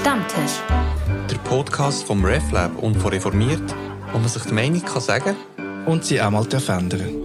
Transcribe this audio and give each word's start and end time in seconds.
Stammtisch. 0.00 0.62
Der 1.30 1.36
Podcast 1.44 2.04
vom 2.04 2.24
RefLab 2.24 2.74
und 2.82 2.94
von 2.94 3.12
Reformiert, 3.12 3.74
wo 4.12 4.18
man 4.18 4.28
sich 4.28 4.42
die 4.44 4.54
Meinung 4.54 4.82
kann 4.82 5.02
sagen 5.02 5.36
und 5.84 6.06
sie 6.06 6.22
auch 6.22 6.30
mal 6.30 6.46
ändern 6.50 7.22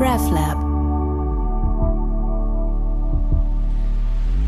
RefLab. 0.00 0.56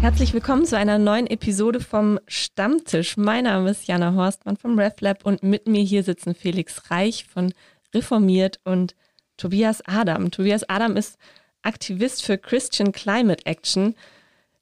Herzlich 0.00 0.32
willkommen 0.32 0.64
zu 0.64 0.78
einer 0.78 0.96
neuen 0.96 1.26
Episode 1.26 1.80
vom 1.80 2.18
Stammtisch. 2.26 3.18
Mein 3.18 3.44
Name 3.44 3.68
ist 3.68 3.86
Jana 3.86 4.14
Horstmann 4.14 4.56
vom 4.56 4.78
RefLab 4.78 5.26
und 5.26 5.42
mit 5.42 5.68
mir 5.68 5.82
hier 5.82 6.02
sitzen 6.02 6.34
Felix 6.34 6.90
Reich 6.90 7.26
von 7.26 7.52
Reformiert 7.94 8.58
und 8.64 8.94
Tobias 9.36 9.82
Adam. 9.86 10.30
Tobias 10.30 10.66
Adam 10.66 10.96
ist 10.96 11.18
Aktivist 11.60 12.24
für 12.24 12.38
Christian 12.38 12.90
Climate 12.92 13.44
Action. 13.44 13.94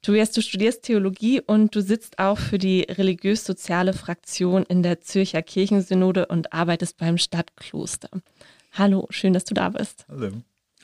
Tobias, 0.07 0.31
du 0.31 0.41
studierst 0.41 0.85
Theologie 0.85 1.41
und 1.41 1.75
du 1.75 1.83
sitzt 1.83 2.21
auch 2.21 2.39
für 2.39 2.59
die 2.59 2.83
religiös-soziale 2.83 3.93
Fraktion 3.93 4.63
in 4.63 4.85
der 4.85 5.01
Zürcher 5.01 5.43
Kirchensynode 5.43 6.27
und 6.27 6.53
arbeitest 6.53 6.97
beim 6.97 7.19
Stadtkloster. 7.19 8.11
Hallo, 8.73 9.09
schön, 9.11 9.33
dass 9.33 9.45
du 9.45 9.55
da 9.55 9.71
bist. 9.71 10.07
Hallo. 10.09 10.31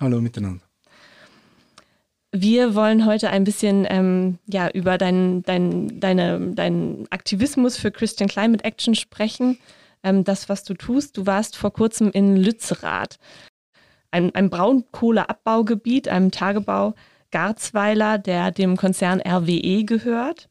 Hallo 0.01 0.21
miteinander. 0.21 0.65
Wir 2.33 2.75
wollen 2.75 3.07
heute 3.07 3.31
ein 3.31 3.45
bisschen 3.45 3.87
ähm, 3.89 4.39
ja, 4.49 4.69
über 4.71 4.99
deinen 4.99 5.45
dein, 5.45 6.01
deine, 6.01 6.55
deinen 6.55 7.07
Aktivismus 7.11 7.77
für 7.77 7.93
Christian 7.93 8.29
Climate 8.29 8.65
Action 8.65 8.97
sprechen. 8.97 9.57
Ähm, 10.03 10.25
das, 10.25 10.49
was 10.49 10.65
du 10.65 10.75
tust. 10.75 11.17
Du 11.17 11.27
warst 11.27 11.57
vor 11.57 11.73
kurzem 11.73 12.11
in 12.11 12.37
Lützerath 12.37 13.21
ein, 14.11 14.35
ein 14.35 14.51
Braunkohleabbaugebiet, 14.51 16.09
einem 16.09 16.33
Tagebau 16.33 16.95
Garzweiler, 17.33 18.19
der 18.19 18.53
dem 18.53 18.77
Konzern 18.77 19.21
RWE 19.21 19.85
gehört. 19.85 20.49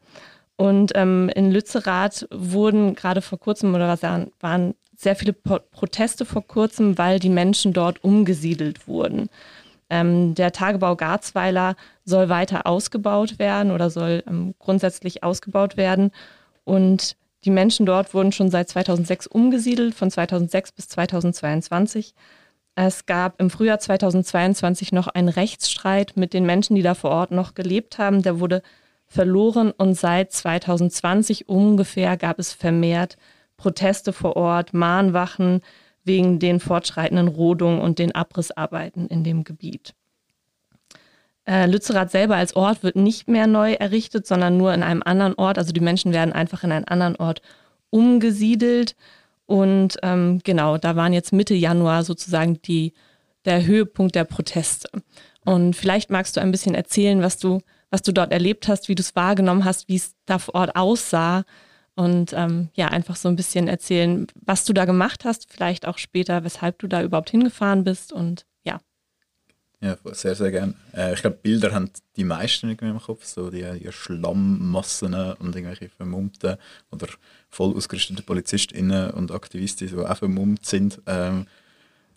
Und 0.57 0.91
ähm, 0.95 1.29
in 1.33 1.51
Lützerath 1.51 2.27
wurden 2.31 2.93
gerade 2.93 3.21
vor 3.21 3.39
kurzem 3.39 3.73
oder 3.73 3.87
was 3.87 4.03
waren 4.03 4.75
sehr 4.95 5.15
viele 5.15 5.33
Proteste 5.33 6.25
vor 6.25 6.45
kurzem, 6.45 6.97
weil 6.97 7.17
die 7.17 7.29
Menschen 7.29 7.73
dort 7.73 8.03
umgesiedelt 8.03 8.87
wurden. 8.87 9.29
Ähm, 9.89 10.35
der 10.35 10.51
Tagebau 10.51 10.95
Garzweiler 10.95 11.75
soll 12.05 12.29
weiter 12.29 12.67
ausgebaut 12.67 13.39
werden 13.39 13.71
oder 13.71 13.89
soll 13.89 14.23
ähm, 14.27 14.53
grundsätzlich 14.59 15.23
ausgebaut 15.23 15.75
werden. 15.77 16.11
Und 16.63 17.15
die 17.43 17.49
Menschen 17.49 17.87
dort 17.87 18.13
wurden 18.13 18.31
schon 18.31 18.51
seit 18.51 18.69
2006 18.69 19.25
umgesiedelt, 19.27 19.95
von 19.95 20.11
2006 20.11 20.71
bis 20.73 20.87
2022. 20.89 22.13
Es 22.75 23.05
gab 23.05 23.39
im 23.41 23.49
Frühjahr 23.49 23.79
2022 23.79 24.91
noch 24.91 25.07
einen 25.07 25.29
Rechtsstreit 25.29 26.13
mit 26.15 26.33
den 26.33 26.45
Menschen, 26.45 26.75
die 26.75 26.81
da 26.81 26.93
vor 26.93 27.11
Ort 27.11 27.31
noch 27.31 27.53
gelebt 27.53 27.97
haben. 27.97 28.21
Der 28.21 28.39
wurde 28.39 28.61
verloren 29.07 29.71
und 29.71 29.95
seit 29.95 30.31
2020 30.31 31.49
ungefähr 31.49 32.15
gab 32.15 32.39
es 32.39 32.53
vermehrt 32.53 33.17
Proteste 33.57 34.13
vor 34.13 34.37
Ort, 34.37 34.73
Mahnwachen 34.73 35.61
wegen 36.03 36.39
den 36.39 36.59
fortschreitenden 36.59 37.27
Rodungen 37.27 37.79
und 37.79 37.99
den 37.99 38.15
Abrissarbeiten 38.15 39.07
in 39.07 39.23
dem 39.23 39.43
Gebiet. 39.43 39.93
Äh, 41.45 41.65
Lützerath 41.65 42.11
selber 42.11 42.37
als 42.37 42.55
Ort 42.55 42.83
wird 42.83 42.95
nicht 42.95 43.27
mehr 43.27 43.47
neu 43.47 43.73
errichtet, 43.73 44.25
sondern 44.25 44.57
nur 44.57 44.73
in 44.73 44.81
einem 44.81 45.03
anderen 45.03 45.35
Ort. 45.35 45.57
Also 45.57 45.73
die 45.73 45.79
Menschen 45.79 46.13
werden 46.13 46.33
einfach 46.33 46.63
in 46.63 46.71
einen 46.71 46.85
anderen 46.85 47.17
Ort 47.17 47.41
umgesiedelt. 47.89 48.95
Und 49.51 49.97
ähm, 50.01 50.39
genau, 50.45 50.77
da 50.77 50.95
waren 50.95 51.11
jetzt 51.11 51.33
Mitte 51.33 51.53
Januar 51.53 52.05
sozusagen 52.05 52.61
die, 52.61 52.93
der 53.43 53.65
Höhepunkt 53.65 54.15
der 54.15 54.23
Proteste. 54.23 54.89
Und 55.43 55.75
vielleicht 55.75 56.09
magst 56.09 56.37
du 56.37 56.41
ein 56.41 56.51
bisschen 56.51 56.73
erzählen, 56.73 57.21
was 57.21 57.37
du, 57.37 57.59
was 57.89 58.01
du 58.01 58.13
dort 58.13 58.31
erlebt 58.31 58.69
hast, 58.69 58.87
wie 58.87 58.95
du 58.95 59.01
es 59.01 59.13
wahrgenommen 59.13 59.65
hast, 59.65 59.89
wie 59.89 59.97
es 59.97 60.15
da 60.25 60.39
vor 60.39 60.55
Ort 60.55 60.77
aussah. 60.77 61.43
Und 61.95 62.31
ähm, 62.31 62.69
ja, 62.75 62.87
einfach 62.87 63.17
so 63.17 63.27
ein 63.27 63.35
bisschen 63.35 63.67
erzählen, 63.67 64.25
was 64.35 64.63
du 64.63 64.71
da 64.71 64.85
gemacht 64.85 65.25
hast, 65.25 65.51
vielleicht 65.51 65.85
auch 65.85 65.97
später, 65.97 66.45
weshalb 66.45 66.79
du 66.79 66.87
da 66.87 67.03
überhaupt 67.03 67.31
hingefahren 67.31 67.83
bist 67.83 68.13
und 68.13 68.45
ja. 69.81 69.97
Sehr, 70.13 70.35
sehr 70.35 70.51
gerne. 70.51 70.75
Äh, 70.93 71.13
ich 71.13 71.21
glaube, 71.21 71.37
Bilder 71.41 71.73
haben 71.73 71.89
die 72.15 72.23
meisten 72.23 72.69
irgendwie 72.69 72.89
im 72.89 72.99
Kopf, 72.99 73.25
so 73.25 73.49
die, 73.49 73.65
die 73.79 73.91
Schlammmassen 73.91 75.13
und 75.13 75.55
irgendwelche 75.55 75.89
vermummten 75.89 76.57
oder 76.91 77.07
voll 77.49 77.75
ausgerüstete 77.75 78.23
PolizistInnen 78.23 79.11
und 79.11 79.31
Aktivisten, 79.31 79.87
die 79.87 79.97
auch 79.97 80.17
vermummt 80.17 80.65
sind. 80.65 81.01
Ähm, 81.07 81.47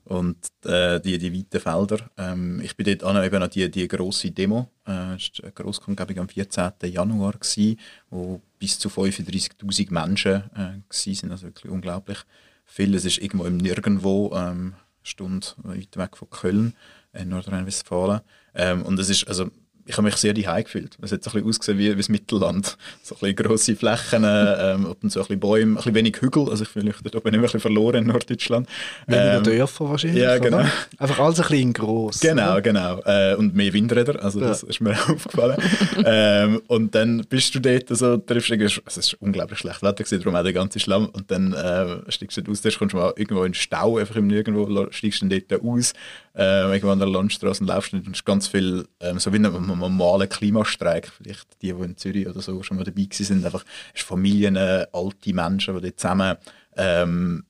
und 0.04 0.36
äh, 0.64 1.00
die, 1.00 1.16
die 1.18 1.32
weiten 1.32 1.60
Felder. 1.60 2.10
Ähm, 2.18 2.60
ich 2.60 2.76
bin 2.76 2.86
dort 2.86 3.04
auch 3.04 3.24
eben 3.24 3.42
an 3.42 3.50
die, 3.50 3.70
die 3.70 3.88
grosse 3.88 4.30
Demo, 4.30 4.68
äh, 4.84 5.16
das 5.16 5.30
war 5.38 5.44
eine 5.44 5.52
Grosskundgebung 5.52 6.18
am 6.18 6.28
14. 6.28 6.72
Januar, 6.82 7.32
gewesen, 7.32 7.78
wo 8.10 8.40
bis 8.58 8.78
zu 8.78 8.88
35'000 8.88 9.92
Menschen 9.92 10.42
äh, 10.54 10.58
waren, 10.58 11.30
also 11.30 11.46
wirklich 11.46 11.72
unglaublich 11.72 12.18
viel. 12.66 12.94
Es 12.94 13.04
ist 13.04 13.18
irgendwo 13.18 13.46
im 13.46 13.56
Nirgendwo, 13.56 14.32
ähm, 14.34 14.74
Stunde 15.04 15.46
weit 15.58 15.96
weg 15.96 16.16
von 16.16 16.28
Köln, 16.30 16.74
in 17.12 17.28
Nordrhein-Westfalen. 17.28 18.20
Ähm, 18.54 18.82
und 18.82 18.98
es 18.98 19.08
ist, 19.08 19.28
also 19.28 19.50
ich 19.86 19.96
habe 19.96 20.04
mich 20.04 20.16
sehr 20.16 20.32
daheim 20.32 20.64
gefühlt. 20.64 20.96
Es 21.02 21.12
hat 21.12 21.22
so 21.22 21.30
ein 21.30 21.34
bisschen 21.34 21.48
ausgesehen 21.48 21.78
wie, 21.78 21.92
wie 21.92 21.96
das 21.96 22.08
Mittelland. 22.08 22.76
So 23.02 23.14
ein 23.14 23.20
bisschen 23.20 23.36
grosse 23.36 23.76
Flächen, 23.76 24.24
ähm, 24.24 24.86
und 24.86 25.12
so 25.12 25.20
ein 25.20 25.26
bisschen 25.26 25.40
Bäume, 25.40 25.72
ein 25.72 25.74
bisschen 25.76 25.94
wenig 25.94 26.16
Hügel. 26.20 26.48
Also 26.48 26.64
ich 26.64 26.70
fühle 26.70 26.86
mich 26.86 26.96
dort 27.02 27.16
oben 27.16 27.34
ein 27.34 27.40
bisschen 27.40 27.60
verloren 27.60 27.96
in 27.96 28.06
Norddeutschland. 28.06 28.68
Weniger 29.06 29.36
ähm, 29.36 29.42
Dörfer 29.42 29.90
wahrscheinlich, 29.90 30.22
Ja, 30.22 30.38
genau. 30.38 30.58
Oder? 30.58 30.72
Einfach 30.98 31.18
alles 31.18 31.40
ein 31.40 31.48
bisschen 31.48 31.72
gross. 31.72 32.20
Genau, 32.20 32.52
oder? 32.52 32.62
genau. 32.62 33.00
Äh, 33.04 33.34
und 33.36 33.54
mehr 33.54 33.72
Windräder, 33.72 34.22
also 34.22 34.40
ja. 34.40 34.48
das 34.48 34.62
ist 34.62 34.80
mir 34.80 34.92
aufgefallen. 35.08 35.56
ähm, 36.04 36.62
und 36.66 36.94
dann 36.94 37.24
bist 37.28 37.54
du 37.54 37.60
dort, 37.60 37.90
also, 37.90 38.16
triffst 38.16 38.50
du, 38.50 38.54
also 38.54 38.80
es 38.86 38.96
ist 38.96 39.14
unglaublich 39.14 39.58
schlecht 39.58 39.82
Wetter 39.82 40.04
gewesen, 40.04 40.20
darum 40.20 40.36
auch 40.36 40.42
der 40.42 40.52
ganze 40.52 40.80
Schlamm. 40.80 41.06
Und 41.06 41.30
dann 41.30 41.52
äh, 41.52 42.10
steigst 42.10 42.36
du 42.36 42.42
dort 42.42 42.52
aus, 42.52 42.62
dann 42.62 42.72
kommst 42.72 42.94
du 42.94 42.98
mal 42.98 43.12
irgendwo 43.16 43.44
in 43.44 43.52
den 43.52 43.54
Stau, 43.54 43.98
einfach 43.98 44.16
im 44.16 44.26
Nirgendwo, 44.26 44.88
steigst 44.90 45.22
du 45.22 45.28
dort 45.28 45.62
aus, 45.62 45.92
äh, 46.36 46.62
irgendwo 46.72 46.90
an 46.90 46.98
der 46.98 47.08
Landstraße 47.08 47.62
und 47.62 47.68
laufst 47.68 47.92
und 47.92 48.08
ist 48.08 48.24
ganz 48.24 48.48
viel, 48.48 48.86
ähm, 49.00 49.18
so 49.18 49.32
wie 49.32 49.38
ein 49.74 49.80
normaler 49.80 50.26
Klimastreik, 50.26 51.08
vielleicht 51.08 51.62
die, 51.62 51.72
die 51.72 51.82
in 51.82 51.96
Zürich 51.96 52.26
oder 52.28 52.40
so 52.40 52.62
schon 52.62 52.76
mal 52.76 52.84
dabei 52.84 53.06
sind, 53.10 53.44
einfach 53.44 53.64
Familien, 53.94 54.56
alte 54.56 55.34
Menschen, 55.34 55.74
die 55.76 55.82
dort 55.82 56.00
zusammen 56.00 56.36
ähm, 56.76 57.44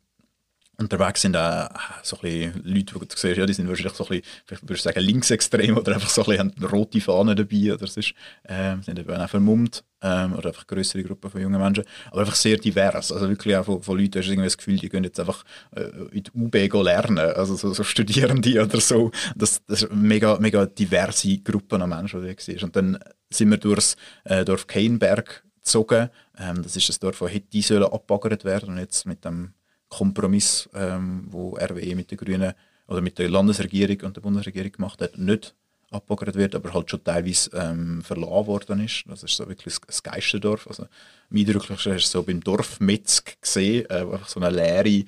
unterwegs 0.78 1.20
sind 1.22 1.36
auch 1.36 1.68
so 2.02 2.18
ein 2.22 2.52
Leute, 2.64 2.98
die 2.98 3.06
du 3.06 3.06
siehst, 3.08 3.36
ja, 3.36 3.46
die 3.46 3.52
sind 3.52 3.68
wahrscheinlich 3.68 3.94
so 3.94 4.04
ein 4.04 4.08
bisschen, 4.08 4.24
vielleicht 4.46 4.62
würde 4.62 4.74
ich 4.74 4.82
sagen, 4.82 5.00
linksextrem 5.00 5.76
oder 5.76 5.94
einfach 5.94 6.08
so 6.08 6.22
ein 6.22 6.48
bisschen 6.48 6.62
haben 6.62 6.64
rote 6.64 7.00
Fahnen 7.00 7.36
dabei 7.36 7.74
oder 7.74 7.86
sonst, 7.86 8.14
ähm, 8.48 8.82
sind 8.82 8.98
eben 8.98 9.14
auch 9.14 9.28
vermummt 9.28 9.84
ähm, 10.02 10.34
oder 10.34 10.48
einfach 10.48 10.66
größere 10.66 11.02
Gruppen 11.02 11.30
von 11.30 11.40
jungen 11.40 11.60
Menschen, 11.60 11.84
aber 12.10 12.20
einfach 12.20 12.34
sehr 12.34 12.56
divers, 12.56 13.12
also 13.12 13.28
wirklich 13.28 13.56
auch 13.56 13.64
von, 13.64 13.82
von 13.82 13.98
Leuten, 13.98 14.18
hast 14.18 14.26
du 14.26 14.32
irgendwie 14.32 14.46
das 14.46 14.58
Gefühl, 14.58 14.76
die 14.76 14.88
gehen 14.88 15.04
jetzt 15.04 15.20
einfach 15.20 15.44
äh, 15.74 15.82
in 16.12 16.24
die 16.24 16.30
UB 16.34 16.82
lernen, 16.82 17.18
also 17.18 17.56
so, 17.56 17.72
so 17.72 17.84
Studierende 17.84 18.62
oder 18.62 18.80
so, 18.80 19.10
das, 19.36 19.62
das 19.66 19.82
ist 19.84 19.92
mega, 19.92 20.38
mega 20.38 20.66
diverse 20.66 21.38
Gruppen 21.38 21.82
an 21.82 21.90
Menschen, 21.90 22.22
die 22.22 22.34
du 22.34 22.42
siehst. 22.42 22.64
Und 22.64 22.76
dann 22.76 22.98
sind 23.30 23.50
wir 23.50 23.58
durchs 23.58 23.96
äh, 24.24 24.44
Dorf 24.44 24.66
Keinberg 24.66 25.44
gezogen, 25.56 26.10
ähm, 26.38 26.62
das 26.62 26.76
ist 26.76 26.88
das 26.88 26.98
Dorf, 26.98 27.20
das 27.20 27.32
hätte 27.32 27.92
abgebaggert 27.92 28.44
werden 28.44 28.70
und 28.70 28.78
jetzt 28.78 29.06
mit 29.06 29.24
dem 29.24 29.54
Kompromiss, 29.98 30.68
ähm, 30.74 31.26
wo 31.30 31.56
RWE 31.56 31.94
mit 31.94 32.10
den 32.10 32.18
Grünen 32.18 32.52
oder 32.86 33.00
mit 33.00 33.18
der 33.18 33.28
Landesregierung 33.28 34.00
und 34.02 34.16
der 34.16 34.20
Bundesregierung 34.20 34.72
gemacht 34.72 35.00
hat, 35.00 35.16
nicht 35.18 35.54
abgebaggert 35.90 36.34
wird, 36.34 36.54
aber 36.54 36.74
halt 36.74 36.90
schon 36.90 37.04
teilweise 37.04 37.50
ähm, 37.54 38.02
verlassen 38.02 38.46
worden 38.46 38.80
ist. 38.84 39.04
Das 39.06 39.22
ist 39.22 39.36
so 39.36 39.48
wirklich 39.48 39.76
das 39.86 40.02
Geisterdorf. 40.02 40.66
Also, 40.66 40.84
am 40.84 41.36
eindrücklichsten 41.36 41.92
hast 41.92 42.06
du 42.06 42.18
so 42.18 42.22
beim 42.22 42.42
Dorfmetzg 42.42 43.40
gesehen, 43.40 43.88
äh, 43.90 44.06
wo 44.06 44.12
einfach 44.12 44.28
so 44.28 44.40
eine 44.40 44.50
leere, 44.54 45.04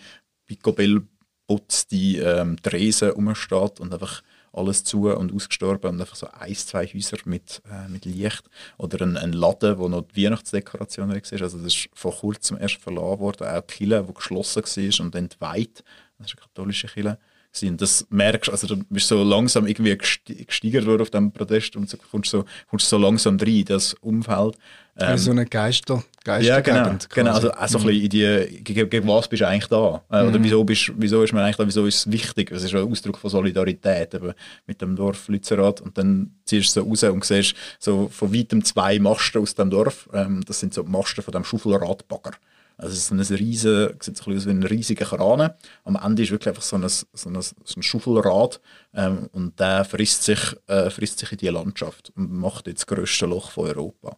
picobell 0.46 1.02
putzte 1.46 1.96
ähm, 1.96 2.56
Tresen 2.62 3.10
rumsteht 3.10 3.80
und 3.80 3.92
einfach 3.92 4.22
alles 4.56 4.84
zu 4.84 5.09
und 5.11 5.33
ausgestorben 5.34 5.91
und 5.91 6.00
einfach 6.00 6.17
so 6.17 6.28
ein, 6.28 6.55
zwei 6.55 6.87
Häuser 6.87 7.19
mit, 7.25 7.62
äh, 7.70 7.88
mit 7.88 8.05
Licht 8.05 8.44
oder 8.79 9.05
ein, 9.05 9.17
ein 9.17 9.32
Laden, 9.32 9.79
wo 9.79 9.88
noch 9.88 10.03
die 10.03 10.25
Weihnachtsdekoration 10.25 11.08
war. 11.08 11.17
Also 11.17 11.58
das 11.58 11.67
ist 11.67 11.88
vor 11.94 12.14
kurzem 12.14 12.58
erst 12.58 12.76
verlassen 12.76 13.20
worden, 13.20 13.47
auch 13.47 13.61
die 13.62 13.75
Kirche, 13.75 14.05
die 14.06 14.14
geschlossen 14.14 14.62
war 14.62 15.05
und 15.05 15.14
entweiht. 15.14 15.85
Das 16.19 16.29
ist 16.29 16.38
eine 16.38 16.47
katholische 16.47 16.88
Kirche. 16.88 17.19
Und 17.62 17.81
das 17.81 18.06
merkst 18.11 18.50
also 18.50 18.67
du 18.67 18.76
bist 18.88 19.08
so 19.08 19.23
langsam 19.23 19.67
irgendwie 19.67 19.97
gesteigert 19.97 20.87
worden 20.87 21.03
auf 21.03 21.11
diesem 21.11 21.32
Protest 21.32 21.76
und 21.76 21.88
so, 21.88 21.97
kommst, 22.11 22.31
so, 22.31 22.44
kommst 22.69 22.88
so 22.88 22.99
langsam 22.99 23.37
rein 23.38 23.49
in 23.49 23.64
das 23.64 23.94
Umfeld. 23.94 24.56
Ähm, 24.99 25.08
also 25.08 25.25
so 25.26 25.31
eine 25.32 25.44
Geister, 25.44 26.03
ja, 26.26 26.61
genau, 26.61 26.97
genau. 27.14 27.35
Also, 27.35 27.50
also 27.50 27.79
mhm. 27.81 27.91
in 27.91 28.08
die, 28.08 28.61
gegen, 28.64 28.88
gegen, 28.88 29.06
was 29.06 29.29
bist 29.29 29.43
du 29.43 29.47
eigentlich 29.47 29.67
da? 29.67 30.03
Äh, 30.11 30.23
mhm. 30.23 30.29
Oder 30.29 30.43
wieso, 30.43 30.64
bist, 30.64 30.93
wieso 30.97 31.23
ist 31.23 31.32
man 31.32 31.44
eigentlich 31.44 31.56
da? 31.56 31.67
Wieso 31.67 31.87
ist 31.87 31.99
es 31.99 32.11
wichtig? 32.11 32.50
Es 32.50 32.64
ist 32.64 32.75
ein 32.75 32.91
Ausdruck 32.91 33.19
von 33.19 33.31
Solidarität 33.31 34.14
eben, 34.14 34.32
mit 34.67 34.81
dem 34.81 34.97
Dorf 34.97 35.29
Lützerath. 35.29 35.82
Und 35.82 35.99
dann 35.99 36.32
ziehst 36.44 36.75
du 36.75 36.81
so 36.81 36.88
raus 36.88 37.02
und 37.05 37.25
siehst 37.25 37.55
so 37.79 38.09
von 38.09 38.35
weitem 38.35 38.64
zwei 38.64 38.99
Masten 38.99 39.43
aus 39.43 39.55
dem 39.55 39.70
Dorf. 39.70 40.09
Ähm, 40.14 40.43
das 40.47 40.61
sind 40.61 40.73
so 40.73 40.82
die 40.82 40.91
Masten 40.91 41.23
von 41.23 41.32
dem 41.32 41.44
Schaufelradbagger. 41.44 42.32
Also 42.78 42.93
es 42.93 42.99
ist 42.99 43.11
ein 43.11 43.20
riesen, 43.20 43.96
sieht 44.00 44.17
so 44.17 44.31
aus 44.31 44.46
wie 44.46 44.50
ein 44.50 44.62
riesiger 44.62 45.06
Kran. 45.06 45.50
Am 45.84 45.96
Ende 45.96 46.23
ist 46.23 46.31
wirklich 46.31 46.49
einfach 46.49 46.62
so 46.62 46.76
ein, 46.76 46.87
so 46.88 47.31
ein, 47.31 47.40
so 47.40 47.55
ein 47.76 47.82
Schaufelrad 47.82 48.61
ähm, 48.94 49.28
und 49.32 49.58
der 49.58 49.84
frisst 49.84 50.25
sich, 50.25 50.56
äh, 50.67 50.90
frisst 50.90 51.19
sich 51.19 51.32
in 51.32 51.38
die 51.38 51.49
Landschaft 51.49 52.12
und 52.17 52.32
macht 52.32 52.67
jetzt 52.67 52.82
das 52.82 52.87
grösste 52.87 53.26
Loch 53.26 53.50
von 53.50 53.69
Europa. 53.69 54.17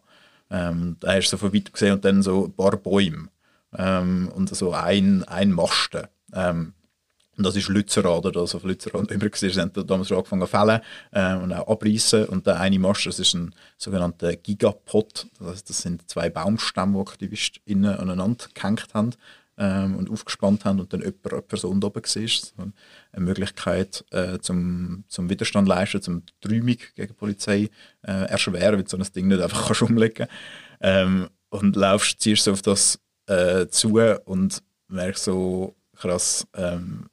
Ähm, 0.51 0.97
da 0.99 1.13
hast 1.13 1.29
du 1.29 1.37
so 1.37 1.37
von 1.37 1.53
weit 1.53 1.71
gesehen 1.71 1.93
und 1.93 2.03
dann 2.03 2.21
so 2.21 2.45
ein 2.45 2.53
paar 2.53 2.75
Bäume 2.75 3.29
ähm, 3.77 4.29
und 4.35 4.53
so 4.53 4.73
ein, 4.73 5.23
ein 5.23 5.51
Masten. 5.51 6.07
Ähm, 6.33 6.73
und 7.39 7.45
das 7.45 7.55
ist 7.55 7.69
das 8.33 8.53
auf 8.53 8.65
Lützerath 8.65 9.11
immer 9.11 9.29
gesehen, 9.29 9.51
sie 9.51 9.61
haben 9.61 9.71
damals 9.87 10.09
schon 10.09 10.17
angefangen 10.17 10.41
zu 10.41 10.47
fällen 10.47 10.81
äh, 11.11 11.35
und 11.35 11.53
auch 11.53 11.69
abreißen. 11.69 12.25
Und 12.25 12.45
der 12.45 12.59
eine 12.59 12.77
Mast, 12.77 13.05
das 13.05 13.17
ist 13.17 13.33
ein 13.33 13.55
sogenannter 13.77 14.35
Gigapod. 14.35 15.25
Das, 15.39 15.47
heißt, 15.47 15.69
das 15.69 15.77
sind 15.77 16.09
zwei 16.09 16.29
Baumstämme, 16.29 16.95
die 16.95 16.99
AktivistInnen 16.99 17.95
aneinander 17.95 18.43
gehängt 18.53 18.93
haben 18.93 19.11
ähm, 19.57 19.95
und 19.95 20.09
aufgespannt 20.09 20.65
haben 20.65 20.81
und 20.81 20.91
dann 20.91 20.99
jemand, 20.99 21.31
eine 21.31 21.41
Person 21.41 21.81
oben 21.81 21.93
war. 21.93 22.27
So 22.27 22.71
eine 23.13 23.25
Möglichkeit 23.25 24.03
äh, 24.11 24.39
zum, 24.39 25.05
zum 25.07 25.29
Widerstand 25.29 25.65
leisten, 25.65 26.01
zum 26.01 26.23
Träumung 26.41 26.75
gegen 26.93 27.07
die 27.07 27.13
Polizei 27.13 27.69
äh, 28.01 28.25
erschweren, 28.25 28.75
weil 28.75 28.83
du 28.83 28.89
so 28.89 28.97
ein 28.97 29.07
Ding 29.15 29.29
nicht 29.29 29.41
einfach 29.41 29.67
kannst 29.67 29.81
umlegen 29.83 30.27
ähm, 30.81 31.29
Und 31.51 31.77
laufst, 31.77 32.19
ziehst 32.19 32.43
so 32.43 32.51
auf 32.51 32.61
das 32.61 32.99
äh, 33.27 33.67
zu 33.67 33.97
und 34.25 34.61
merkst 34.89 35.23
so 35.23 35.77
krass, 35.95 36.45
ähm, 36.53 37.05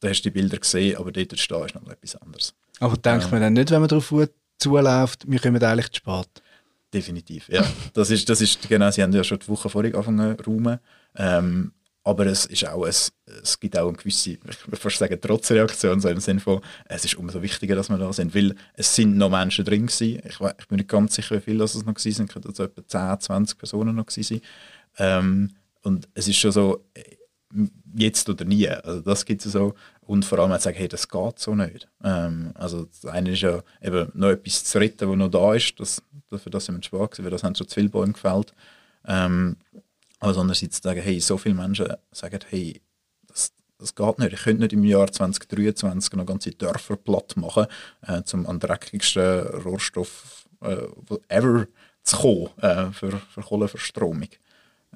da 0.00 0.08
hast 0.08 0.22
du 0.22 0.30
die 0.30 0.38
Bilder 0.38 0.58
gesehen, 0.58 0.96
aber 0.96 1.12
dort 1.12 1.38
stehen 1.38 1.64
ist 1.64 1.74
noch 1.74 1.88
etwas 1.88 2.16
anderes. 2.16 2.54
Aber 2.80 2.96
denkt 2.96 3.24
ähm, 3.24 3.30
man 3.30 3.40
dann 3.40 3.52
nicht, 3.54 3.70
wenn 3.70 3.80
man 3.80 3.88
darauf 3.88 4.12
zuläuft, 4.58 5.30
wir 5.30 5.38
kommen 5.38 5.62
eigentlich 5.62 5.90
zu 5.90 5.96
spät? 5.96 6.42
Definitiv, 6.92 7.48
ja. 7.48 7.64
Das 7.92 8.10
ist, 8.10 8.28
das 8.28 8.40
ist, 8.40 8.66
genau, 8.68 8.90
sie 8.90 9.02
haben 9.02 9.12
ja 9.12 9.22
schon 9.22 9.38
die 9.38 9.48
Woche 9.48 9.68
vorher 9.68 9.94
angefangen 9.94 10.36
zu. 10.42 10.78
Ähm, 11.16 11.72
aber 12.04 12.24
es, 12.24 12.46
ist 12.46 12.66
auch, 12.66 12.86
es, 12.86 13.12
es 13.42 13.60
gibt 13.60 13.76
auch 13.76 13.88
eine 13.88 13.96
gewisse, 13.96 14.30
ich 14.30 14.66
würde 14.66 14.76
fast 14.76 14.96
sagen, 14.96 15.20
Trotzreaktion, 15.20 16.00
so 16.00 16.08
im 16.08 16.20
Sinne 16.20 16.40
von, 16.40 16.62
es 16.86 17.04
ist 17.04 17.16
umso 17.16 17.42
wichtiger, 17.42 17.74
dass 17.76 17.90
wir 17.90 17.98
da 17.98 18.10
sind, 18.14 18.34
weil 18.34 18.54
es 18.74 18.94
sind 18.94 19.18
noch 19.18 19.28
Menschen 19.28 19.66
drin 19.66 19.86
gewesen. 19.86 20.22
Ich, 20.24 20.40
ich 20.40 20.68
bin 20.68 20.76
nicht 20.76 20.88
ganz 20.88 21.14
sicher, 21.16 21.36
wie 21.36 21.40
viele 21.40 21.58
das 21.58 21.74
noch 21.74 21.84
gewesen 21.84 22.12
sind, 22.12 22.32
könnte 22.32 22.48
also 22.48 22.64
etwa 22.64 22.86
10, 22.86 23.20
20 23.20 23.58
Personen 23.58 23.94
noch 23.94 24.06
gewesen 24.06 24.22
sein. 24.22 24.40
Ähm, 24.96 25.50
und 25.82 26.08
es 26.14 26.28
ist 26.28 26.38
schon 26.38 26.52
so, 26.52 26.86
jetzt 27.94 28.28
oder 28.28 28.44
nie. 28.44 28.68
Also 28.68 29.00
das 29.00 29.24
gibt 29.24 29.44
es 29.44 29.52
so. 29.52 29.74
Und 30.00 30.24
vor 30.24 30.38
allem 30.38 30.58
sagen, 30.58 30.76
hey, 30.76 30.88
das 30.88 31.08
geht 31.08 31.38
so 31.38 31.54
nicht. 31.54 31.88
Ähm, 32.02 32.52
also 32.54 32.86
das 32.86 33.06
eine 33.06 33.32
ist 33.32 33.42
ja 33.42 33.62
eben 33.82 34.10
noch 34.14 34.30
etwas 34.30 34.64
zu 34.64 34.78
retten, 34.78 35.08
was 35.08 35.16
noch 35.16 35.30
da 35.30 35.54
ist. 35.54 35.78
Das, 35.78 36.02
für 36.30 36.50
das 36.50 36.66
sind 36.66 36.76
wir 36.76 36.82
schwach 36.82 37.10
gewesen, 37.10 37.24
weil 37.24 37.30
das 37.30 37.42
haben 37.44 37.54
schon 37.54 37.68
zu 37.68 37.74
viele 37.74 37.88
Bäume 37.88 38.12
gefällt. 38.12 38.54
Ähm, 39.06 39.56
aber 40.20 40.36
andererseits 40.36 40.82
sagen, 40.82 41.00
hey, 41.00 41.20
so 41.20 41.38
viele 41.38 41.54
Menschen 41.54 41.92
sagen, 42.10 42.40
hey, 42.48 42.80
das, 43.26 43.52
das 43.78 43.94
geht 43.94 44.18
nicht. 44.18 44.32
Ich 44.32 44.42
könnte 44.42 44.62
nicht 44.62 44.72
im 44.72 44.84
Jahr 44.84 45.10
2023 45.10 46.14
noch 46.14 46.26
ganze 46.26 46.50
Dörfer 46.50 46.96
platt 46.96 47.36
machen, 47.36 47.66
äh, 48.02 48.22
um 48.32 48.46
an 48.46 48.58
den 48.58 48.68
dreckigsten 48.68 49.46
Rohstoff 49.62 50.46
äh, 50.60 50.86
ever 51.28 51.66
zu 52.02 52.16
kommen 52.16 52.48
äh, 52.58 52.92
für, 52.92 53.12
für 53.12 53.42
Kohleverstromung. 53.42 54.28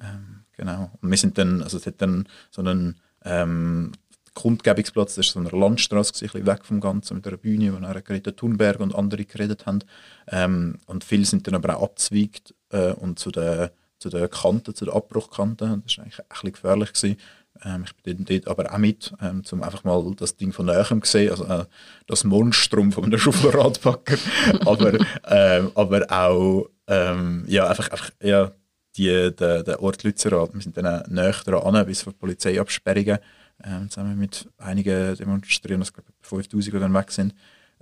Ähm, 0.01 0.42
Genau. 0.57 0.91
Und 1.01 1.09
wir 1.09 1.17
sind 1.17 1.37
dann, 1.37 1.61
also 1.61 1.77
es 1.77 1.85
hat 1.85 2.01
dann 2.01 2.27
so 2.51 2.61
einen 2.61 2.99
ähm, 3.25 3.91
Kundgebungsplatz, 4.33 5.15
das 5.15 5.35
war 5.35 5.43
so 5.43 5.49
eine 5.49 5.59
Landstraße, 5.59 6.13
ein 6.13 6.19
bisschen 6.19 6.47
weg 6.47 6.65
vom 6.65 6.79
Ganzen, 6.79 7.15
mit 7.15 7.27
einer 7.27 7.37
Bühne, 7.37 7.73
wo 7.73 7.77
dann 7.77 8.03
Greta 8.03 8.31
Thunberg 8.31 8.79
und 8.79 8.95
andere 8.95 9.25
geredet 9.25 9.65
haben. 9.65 9.79
Ähm, 10.27 10.79
und 10.87 11.03
viele 11.03 11.25
sind 11.25 11.47
dann 11.47 11.55
aber 11.55 11.77
auch 11.77 11.83
abzweigt 11.83 12.53
äh, 12.69 12.93
und 12.93 13.19
zu 13.19 13.31
den, 13.31 13.69
zu 13.99 14.09
den 14.09 14.29
Kanten, 14.29 14.73
zu 14.73 14.85
den 14.85 14.93
Abbruchkanten. 14.93 15.83
Das 15.85 15.97
war 15.97 16.03
eigentlich 16.03 16.19
ein 16.19 16.25
bisschen 16.29 16.51
gefährlich. 16.51 16.93
Gewesen. 16.93 17.17
Ähm, 17.63 17.85
ich 17.85 17.95
bin 18.03 18.25
dort 18.25 18.47
aber 18.47 18.73
auch 18.73 18.77
mit, 18.77 19.13
ähm, 19.21 19.43
um 19.51 19.63
einfach 19.63 19.83
mal 19.83 20.13
das 20.15 20.35
Ding 20.35 20.51
von 20.51 20.65
näherem 20.65 21.03
zu 21.03 21.11
sehen, 21.11 21.31
also 21.31 21.45
äh, 21.45 21.65
das 22.07 22.23
Monstrum 22.23 22.91
von 22.91 23.05
einem 23.05 23.19
Schuffelradpacker, 23.19 24.17
aber, 24.65 24.93
ähm, 25.27 25.71
aber 25.75 26.05
auch 26.09 26.69
ähm, 26.87 27.45
ja, 27.47 27.67
einfach, 27.67 27.89
einfach 27.89 28.09
ja, 28.21 28.51
die, 28.97 29.31
der, 29.35 29.63
der 29.63 29.81
Ort 29.81 30.03
Lützerath. 30.03 30.53
Wir 30.53 30.61
sind 30.61 30.77
dann 30.77 31.03
näher 31.09 31.35
dran, 31.45 31.85
bis 31.85 32.03
vor 32.03 32.13
Polizeiabsperrungen, 32.13 33.19
ähm, 33.63 33.89
zusammen 33.89 34.17
mit 34.17 34.47
einigen 34.57 35.15
Demonstrierenden, 35.15 35.87
ich 35.87 35.93
glaube 35.93 36.11
5000, 36.21 36.73
die 36.73 36.79
dann 36.79 36.93
weg 36.93 37.11
sind. 37.11 37.33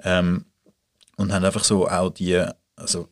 Ähm, 0.04 0.46
und 1.18 1.32
haben 1.32 1.46
einfach 1.46 1.64
so 1.64 1.88
auch 1.88 2.10
die, 2.12 2.44
also 2.76 3.10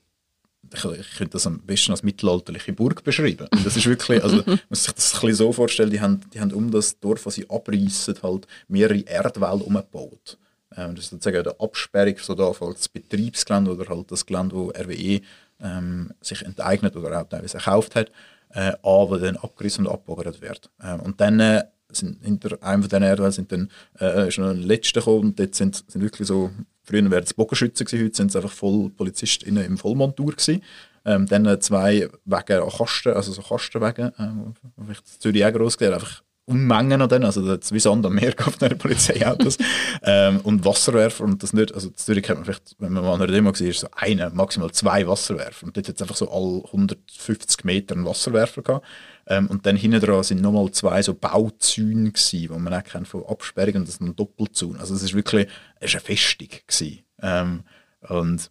ich, 0.73 0.85
ich 0.85 1.17
könnte 1.17 1.33
das 1.33 1.47
am 1.47 1.59
besten 1.61 1.91
als 1.91 2.03
mittelalterliche 2.03 2.73
Burg 2.73 3.03
beschreiben. 3.03 3.47
Und 3.51 3.65
das 3.65 3.77
ist 3.77 3.85
wirklich, 3.85 4.23
also 4.23 4.37
man 4.45 4.59
muss 4.69 4.83
sich 4.83 4.93
das 4.93 5.13
ein 5.13 5.21
bisschen 5.21 5.35
so 5.35 5.53
vorstellen, 5.53 5.89
die 5.89 6.01
haben, 6.01 6.21
die 6.33 6.39
haben 6.39 6.53
um 6.53 6.71
das 6.71 6.99
Dorf, 6.99 7.25
was 7.25 7.35
sie 7.35 7.49
abreißen, 7.49 8.15
halt 8.21 8.47
mehrere 8.67 8.99
Erdwälder 8.99 9.65
umgebaut. 9.65 10.37
Ähm, 10.75 10.95
das 10.95 11.05
ist 11.05 11.11
sozusagen 11.11 11.37
eine 11.37 11.59
Absperrung 11.59 12.15
so 12.19 12.35
da, 12.35 12.51
das 12.51 12.89
Betriebsgelände 12.89 13.71
oder 13.71 13.89
halt 13.89 14.11
das 14.11 14.25
Gelände, 14.25 14.55
wo 14.55 14.69
RWE 14.69 15.21
ähm, 15.61 16.11
sich 16.21 16.43
enteignet 16.43 16.95
oder 16.95 17.21
auch 17.21 17.27
teilweise 17.27 17.57
gekauft 17.57 17.95
hat, 17.95 18.11
äh, 18.51 18.73
aber 18.83 19.19
dann 19.19 19.37
abgerissen 19.37 19.85
und 19.85 19.93
abgebaggert 19.93 20.41
wird. 20.41 20.69
Ähm, 20.83 20.99
und 21.01 21.21
dann 21.21 21.39
äh, 21.39 21.63
sind 21.91 22.23
hinter 22.23 22.61
einem 22.61 22.83
von 22.83 22.89
diesen 22.89 23.03
Erdwellen 23.03 23.31
sind 23.31 23.51
dann 23.51 23.69
äh, 23.99 24.27
ist 24.27 24.37
noch 24.37 24.49
ein 24.49 24.61
letzter 24.61 25.01
gekommen 25.01 25.19
und 25.19 25.39
dort 25.39 25.55
sind, 25.55 25.83
sind 25.87 26.01
wirklich 26.01 26.27
so, 26.27 26.51
früher 26.83 27.09
wären 27.09 27.23
es 27.23 27.33
Bogenschützen 27.33 27.85
gewesen, 27.85 28.05
heute 28.05 28.15
sind 28.15 28.29
es 28.29 28.35
einfach 28.35 28.51
voll 28.51 28.89
PolizistInnen 28.89 29.65
im 29.65 29.77
Vollmontur 29.77 30.33
gewesen. 30.33 30.63
Ähm, 31.05 31.25
dann 31.27 31.45
äh, 31.45 31.59
zwei 31.59 32.09
Wege 32.25 32.63
an 32.63 32.69
Kasten, 32.69 33.13
also 33.13 33.31
so 33.31 33.41
Kastenwege, 33.41 34.13
äh, 34.17 34.83
vielleicht 34.83 35.21
Zürich 35.21 35.45
auch 35.45 35.53
gross 35.53 35.77
gesehen, 35.77 35.93
einfach 35.93 36.21
Unmengen 36.49 37.01
an 37.01 37.09
denen, 37.09 37.25
also 37.25 37.55
das 37.55 37.71
wie 37.71 37.79
Sand 37.79 38.05
am 38.05 38.15
Meer 38.15 38.33
auf 38.45 38.57
den 38.57 38.77
Polizeiautos. 38.77 39.57
Ähm, 40.01 40.39
und 40.41 40.63
Wasserwerfer 40.65 41.23
und 41.25 41.43
das 41.43 41.51
nicht, 41.51 41.73
also 41.73 41.89
in 41.89 41.95
Zürich 41.95 42.23
kennt 42.23 42.39
man 42.39 42.45
vielleicht, 42.45 42.75
wenn 42.79 42.93
man 42.93 43.03
mal 43.03 43.13
an 43.13 43.21
einer 43.21 43.31
Demo 43.31 43.49
war, 43.49 43.73
so 43.73 43.87
eine, 43.95 44.29
maximal 44.29 44.71
zwei 44.71 45.05
Wasserwerfer. 45.05 45.65
Und 45.65 45.75
dort 45.75 45.87
hat 45.87 45.95
es 45.95 46.01
einfach 46.01 46.15
so 46.15 46.31
alle 46.31 46.63
150 46.65 47.65
Meter 47.65 47.95
einen 47.95 48.05
Wasserwerfer 48.05 48.61
gehabt. 48.61 48.85
Ähm, 49.27 49.47
und 49.47 49.65
dann 49.65 49.75
hinten 49.75 49.99
dran 49.99 50.23
sind 50.23 50.41
nochmal 50.41 50.71
zwei 50.71 51.01
so 51.01 51.13
Bauzäune 51.13 52.11
gewesen, 52.11 52.49
wo 52.49 52.57
man 52.57 52.73
auch 52.73 52.83
kennt 52.83 53.07
von 53.07 53.25
Absperrungen 53.25 53.77
und 53.77 53.87
das 53.87 53.95
ist 53.95 54.01
ein 54.01 54.15
Doppelzaun, 54.15 54.77
also 54.77 54.95
es 54.95 55.03
ist 55.03 55.13
wirklich, 55.13 55.47
es 55.79 55.93
ist 55.93 55.95
eine 55.95 56.15
Festung 56.15 56.47
gewesen. 56.65 56.99
Ähm, 57.21 57.63
und 58.07 58.49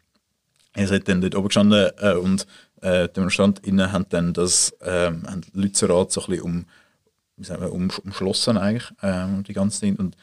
ihr 0.77 0.87
seid 0.87 1.09
dann 1.09 1.21
dort 1.21 1.35
oben 1.35 1.49
gestanden 1.49 1.91
äh, 1.99 2.13
und 2.13 2.47
äh, 2.81 3.09
Demonstrantinnen 3.09 3.91
haben 3.91 4.07
dann 4.11 4.33
das, 4.33 4.75
ähm, 4.83 5.25
haben 5.27 5.41
Lützerath 5.53 6.13
so 6.13 6.21
ein 6.23 6.27
bisschen 6.29 6.45
um 6.45 6.67
wie 7.39 7.45
sagen 7.45 7.63
wir, 7.63 7.73
um, 7.73 7.91
umschlossen 8.05 8.59
eigentlich, 8.59 8.91
ähm, 9.03 9.45
die 9.45 9.53
ganze 9.53 9.81
Zeit. 9.81 9.99
Und 9.99 10.17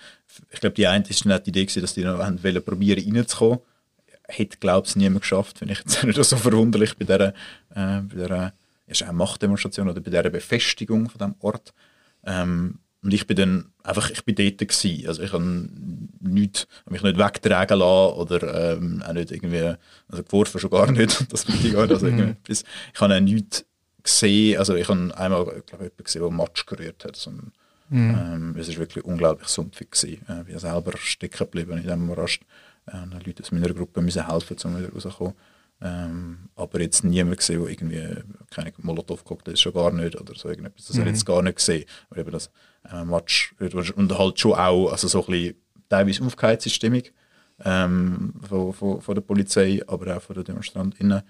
ich 0.52 0.60
glaube, 0.60 0.76
die 0.76 0.88
eine 0.88 1.08
ist 1.08 1.26
nicht 1.26 1.46
die 1.46 1.50
Idee 1.50 1.66
gewesen, 1.66 1.82
dass 1.82 1.94
die 1.94 2.04
noch 2.04 2.20
haben 2.20 2.44
wollen, 2.44 2.64
probieren 2.64 3.16
reinzukommen. 3.16 3.60
Hätte, 4.28 4.58
glaube 4.58 4.88
ich, 4.88 4.96
niemand 4.96 5.22
geschafft. 5.22 5.60
Finde 5.60 5.74
ich 5.74 5.80
jetzt 5.80 6.04
nicht 6.04 6.24
so 6.24 6.36
verwunderlich 6.36 6.98
bei 6.98 7.06
dieser, 7.06 7.30
äh, 7.30 8.02
bei 8.02 8.16
dieser 8.16 8.54
ist 8.88 9.04
auch 9.04 9.12
Machtdemonstration 9.12 9.90
oder 9.90 10.02
bei 10.02 10.12
dieser 10.12 10.30
Befestigung 10.30 11.10
von 11.10 11.18
diesem 11.18 11.36
Ort. 11.40 11.74
Ähm, 12.24 12.80
und 13.02 13.14
ich 13.14 13.28
bin 13.28 13.38
dann 13.38 13.66
einfach, 13.84 14.10
ich 14.10 14.26
bin 14.26 14.36
dort 14.36 14.58
gewesen. 14.58 15.08
Also 15.08 15.22
ich 15.22 15.32
habe 15.32 15.70
nicht, 16.22 16.68
mich 16.90 17.04
nicht 17.04 17.18
wegtragen 17.18 17.80
lassen 17.80 18.16
oder 18.16 18.74
ähm, 18.74 19.04
auch 19.08 19.14
nicht 19.14 19.32
irgendwie, 19.32 19.76
also 20.08 20.24
geworfen 20.24 20.60
schon 20.60 20.72
gar 20.72 20.92
nicht, 20.92 21.26
das 21.32 21.46
ich 21.48 21.78
also 21.78 22.06
irgendwie, 22.06 22.36
ich 22.48 22.64
habe 23.00 23.16
auch 23.16 23.20
nichts 23.20 23.66
gesehen, 24.06 24.58
also 24.58 24.76
ich 24.76 24.88
habe 24.88 25.18
einmal 25.18 25.46
glaube 25.66 25.92
ich, 25.98 26.04
gesehen, 26.04 26.22
der 26.22 26.32
Matsch 26.32 26.66
gerührt 26.66 27.04
hat. 27.04 27.16
So 27.16 27.32
ein, 27.32 27.52
mhm. 27.90 28.16
ähm, 28.18 28.56
es 28.58 28.70
war 28.70 28.78
wirklich 28.78 29.04
unglaublich 29.04 29.50
sumpfig. 29.50 29.92
Gewesen. 29.92 30.26
Äh, 30.28 30.54
ich 30.54 30.60
selber 30.60 30.98
stecken 30.98 31.38
geblieben 31.38 31.74
in 31.74 31.84
diesem 31.84 32.06
Morast. 32.06 32.40
Äh, 32.88 33.26
Leute 33.26 33.44
aus 33.44 33.52
meiner 33.52 33.74
Gruppe 33.74 34.02
müssen 34.02 34.28
helfen, 34.28 34.58
um 34.64 34.78
wieder 34.78 34.94
rauszukommen. 34.94 35.34
Ähm, 35.82 36.50
aber 36.56 36.80
jetzt 36.80 37.04
niemand 37.04 37.38
gesehen, 37.38 37.62
der 37.62 37.70
irgendwie 37.70 38.24
keine 38.50 38.74
Molotow-Cocktail 38.78 39.54
ist 39.54 39.62
schon 39.62 39.74
gar 39.74 39.92
nicht 39.92 40.20
oder 40.20 40.34
so 40.34 40.48
irgendetwas. 40.50 40.88
Das 40.88 40.96
mhm. 40.96 41.02
habe 41.02 41.10
ich 41.10 41.16
jetzt 41.18 41.26
gar 41.26 41.42
nicht 41.42 41.58
gesehen. 41.58 41.86
Aber 42.10 42.22
eben 42.22 42.32
das 42.32 42.50
äh, 42.90 43.04
Matsch 43.04 43.54
und 43.96 44.18
halt 44.18 44.40
schon 44.40 44.54
auch 44.54 44.92
also 44.92 45.08
so 45.08 45.26
ein 45.26 45.32
bisschen 45.32 45.56
teilweise 45.90 46.24
aufgeheizte 46.24 46.70
Stimmung 46.70 47.04
ähm, 47.64 48.34
von, 48.48 48.74
von, 48.74 49.02
von 49.02 49.16
der 49.16 49.22
Polizei, 49.22 49.82
aber 49.88 50.16
auch 50.16 50.22
von 50.22 50.36
den 50.36 50.46
DemonstrantInnen. 50.46 51.24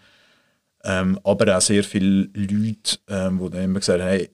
Ähm, 0.88 1.20
aber 1.24 1.58
auch 1.58 1.62
sehr 1.62 1.84
viele 1.84 2.30
Leute, 2.34 3.00
ähm, 3.10 3.42
die 3.44 3.50
dann 3.50 3.64
immer 3.64 3.80
gesagt 3.80 4.02
haben, 4.02 4.08
hey, 4.08 4.30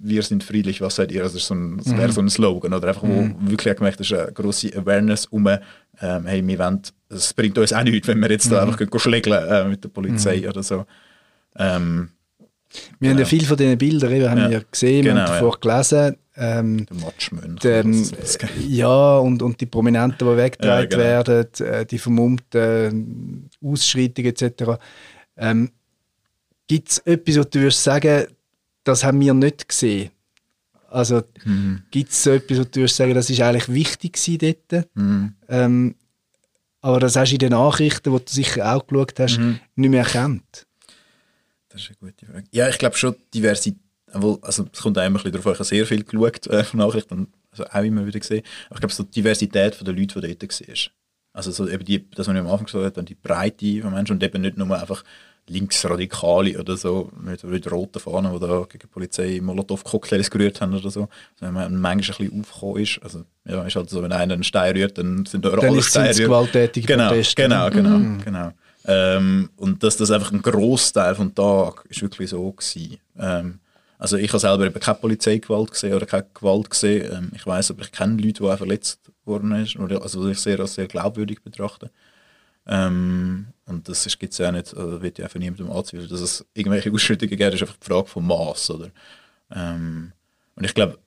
wir 0.00 0.22
sind 0.22 0.42
friedlich, 0.42 0.80
was 0.80 0.96
seid 0.96 1.12
ihr? 1.12 1.22
Also 1.22 1.36
das, 1.36 1.46
so 1.46 1.54
das 1.54 1.96
wäre 1.96 2.08
mhm. 2.08 2.12
so 2.12 2.20
ein 2.22 2.30
Slogan. 2.30 2.72
Oder 2.72 2.88
einfach, 2.88 3.02
wo 3.02 3.22
mhm. 3.22 3.36
wirklich 3.50 3.76
gemerkt 3.76 4.00
ist 4.00 4.12
eine 4.12 4.32
grosse 4.32 4.74
Awareness 4.76 5.26
um, 5.26 5.46
ähm, 5.46 6.26
hey, 6.26 6.46
wir 6.46 6.58
wollen, 6.58 6.80
es 7.10 7.32
bringt 7.32 7.56
uns 7.58 7.72
auch 7.72 7.82
nichts, 7.82 8.08
wenn 8.08 8.20
wir 8.20 8.30
jetzt 8.30 8.50
da 8.50 8.64
mhm. 8.64 8.72
einfach 8.72 9.00
schlägeln 9.00 9.48
äh, 9.48 9.64
mit 9.68 9.84
der 9.84 9.90
Polizei 9.90 10.38
mhm. 10.38 10.48
oder 10.48 10.62
so. 10.62 10.84
Ähm, 11.56 12.10
wir 12.98 13.10
haben 13.10 13.18
ja 13.18 13.24
viele 13.24 13.46
von 13.46 13.56
diesen 13.56 13.78
Bildern, 13.78 14.12
eben, 14.12 14.30
haben 14.30 14.38
ja. 14.38 14.50
wir 14.50 14.64
gesehen, 14.70 15.04
genau, 15.04 15.16
wir 15.16 15.22
haben 15.22 15.32
davor 15.32 15.58
ja. 15.62 15.82
gelesen. 15.82 16.16
Ähm, 16.36 16.86
der 16.86 16.96
Matschmönch. 16.96 17.64
Ähm, 17.64 18.10
ja, 18.68 19.18
und, 19.18 19.40
und 19.40 19.60
die 19.60 19.66
Prominenten, 19.66 20.28
die 20.28 20.36
weggetragen 20.36 20.90
ja, 20.90 20.96
genau. 20.96 21.02
werden, 21.28 21.46
äh, 21.60 21.86
die 21.86 21.98
vermummten 21.98 23.48
Ausschreitungen 23.62 24.34
etc. 24.34 24.80
Ähm, 25.36 25.70
Gibt 26.66 26.90
es 26.90 26.98
etwas, 26.98 27.36
was 27.36 27.50
du 27.50 27.60
würdest 27.60 27.84
sagen, 27.84 28.26
das 28.84 29.04
haben 29.04 29.20
wir 29.20 29.34
nicht 29.34 29.68
gesehen? 29.68 30.10
Also 30.88 31.22
mhm. 31.44 31.82
gibt 31.90 32.10
es 32.12 32.22
so 32.22 32.30
etwas, 32.30 32.58
was 32.58 32.70
du 32.70 32.80
würdest 32.80 32.96
sagen, 32.96 33.14
das 33.14 33.28
ist 33.28 33.40
eigentlich 33.40 33.68
wichtig 33.68 34.16
dort? 34.70 34.86
Mhm. 34.94 35.34
Ähm, 35.48 35.94
aber 36.80 37.00
das 37.00 37.16
hast 37.16 37.30
du 37.30 37.34
in 37.34 37.38
den 37.40 37.50
Nachrichten, 37.50 38.12
die 38.12 38.24
du 38.24 38.30
sicher 38.30 38.74
auch 38.74 38.86
geschaut 38.86 39.18
hast, 39.18 39.38
mhm. 39.38 39.58
nicht 39.74 39.90
mehr 39.90 40.04
erkannt? 40.04 40.66
Das 41.68 41.82
ist 41.82 41.88
eine 41.88 41.96
gute 42.10 42.26
Frage. 42.26 42.44
Ja, 42.52 42.68
ich 42.68 42.78
glaube 42.78 42.96
schon, 42.96 43.16
Diversität, 43.34 43.80
also 44.12 44.68
es 44.72 44.80
kommt 44.80 44.96
auch 44.96 45.04
immer 45.04 45.18
ein 45.18 45.22
bisschen 45.24 45.32
darauf 45.32 45.46
ich 45.46 45.58
habe 45.58 45.64
sehr 45.64 45.86
viel 45.86 46.04
geschaut 46.04 46.46
äh, 46.46 46.62
von 46.62 46.78
Nachrichten, 46.78 47.26
also 47.50 47.64
auch 47.64 47.82
immer 47.82 48.06
wieder 48.06 48.20
gesehen, 48.20 48.44
aber 48.66 48.76
ich 48.76 48.80
glaube, 48.80 48.94
so 48.94 49.02
die 49.02 49.10
Diversität 49.10 49.84
der 49.84 49.94
Leute, 49.94 50.20
die 50.20 50.38
dort 50.38 50.68
war. 50.68 50.74
Also 51.34 51.50
so 51.50 51.68
eben 51.68 51.84
die, 51.84 52.08
das, 52.10 52.28
was 52.28 52.34
ich 52.34 52.40
am 52.40 52.46
Anfang 52.46 52.66
gesagt 52.66 52.96
habe, 52.96 53.04
die 53.04 53.16
Breite 53.16 53.82
von 53.82 53.92
Menschen 53.92 54.12
und 54.12 54.22
eben 54.22 54.40
nicht 54.40 54.56
nur 54.56 54.80
einfach 54.80 55.04
Linksradikale 55.46 56.58
oder 56.58 56.76
so, 56.76 57.10
mit, 57.20 57.44
mit 57.44 57.70
roten 57.70 57.98
Fahnen, 57.98 58.32
die 58.32 58.40
da 58.40 58.60
gegen 58.62 58.78
die 58.78 58.86
Polizei 58.86 59.40
Molotow-Cocktails 59.42 60.30
gerührt 60.30 60.60
haben 60.60 60.74
oder 60.74 60.90
so. 60.90 61.02
Also 61.02 61.08
wenn 61.40 61.52
man 61.52 61.76
manchmal 61.76 62.16
ein 62.16 62.30
bisschen 62.30 62.40
aufgekommen 62.40 62.82
ist, 62.82 63.00
also 63.02 63.24
ja, 63.44 63.62
ist 63.64 63.76
halt 63.76 63.90
so, 63.90 64.02
wenn 64.02 64.12
einer 64.12 64.34
einen 64.34 64.44
Stein 64.44 64.74
rührt, 64.74 64.96
dann 64.96 65.26
sind 65.26 65.44
da 65.44 65.50
dann 65.50 65.60
alle 65.60 65.82
Steine 65.82 66.14
gewalttätige 66.14 66.86
genau, 66.86 67.08
Proteste. 67.08 67.42
Genau, 67.42 67.68
genau, 67.68 67.98
mhm. 67.98 68.24
genau. 68.24 68.52
Ähm, 68.86 69.50
und 69.56 69.82
dass 69.82 69.96
das 69.96 70.10
einfach 70.10 70.32
ein 70.32 70.40
Großteil 70.40 71.14
vom 71.14 71.34
Tag 71.34 71.84
ist 71.88 72.00
wirklich 72.00 72.30
so 72.30 72.50
gewesen. 72.52 72.98
Ähm, 73.18 73.60
also 73.98 74.16
ich 74.16 74.28
habe 74.28 74.38
selber 74.38 74.66
eben 74.66 74.80
keine 74.80 74.98
Polizeigewalt 74.98 75.72
gesehen 75.72 75.94
oder 75.94 76.06
keine 76.06 76.26
Gewalt 76.32 76.70
gesehen. 76.70 77.10
Ähm, 77.12 77.32
ich 77.34 77.46
weiß, 77.46 77.70
aber 77.70 77.82
ich 77.82 77.92
kenne 77.92 78.16
Leute, 78.16 78.42
die 78.42 78.48
auch 78.48 78.56
verletzt 78.56 79.00
worden 79.26 79.64
sind, 79.66 79.80
oder, 79.80 80.02
also 80.02 80.28
ich 80.28 80.38
sehr 80.38 80.60
als 80.60 80.74
sehr 80.74 80.86
glaubwürdig 80.86 81.42
betrachte. 81.42 81.90
Ähm, 82.66 83.48
und 83.66 83.88
das 83.88 84.06
gibt 84.18 84.32
es 84.32 84.38
ja 84.38 84.50
nicht, 84.50 84.74
also 84.74 85.02
wird 85.02 85.18
ja 85.18 85.28
von 85.28 85.40
niemandem 85.40 85.70
anzweifeln, 85.70 86.08
dass 86.08 86.20
es 86.20 86.46
irgendwelche 86.54 86.90
Ausschüttungen 86.90 87.36
gibt, 87.36 87.54
ist 87.54 87.62
einfach 87.62 87.76
die 87.76 87.86
Frage 87.86 88.08
vom 88.08 88.26
Maß, 88.26 88.70
oder? 88.70 88.90
Ähm, 89.50 90.12
und 90.56 90.64
ich 90.64 90.74
glaube, 90.74 90.98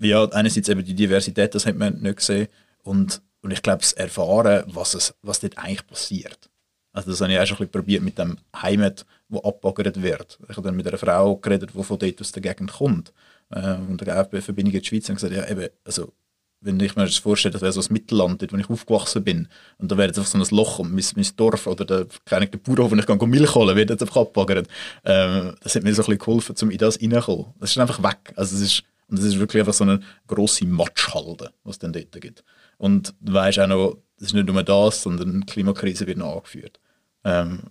ja, 0.00 0.24
einerseits 0.30 0.68
eben 0.68 0.84
die 0.84 0.94
Diversität, 0.94 1.54
das 1.54 1.66
hat 1.66 1.76
man 1.76 2.00
nicht 2.00 2.16
gesehen, 2.16 2.48
und, 2.82 3.22
und 3.42 3.50
ich 3.50 3.62
glaube, 3.62 3.80
das 3.80 3.92
Erfahren, 3.92 4.64
was, 4.66 4.94
es, 4.94 5.14
was 5.22 5.40
dort 5.40 5.58
eigentlich 5.58 5.86
passiert. 5.86 6.50
Also 6.92 7.10
das 7.10 7.20
habe 7.20 7.32
ich 7.32 7.38
auch 7.38 7.46
schon 7.46 7.68
probiert 7.68 8.02
mit 8.02 8.18
dem 8.18 8.38
Heimat, 8.56 9.06
wo 9.28 9.40
abgebaggert 9.40 10.02
wird. 10.02 10.38
Ich 10.48 10.56
habe 10.56 10.66
dann 10.66 10.76
mit 10.76 10.86
einer 10.86 10.98
Frau 10.98 11.36
geredet, 11.36 11.70
die 11.74 11.82
von 11.82 11.98
dort 11.98 12.20
aus 12.20 12.32
der 12.32 12.42
Gegend 12.42 12.72
kommt. 12.72 13.12
Äh, 13.50 13.74
und 13.74 14.00
der 14.00 14.24
GFB-Verbindung 14.24 14.74
in 14.74 14.80
der 14.80 14.86
Schweiz 14.86 15.08
und 15.08 15.16
gesagt, 15.16 15.34
ja 15.34 15.48
eben, 15.48 15.68
also 15.84 16.12
wenn 16.60 16.80
ich 16.80 16.96
mir 16.96 17.04
das 17.04 17.16
vorstelle, 17.16 17.52
das 17.52 17.62
wäre 17.62 17.72
so 17.72 17.80
ein 17.80 17.92
Mittelland, 17.92 18.42
dort, 18.42 18.52
wo 18.52 18.56
ich 18.56 18.68
aufgewachsen 18.68 19.22
bin, 19.22 19.48
und 19.78 19.90
da 19.90 19.96
wäre 19.96 20.08
jetzt 20.08 20.18
einfach 20.18 20.30
so 20.30 20.38
ein 20.38 20.56
Loch 20.56 20.80
und 20.80 20.92
mein, 20.92 21.04
mein 21.14 21.26
Dorf 21.36 21.66
oder 21.66 21.84
der, 21.84 22.06
keine, 22.24 22.48
der 22.48 22.58
Bauernhof, 22.58 22.90
wo 22.90 22.96
ich 22.96 23.06
kann 23.06 23.30
Milch 23.30 23.54
holen 23.54 23.76
wird 23.76 23.90
jetzt 23.90 24.02
einfach 24.02 24.22
abgebaggert. 24.22 24.68
Ähm, 25.04 25.54
das 25.60 25.74
hat 25.74 25.84
mir 25.84 25.94
so 25.94 26.02
ein 26.02 26.06
bisschen 26.06 26.18
geholfen, 26.18 26.54
um 26.62 26.70
in 26.70 26.78
das 26.78 27.00
reinzukommen. 27.00 27.46
Das 27.60 27.70
ist 27.70 27.78
einfach 27.78 28.02
weg. 28.02 28.32
Also 28.36 28.56
es 28.56 28.62
ist, 28.62 28.82
und 29.08 29.18
es 29.18 29.24
ist 29.24 29.38
wirklich 29.38 29.60
einfach 29.60 29.74
so 29.74 29.84
eine 29.84 30.00
grosse 30.26 30.66
Matschhalde, 30.66 31.52
was 31.64 31.76
es 31.76 31.78
dann 31.78 31.92
dort 31.92 32.20
gibt. 32.20 32.44
Und 32.76 33.14
du 33.20 33.32
weißt 33.32 33.60
auch 33.60 33.66
noch, 33.66 33.98
das 34.18 34.28
ist 34.28 34.34
nicht 34.34 34.48
nur 34.48 34.62
das, 34.62 35.02
sondern 35.02 35.40
die 35.40 35.46
Klimakrise 35.46 36.06
wird 36.06 36.18
noch 36.18 36.36
angeführt. 36.36 36.80
Ähm, 37.24 37.62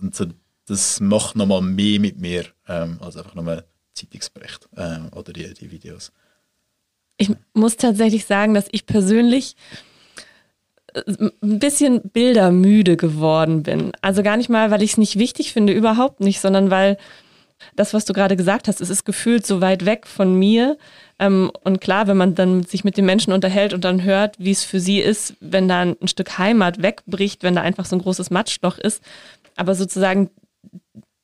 und 0.00 0.14
so, 0.14 0.26
das 0.66 1.00
macht 1.00 1.36
nochmal 1.36 1.62
mehr 1.62 1.98
mit 2.00 2.18
mir, 2.18 2.46
ähm, 2.68 2.98
als 3.00 3.16
einfach 3.16 3.34
ein 3.34 3.62
Zeitungsbericht 3.94 4.68
ähm, 4.76 5.08
oder 5.12 5.32
die, 5.32 5.52
die 5.54 5.70
Videos. 5.70 6.12
Ich 7.16 7.30
muss 7.54 7.76
tatsächlich 7.76 8.26
sagen, 8.26 8.54
dass 8.54 8.68
ich 8.70 8.86
persönlich 8.86 9.56
äh, 10.94 11.02
ein 11.42 11.58
bisschen 11.58 12.02
bildermüde 12.02 12.96
geworden 12.96 13.62
bin. 13.62 13.92
Also 14.02 14.22
gar 14.22 14.36
nicht 14.36 14.48
mal, 14.48 14.70
weil 14.70 14.82
ich 14.82 14.92
es 14.92 14.98
nicht 14.98 15.18
wichtig 15.18 15.52
finde, 15.52 15.72
überhaupt 15.72 16.20
nicht, 16.20 16.40
sondern 16.40 16.70
weil 16.70 16.98
das, 17.74 17.94
was 17.94 18.04
du 18.04 18.12
gerade 18.12 18.36
gesagt 18.36 18.68
hast, 18.68 18.80
es 18.80 18.90
ist 18.90 19.04
gefühlt 19.04 19.46
so 19.46 19.60
weit 19.60 19.84
weg 19.86 20.06
von 20.06 20.38
mir. 20.38 20.76
Ähm, 21.18 21.50
und 21.64 21.80
klar, 21.80 22.06
wenn 22.06 22.16
man 22.16 22.34
dann 22.34 22.64
sich 22.64 22.84
mit 22.84 22.96
den 22.96 23.06
Menschen 23.06 23.32
unterhält 23.32 23.72
und 23.72 23.84
dann 23.84 24.02
hört, 24.02 24.36
wie 24.38 24.50
es 24.50 24.64
für 24.64 24.80
sie 24.80 25.00
ist, 25.00 25.34
wenn 25.40 25.68
da 25.68 25.80
ein 25.80 26.08
Stück 26.08 26.38
Heimat 26.38 26.82
wegbricht, 26.82 27.42
wenn 27.42 27.54
da 27.54 27.62
einfach 27.62 27.86
so 27.86 27.96
ein 27.96 28.02
großes 28.02 28.30
Matschloch 28.30 28.78
ist. 28.78 29.02
Aber 29.56 29.74
sozusagen 29.74 30.30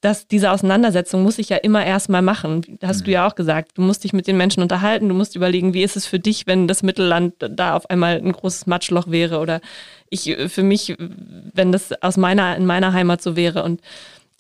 dass 0.03 0.27
diese 0.27 0.51
Auseinandersetzung 0.51 1.23
muss 1.23 1.39
ich 1.39 1.49
ja 1.49 1.57
immer 1.57 1.87
erstmal 1.87 2.23
machen. 2.23 2.79
Hast 2.83 3.01
mhm. 3.01 3.05
du 3.05 3.11
ja 3.13 3.27
auch 3.27 3.37
gesagt. 3.37 3.79
Du 3.79 3.83
musst 3.83 4.03
dich 4.03 4.13
mit 4.13 4.27
den 4.27 4.37
Menschen 4.37 4.61
unterhalten, 4.61 5.09
du 5.09 5.15
musst 5.15 5.37
überlegen, 5.37 5.75
wie 5.75 5.85
ist 5.85 5.97
es 5.97 6.07
für 6.07 6.19
dich, 6.19 6.49
wenn 6.49 6.67
das 6.67 6.83
Mittelland 6.83 7.35
da 7.39 7.77
auf 7.77 7.89
einmal 7.89 8.17
ein 8.17 8.33
großes 8.33 8.67
Matschloch 8.67 9.09
wäre 9.09 9.39
oder 9.39 9.61
ich 10.11 10.37
für 10.49 10.65
mich, 10.65 10.97
wenn 10.99 11.71
das 11.71 11.93
aus 12.03 12.17
meiner, 12.17 12.57
in 12.57 12.67
meiner 12.67 12.93
Heimat 12.93 13.23
so 13.23 13.37
wäre. 13.37 13.63
Und 13.63 13.81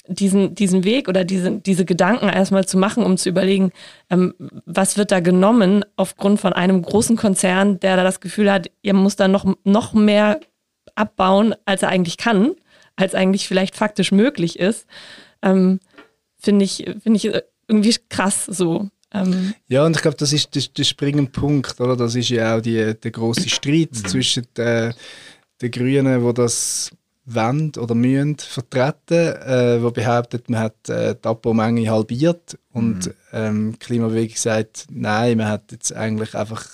diesen, 0.08 0.56
diesen 0.56 0.82
Weg 0.82 1.08
oder 1.08 1.24
diese, 1.24 1.52
diese 1.52 1.84
Gedanken 1.84 2.28
erstmal 2.28 2.66
zu 2.66 2.76
machen, 2.76 3.04
um 3.04 3.16
zu 3.16 3.28
überlegen, 3.28 3.70
ähm, 4.10 4.34
was 4.66 4.96
wird 4.96 5.12
da 5.12 5.20
genommen 5.20 5.84
aufgrund 5.94 6.40
von 6.40 6.52
einem 6.52 6.82
großen 6.82 7.16
Konzern, 7.16 7.78
der 7.78 7.96
da 7.96 8.02
das 8.02 8.20
Gefühl 8.20 8.50
hat, 8.50 8.68
er 8.82 8.94
muss 8.94 9.14
da 9.14 9.28
noch, 9.28 9.46
noch 9.62 9.92
mehr 9.92 10.40
abbauen, 10.96 11.54
als 11.66 11.84
er 11.84 11.90
eigentlich 11.90 12.16
kann, 12.16 12.56
als 12.96 13.14
eigentlich 13.14 13.46
vielleicht 13.46 13.76
faktisch 13.76 14.10
möglich 14.10 14.58
ist 14.58 14.88
ähm, 15.42 15.80
finde 16.38 16.64
ich, 16.64 16.84
find 17.02 17.16
ich 17.16 17.30
irgendwie 17.68 17.96
krass 18.08 18.46
so. 18.46 18.88
Ähm, 19.14 19.54
ja, 19.68 19.84
und 19.84 19.96
ich 19.96 20.02
glaube, 20.02 20.16
das 20.16 20.32
ist 20.32 20.54
der, 20.54 20.62
der 20.76 20.84
springende 20.84 21.30
Punkt, 21.30 21.80
oder? 21.80 21.96
Das 21.96 22.14
ist 22.14 22.30
ja 22.30 22.56
auch 22.56 22.60
die, 22.60 22.94
der 22.94 23.10
große 23.10 23.48
Streit 23.48 23.92
mhm. 23.92 24.08
zwischen 24.08 24.46
den, 24.56 24.94
den 25.60 25.70
Grünen, 25.70 26.22
wo 26.22 26.32
das 26.32 26.90
wollen 27.24 27.72
oder 27.78 27.94
müssen 27.94 28.36
vertreten, 28.38 29.36
äh, 29.42 29.82
wo 29.82 29.90
behauptet, 29.90 30.50
man 30.50 30.60
hat 30.60 30.88
äh, 30.88 31.14
die 31.14 31.28
Abbaumenge 31.28 31.88
halbiert 31.90 32.58
und 32.72 33.06
mhm. 33.06 33.12
ähm, 33.32 33.78
Klimabewegung 33.78 34.36
sagt, 34.36 34.86
nein, 34.90 35.38
man 35.38 35.48
hat 35.48 35.70
jetzt 35.72 35.92
eigentlich 35.94 36.34
einfach 36.34 36.66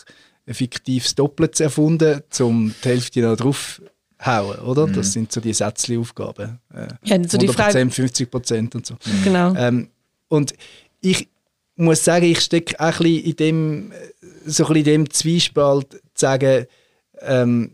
ein 0.46 0.54
fiktives 0.54 1.14
Doppeltes 1.14 1.60
erfunden, 1.60 2.22
um 2.40 2.74
die 2.82 2.88
Hälfte 2.88 3.20
noch 3.20 3.36
drauf 3.36 3.82
hauen, 4.24 4.58
oder? 4.60 4.86
Mhm. 4.86 4.94
Das 4.94 5.12
sind 5.12 5.32
so 5.32 5.40
die 5.40 5.52
Sätzli-Aufgaben. 5.52 6.58
Äh, 6.74 6.88
ja, 7.04 7.16
so 7.28 7.36
100%, 7.36 7.38
die 7.38 7.48
Frage, 7.48 7.90
50 7.90 8.30
Prozent 8.30 8.74
und 8.74 8.86
so. 8.86 8.94
Mhm. 8.94 9.24
Genau. 9.24 9.54
Ähm, 9.54 9.88
und 10.28 10.54
ich 11.00 11.28
muss 11.76 12.04
sagen, 12.04 12.26
ich 12.26 12.40
stecke 12.40 12.78
auch 12.80 12.86
ein 12.86 12.98
bisschen 12.98 13.24
in 13.24 13.36
dem, 13.36 13.92
so 14.44 14.64
ein 14.64 14.74
bisschen 14.74 14.76
in 14.76 14.84
dem 14.84 15.10
Zwiespalt, 15.10 15.92
zu 15.92 16.00
sagen, 16.14 16.66
ähm, 17.20 17.72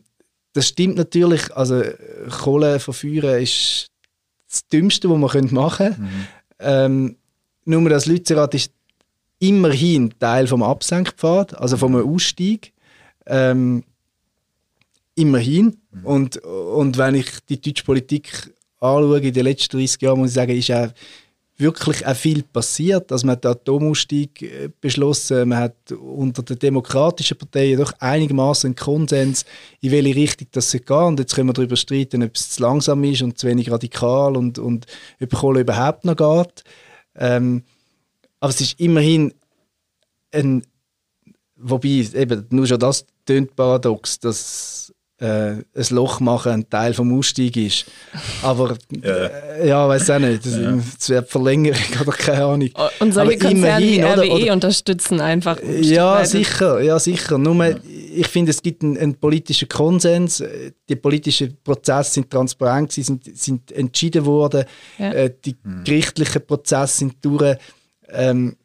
das 0.52 0.68
stimmt 0.68 0.96
natürlich, 0.96 1.54
also 1.56 1.82
Kohle 2.30 2.78
verführen 2.78 3.42
ist 3.42 3.88
das 4.48 4.66
Dümmste, 4.68 5.10
was 5.10 5.18
man 5.18 5.54
machen 5.54 5.86
könnte. 5.86 6.00
Mhm. 6.00 6.26
Ähm, 6.60 7.16
nur 7.64 7.88
das 7.88 8.06
Lützerath 8.06 8.54
ist 8.54 8.70
immerhin 9.38 10.14
Teil 10.18 10.46
vom 10.46 10.62
Absenkpfad, 10.62 11.56
also 11.58 11.76
vom 11.76 11.96
Ausstieg. 11.96 12.72
Ähm, 13.26 13.84
Immerhin. 15.14 15.76
Mhm. 15.94 16.06
Und, 16.06 16.36
und 16.38 16.98
wenn 16.98 17.14
ich 17.14 17.30
die 17.48 17.60
deutsche 17.60 17.84
Politik 17.84 18.52
anschaue 18.80 19.20
in 19.20 19.32
den 19.32 19.44
letzten 19.44 19.78
30 19.78 20.02
Jahren, 20.02 20.18
muss 20.18 20.30
ich 20.30 20.34
sagen, 20.34 20.56
ist 20.56 20.70
auch 20.70 20.88
wirklich 21.56 22.04
auch 22.04 22.16
viel 22.16 22.42
passiert. 22.42 23.12
Also 23.12 23.26
man 23.26 23.36
hat 23.36 23.44
den 23.44 23.52
Atomausstieg 23.52 24.42
äh, 24.42 24.70
beschlossen, 24.80 25.48
man 25.48 25.58
hat 25.58 25.92
unter 25.92 26.42
den 26.42 26.58
demokratischen 26.58 27.38
Parteien 27.38 27.78
doch 27.78 27.92
einigermaßen 28.00 28.68
einen 28.68 28.76
Konsens, 28.76 29.44
in 29.80 29.92
welche 29.92 30.16
Richtung 30.16 30.48
das 30.52 30.72
geht. 30.72 30.90
Und 30.90 31.20
jetzt 31.20 31.34
können 31.34 31.48
wir 31.48 31.52
darüber 31.52 31.76
streiten, 31.76 32.22
ob 32.22 32.34
es 32.34 32.50
zu 32.50 32.62
langsam 32.62 33.04
ist 33.04 33.22
und 33.22 33.38
zu 33.38 33.46
wenig 33.46 33.70
radikal 33.70 34.36
und, 34.36 34.58
und 34.58 34.86
ob 35.22 35.30
Kohle 35.30 35.60
überhaupt 35.60 36.04
noch 36.04 36.16
geht. 36.16 36.64
Ähm, 37.16 37.62
aber 38.40 38.50
es 38.50 38.60
ist 38.60 38.80
immerhin 38.80 39.32
ein, 40.32 40.64
wobei 41.56 42.06
eben 42.14 42.46
nur 42.50 42.66
schon 42.66 42.80
das 42.80 43.06
tönt 43.24 43.54
paradox, 43.54 44.18
dass 44.18 44.92
äh, 45.20 45.26
ein 45.26 45.64
Loch 45.90 46.18
machen 46.18 46.52
ein 46.52 46.68
Teil 46.68 46.92
vom 46.92 47.16
Ausstieg 47.16 47.56
ist. 47.56 47.86
Aber 48.42 48.76
ja, 48.90 49.10
äh, 49.10 49.68
ja 49.68 49.88
weiß 49.88 50.10
auch 50.10 50.18
nicht. 50.18 50.44
Das, 50.44 50.58
ja. 50.58 51.16
wird 51.16 51.30
Verlängerung 51.30 51.80
oder 52.00 52.12
keine 52.12 52.44
Ahnung. 52.44 52.70
Und 52.98 53.14
solche 53.14 53.38
Aber 53.40 53.48
Konzerne 53.48 53.84
wie 53.84 54.00
RWE 54.00 54.12
oder, 54.12 54.32
oder, 54.32 54.52
unterstützen 54.52 55.20
einfach. 55.20 55.58
Ja, 55.62 56.24
sicher. 56.24 56.80
Ja, 56.82 56.98
sicher. 56.98 57.38
Nur, 57.38 57.64
ja. 57.64 57.76
ich 58.14 58.26
finde, 58.26 58.50
es 58.50 58.60
gibt 58.60 58.82
einen, 58.82 58.98
einen, 58.98 59.14
politischen 59.14 59.68
Konsens. 59.68 60.42
Die 60.88 60.96
politischen 60.96 61.56
Prozesse 61.62 62.14
sind 62.14 62.30
transparent, 62.30 62.90
sie 62.90 63.02
sind, 63.02 63.24
sind 63.38 63.70
entschieden 63.70 64.26
worden. 64.26 64.64
Ja. 64.98 65.12
Äh, 65.12 65.34
die 65.44 65.56
hm. 65.62 65.84
gerichtlichen 65.84 66.44
Prozesse 66.44 66.98
sind 66.98 67.24
durch. 67.24 67.56
Ähm, 68.08 68.56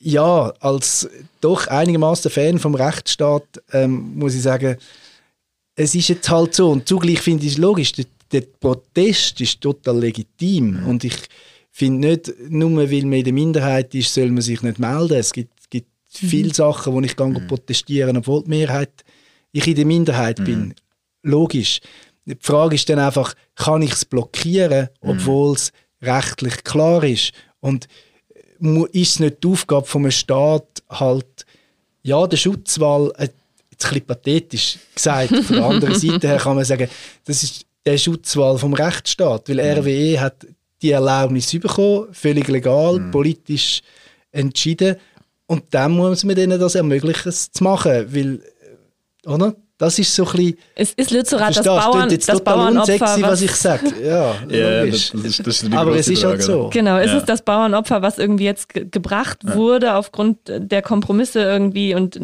ja, 0.00 0.52
als 0.60 1.08
doch 1.40 1.66
einigermaßen 1.66 2.30
Fan 2.30 2.58
vom 2.58 2.74
Rechtsstaat 2.74 3.44
ähm, 3.72 4.16
muss 4.16 4.34
ich 4.34 4.42
sagen, 4.42 4.76
es 5.78 5.94
ist 5.94 6.08
jetzt 6.08 6.28
halt 6.28 6.54
so. 6.54 6.70
Und 6.70 6.88
zugleich 6.88 7.20
finde 7.20 7.46
ich 7.46 7.52
es 7.52 7.58
logisch, 7.58 7.92
der, 7.92 8.06
der, 8.32 8.42
Protest 8.42 9.40
ist 9.40 9.60
total 9.60 10.00
legitim. 10.00 10.84
Und 10.86 11.04
ich 11.04 11.16
finde 11.70 12.08
nicht, 12.08 12.32
nur 12.48 12.90
weil 12.90 13.02
man 13.02 13.18
in 13.18 13.24
der 13.24 13.32
Minderheit 13.32 13.94
ist, 13.94 14.12
soll 14.12 14.30
man 14.30 14.42
sich 14.42 14.60
nicht 14.62 14.78
melden. 14.78 15.16
Es 15.16 15.32
gibt, 15.32 15.70
gibt 15.70 15.88
mhm. 16.20 16.26
viele 16.26 16.54
Sachen, 16.54 16.92
wo 16.92 17.00
ich 17.00 17.14
kann 17.14 17.32
mhm. 17.32 17.46
protestieren 17.46 18.16
obwohl 18.16 18.42
die 18.42 18.50
Mehrheit 18.50 19.04
ich 19.52 19.66
in 19.66 19.76
der 19.76 19.86
Minderheit 19.86 20.40
mhm. 20.40 20.44
bin. 20.44 20.74
Logisch. 21.22 21.80
Die 22.26 22.36
Frage 22.40 22.74
ist 22.74 22.88
dann 22.88 22.98
einfach, 22.98 23.34
kann 23.54 23.82
ich 23.82 23.92
es 23.92 24.04
blockieren, 24.04 24.88
mhm. 25.00 25.10
obwohl 25.10 25.54
es 25.54 25.72
rechtlich 26.02 26.64
klar 26.64 27.04
ist? 27.04 27.32
Und 27.60 27.86
ist 28.92 29.10
es 29.10 29.20
nicht 29.20 29.44
die 29.44 29.48
Aufgabe 29.48 29.86
vom 29.86 30.10
Staat, 30.10 30.82
halt, 30.90 31.46
ja, 32.02 32.26
der 32.26 32.36
Schutzwall, 32.36 33.12
äh, 33.84 33.86
ein 33.86 33.90
bisschen 33.94 34.06
pathetisch 34.06 34.78
gesagt. 34.94 35.28
Von 35.28 35.56
der 35.56 35.64
anderen 35.64 35.94
Seite 35.98 36.28
her 36.28 36.38
kann 36.38 36.56
man 36.56 36.64
sagen, 36.64 36.88
das 37.24 37.42
ist 37.42 37.66
der 37.84 37.98
Schutzwall 37.98 38.58
vom 38.58 38.74
Rechtsstaat, 38.74 39.48
weil 39.48 39.60
RWE 39.60 40.20
hat 40.20 40.46
die 40.82 40.90
Erlaubnis 40.90 41.50
bekommen, 41.50 42.08
völlig 42.12 42.48
legal, 42.48 42.98
mhm. 42.98 43.10
politisch 43.10 43.82
entschieden. 44.30 44.96
Und 45.46 45.64
dann 45.70 45.92
muss 45.92 46.24
man 46.24 46.36
denen 46.36 46.60
das 46.60 46.74
ermöglichen, 46.74 47.28
es 47.28 47.50
zu 47.50 47.64
machen. 47.64 48.14
Weil, 48.14 48.40
oder? 49.24 49.54
Das 49.78 49.96
ist 49.96 50.12
so 50.12 50.26
ein 50.26 50.32
bisschen... 50.32 50.58
Es 50.74 50.92
ist 50.94 51.12
Lützerath 51.12 51.56
das 51.56 51.64
Bauern, 51.64 52.08
das, 52.08 52.26
das 52.26 52.40
Bauernopfer, 52.42 53.00
was, 53.00 53.22
was 53.22 53.42
ich 53.42 53.52
sage. 53.52 53.94
Ja, 54.04 54.34
ja 54.48 54.86
das, 54.86 55.12
das, 55.14 55.36
das 55.38 55.64
Aber 55.72 55.94
es 55.94 56.08
ist 56.08 56.24
halt 56.24 56.42
so. 56.42 56.68
Genau, 56.72 56.98
es 56.98 57.12
ja. 57.12 57.18
ist 57.18 57.28
das 57.28 57.42
Bauernopfer, 57.42 58.02
was 58.02 58.18
irgendwie 58.18 58.44
jetzt 58.44 58.74
ge 58.74 58.86
gebracht 58.90 59.38
ja. 59.44 59.54
wurde 59.54 59.94
aufgrund 59.94 60.38
der 60.48 60.82
Kompromisse 60.82 61.42
irgendwie 61.42 61.94
und 61.94 62.16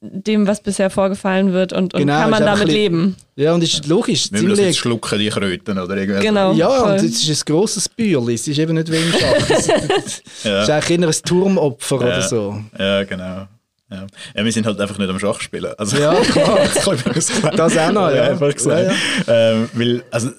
dem, 0.00 0.46
was 0.46 0.62
bisher 0.62 0.90
vorgefallen 0.90 1.52
wird 1.52 1.72
und, 1.72 1.94
und 1.94 2.00
genau, 2.00 2.20
kann 2.20 2.30
man 2.30 2.44
damit 2.44 2.66
bisschen, 2.66 2.80
leben. 2.80 3.16
Ja, 3.36 3.54
und 3.54 3.62
es 3.62 3.74
ist 3.74 3.86
logisch. 3.86 4.30
Wir 4.30 4.42
müssen 4.42 4.64
jetzt 4.64 4.78
schlucken, 4.78 5.18
die 5.18 5.28
Kröten 5.28 5.78
oder 5.78 5.96
irgendwas. 5.96 6.22
Genau. 6.22 6.52
Ja, 6.52 6.70
voll. 6.70 6.90
und 6.92 6.96
es 6.96 7.28
ist 7.28 7.42
ein 7.42 7.52
grosses 7.52 7.88
Bürli, 7.88 8.34
es 8.34 8.46
ist 8.46 8.58
eben 8.58 8.74
nicht 8.74 8.90
wenig 8.90 9.14
es, 9.48 10.22
ja. 10.44 10.62
ist 10.62 10.70
eigentlich 10.70 11.00
eher 11.00 11.08
ein 11.08 11.14
Turmopfer 11.24 12.00
ja. 12.00 12.06
oder 12.06 12.22
so. 12.22 12.62
Ja, 12.78 13.04
genau. 13.04 13.46
Ja. 13.92 14.06
ja. 14.34 14.44
wir 14.44 14.52
sind 14.52 14.66
halt 14.66 14.80
einfach 14.80 14.98
nicht 14.98 15.10
am 15.10 15.18
Schach 15.18 15.40
spielen. 15.40 15.72
Also, 15.76 15.96
ja, 15.98 16.14
klar. 16.20 16.58
das, 17.14 17.32
das 17.56 17.78
auch 17.78 17.92
noch, 17.92 18.10
ja. 18.10 18.24
Einfach 18.24 18.52
gesagt. 18.54 18.90
Ja, 19.26 19.32
ja. 19.34 19.52
Ähm, 19.52 19.70
weil, 19.74 20.04
also, 20.10 20.30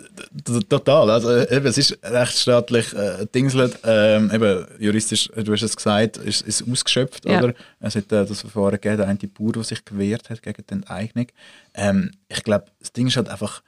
total. 0.69 1.11
Also, 1.11 1.37
eben, 1.37 1.65
es 1.65 1.77
ist 1.77 1.97
rechtsstaatlich 2.03 2.93
äh, 2.93 3.25
dingselt, 3.33 3.79
ähm, 3.83 4.31
eben, 4.33 4.65
juristisch, 4.79 5.29
du 5.35 5.53
hast 5.53 5.61
es 5.61 5.75
gesagt, 5.75 6.17
ist, 6.17 6.41
ist 6.41 6.67
ausgeschöpft, 6.69 7.25
ja. 7.25 7.39
oder? 7.39 7.53
Es 7.79 7.95
hat 7.95 8.11
äh, 8.11 8.25
das 8.25 8.41
Verfahren 8.41 8.71
gegeben, 8.71 8.97
der 8.97 9.07
eine 9.07 9.17
Bauer, 9.19 9.53
der 9.53 9.63
sich 9.63 9.83
gewehrt 9.85 10.29
hat 10.29 10.41
gegen 10.41 10.63
die 10.67 10.73
Enteignung. 10.73 11.27
Ähm, 11.73 12.11
ich 12.29 12.43
glaube, 12.43 12.65
das 12.79 12.91
Ding 12.91 13.07
ist 13.07 13.17
halt 13.17 13.29
einfach, 13.29 13.61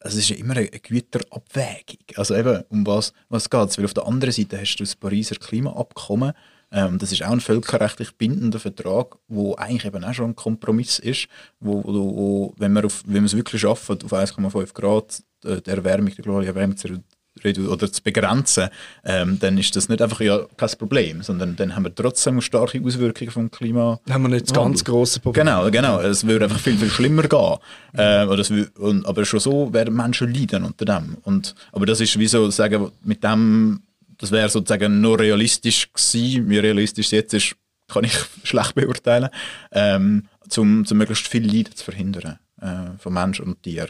also 0.00 0.18
es 0.18 0.24
ist 0.24 0.30
ja 0.30 0.36
immer 0.36 0.56
eine 0.56 0.68
Güterabwägung. 0.68 1.98
Also 2.16 2.34
eben, 2.34 2.62
um 2.68 2.86
was, 2.86 3.12
was 3.28 3.48
geht 3.48 3.68
es? 3.68 3.78
Weil 3.78 3.84
auf 3.84 3.94
der 3.94 4.06
anderen 4.06 4.32
Seite 4.32 4.60
hast 4.60 4.76
du 4.76 4.84
das 4.84 4.96
Pariser 4.96 5.36
Klimaabkommen, 5.36 6.32
ähm, 6.72 6.98
das 6.98 7.12
ist 7.12 7.22
auch 7.22 7.30
ein 7.30 7.40
völkerrechtlich 7.40 8.16
bindender 8.16 8.58
Vertrag, 8.58 9.16
wo 9.28 9.54
eigentlich 9.54 9.84
eben 9.84 10.04
auch 10.04 10.14
schon 10.14 10.30
ein 10.30 10.36
Kompromiss 10.36 10.98
ist, 10.98 11.28
wo, 11.60 11.84
wo, 11.84 11.92
wo 11.92 12.54
wenn 12.56 12.72
man 12.72 12.84
auf, 12.84 13.02
wenn 13.06 13.16
man 13.16 13.26
es 13.26 13.36
wirklich 13.36 13.60
schafft, 13.60 13.90
auf 13.90 14.12
1,5 14.12 14.72
Grad 14.72 15.22
äh, 15.44 15.60
die 15.60 15.70
Erwärmung, 15.70 16.12
die 16.16 16.22
globale 16.22 16.46
Erwärmung 16.46 16.76
zu 16.76 17.02
oder 17.44 17.90
zu 17.90 18.02
begrenzen, 18.02 18.68
ähm, 19.04 19.38
dann 19.40 19.56
ist 19.56 19.74
das 19.74 19.88
nicht 19.88 20.02
einfach 20.02 20.20
ja 20.20 20.46
kein 20.56 20.70
Problem, 20.78 21.22
sondern 21.22 21.56
dann 21.56 21.74
haben 21.74 21.84
wir 21.84 21.94
trotzdem 21.94 22.40
starke 22.40 22.80
Auswirkungen 22.84 23.30
vom 23.30 23.50
Klima. 23.50 24.00
Dann 24.04 24.14
haben 24.14 24.22
wir 24.22 24.28
nicht 24.28 24.50
das 24.50 24.54
ganz 24.54 24.84
große 24.84 25.20
Problem. 25.20 25.46
Genau, 25.46 25.70
genau. 25.70 26.00
Es 26.00 26.26
würde 26.26 26.44
einfach 26.44 26.60
viel, 26.60 26.76
viel 26.76 26.90
schlimmer 26.90 27.22
gehen. 27.22 27.56
Äh, 27.94 28.26
oder 28.26 28.40
es, 28.40 28.50
und, 28.50 29.06
aber 29.06 29.24
schon 29.24 29.40
so 29.40 29.72
werden 29.72 29.96
Menschen 29.96 30.32
leiden 30.32 30.64
unter 30.64 30.84
dem. 30.84 31.16
Und, 31.22 31.54
aber 31.72 31.86
das 31.86 32.00
ist 32.00 32.18
wie 32.18 32.28
so, 32.28 32.50
sagen, 32.50 32.92
mit 33.02 33.24
dem 33.24 33.80
das 34.22 34.30
wäre 34.30 34.48
sozusagen 34.48 35.00
nur 35.00 35.18
realistisch 35.18 35.92
gewesen. 35.92 36.48
Wie 36.48 36.58
realistisch 36.58 37.06
es 37.06 37.10
jetzt 37.10 37.34
ist, 37.34 37.56
kann 37.88 38.04
ich 38.04 38.16
schlecht 38.44 38.76
beurteilen, 38.76 39.28
ähm, 39.72 40.28
zum, 40.48 40.86
zum 40.86 40.98
möglichst 40.98 41.26
viel 41.26 41.44
Leid 41.44 41.76
zu 41.76 41.84
verhindern 41.84 42.38
äh, 42.60 42.96
von 42.98 43.12
Mensch 43.12 43.40
und 43.40 43.60
Tier. 43.64 43.88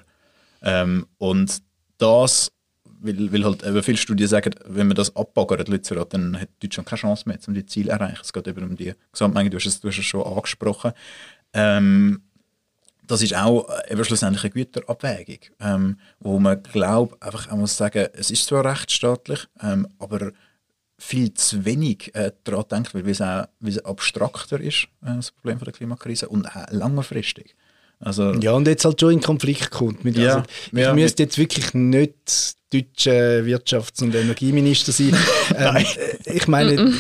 Ähm, 0.63 1.07
und 1.19 1.63
das, 1.99 2.51
weil, 2.85 3.31
weil 3.31 3.45
halt 3.45 3.63
eben 3.63 3.83
viele 3.83 3.99
Studien 3.99 4.27
sagen, 4.27 4.55
wenn 4.65 4.87
man 4.87 4.97
das 4.97 5.15
abbaggert, 5.15 5.69
dann 5.69 6.41
hat 6.41 6.49
Deutschland 6.63 6.89
keine 6.89 6.99
Chance 6.99 7.25
mehr, 7.27 7.39
um 7.47 7.53
die 7.53 7.67
Ziele 7.67 7.89
zu 7.89 7.93
erreichen. 7.93 8.21
Es 8.23 8.33
geht 8.33 8.49
eben 8.49 8.65
um 8.65 8.75
die 8.75 8.95
Gesamtmenge, 9.13 9.51
du 9.51 9.59
hast 9.59 9.67
es, 9.67 9.81
du 9.81 9.89
hast 9.89 9.99
es 9.99 10.07
schon 10.07 10.23
angesprochen. 10.23 10.93
Ähm, 11.53 12.23
das 13.13 13.23
ist 13.23 13.37
auch 13.37 13.69
äh, 13.69 13.93
eben 13.93 14.05
schlussendlich 14.05 14.43
eine 14.43 14.53
Güterabwägung, 14.53 15.39
ähm, 15.61 15.99
wo 16.21 16.39
man 16.39 16.63
glaubt, 16.63 17.23
einfach 17.23 17.51
auch 17.53 17.57
muss 17.57 17.77
sagen, 17.77 18.09
es 18.15 18.31
ist 18.31 18.47
zwar 18.47 18.65
rechtsstaatlich, 18.65 19.47
ähm, 19.63 19.87
aber 19.99 20.33
viel 20.99 21.35
zu 21.35 21.65
wenig 21.67 22.15
äh, 22.15 22.33
daran 22.45 22.65
denkt, 22.71 22.95
weil 22.95 23.07
es 23.07 23.21
auch 23.21 23.47
weil 23.61 23.71
es 23.71 23.85
abstrakter 23.85 24.59
ist, 24.59 24.85
äh, 25.03 25.17
das 25.17 25.31
Problem 25.31 25.59
von 25.59 25.67
der 25.67 25.75
Klimakrise, 25.75 26.29
und 26.29 26.47
auch 26.47 26.71
längerfristig. 26.71 27.55
Also, 28.01 28.33
ja, 28.35 28.53
und 28.53 28.67
jetzt 28.67 28.85
halt 28.85 28.99
schon 28.99 29.13
in 29.13 29.21
Konflikt 29.21 29.71
kommt. 29.71 30.05
Mit, 30.05 30.17
ja, 30.17 30.37
also, 30.37 30.47
ich 30.73 30.79
ja, 30.79 30.95
müsste 30.95 31.25
jetzt 31.25 31.39
wirklich 31.39 31.75
nicht 31.75 32.57
deutscher 32.73 33.45
Wirtschafts- 33.45 34.03
und 34.03 34.15
Energieminister 34.15 34.91
sein. 34.91 35.15
ähm, 35.57 35.85
ich 36.25 36.49
meine, 36.49 36.95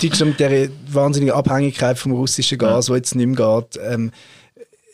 Deutschland 0.00 0.30
mit 0.30 0.40
der 0.40 0.68
wahnsinnigen 0.88 1.34
Abhängigkeit 1.34 1.98
vom 1.98 2.12
russischen 2.12 2.56
Gas, 2.56 2.86
ja. 2.86 2.92
wo 2.92 2.96
jetzt 2.96 3.16
nicht 3.16 3.26
mehr 3.26 3.60
geht, 3.60 3.80
ähm, 3.82 4.12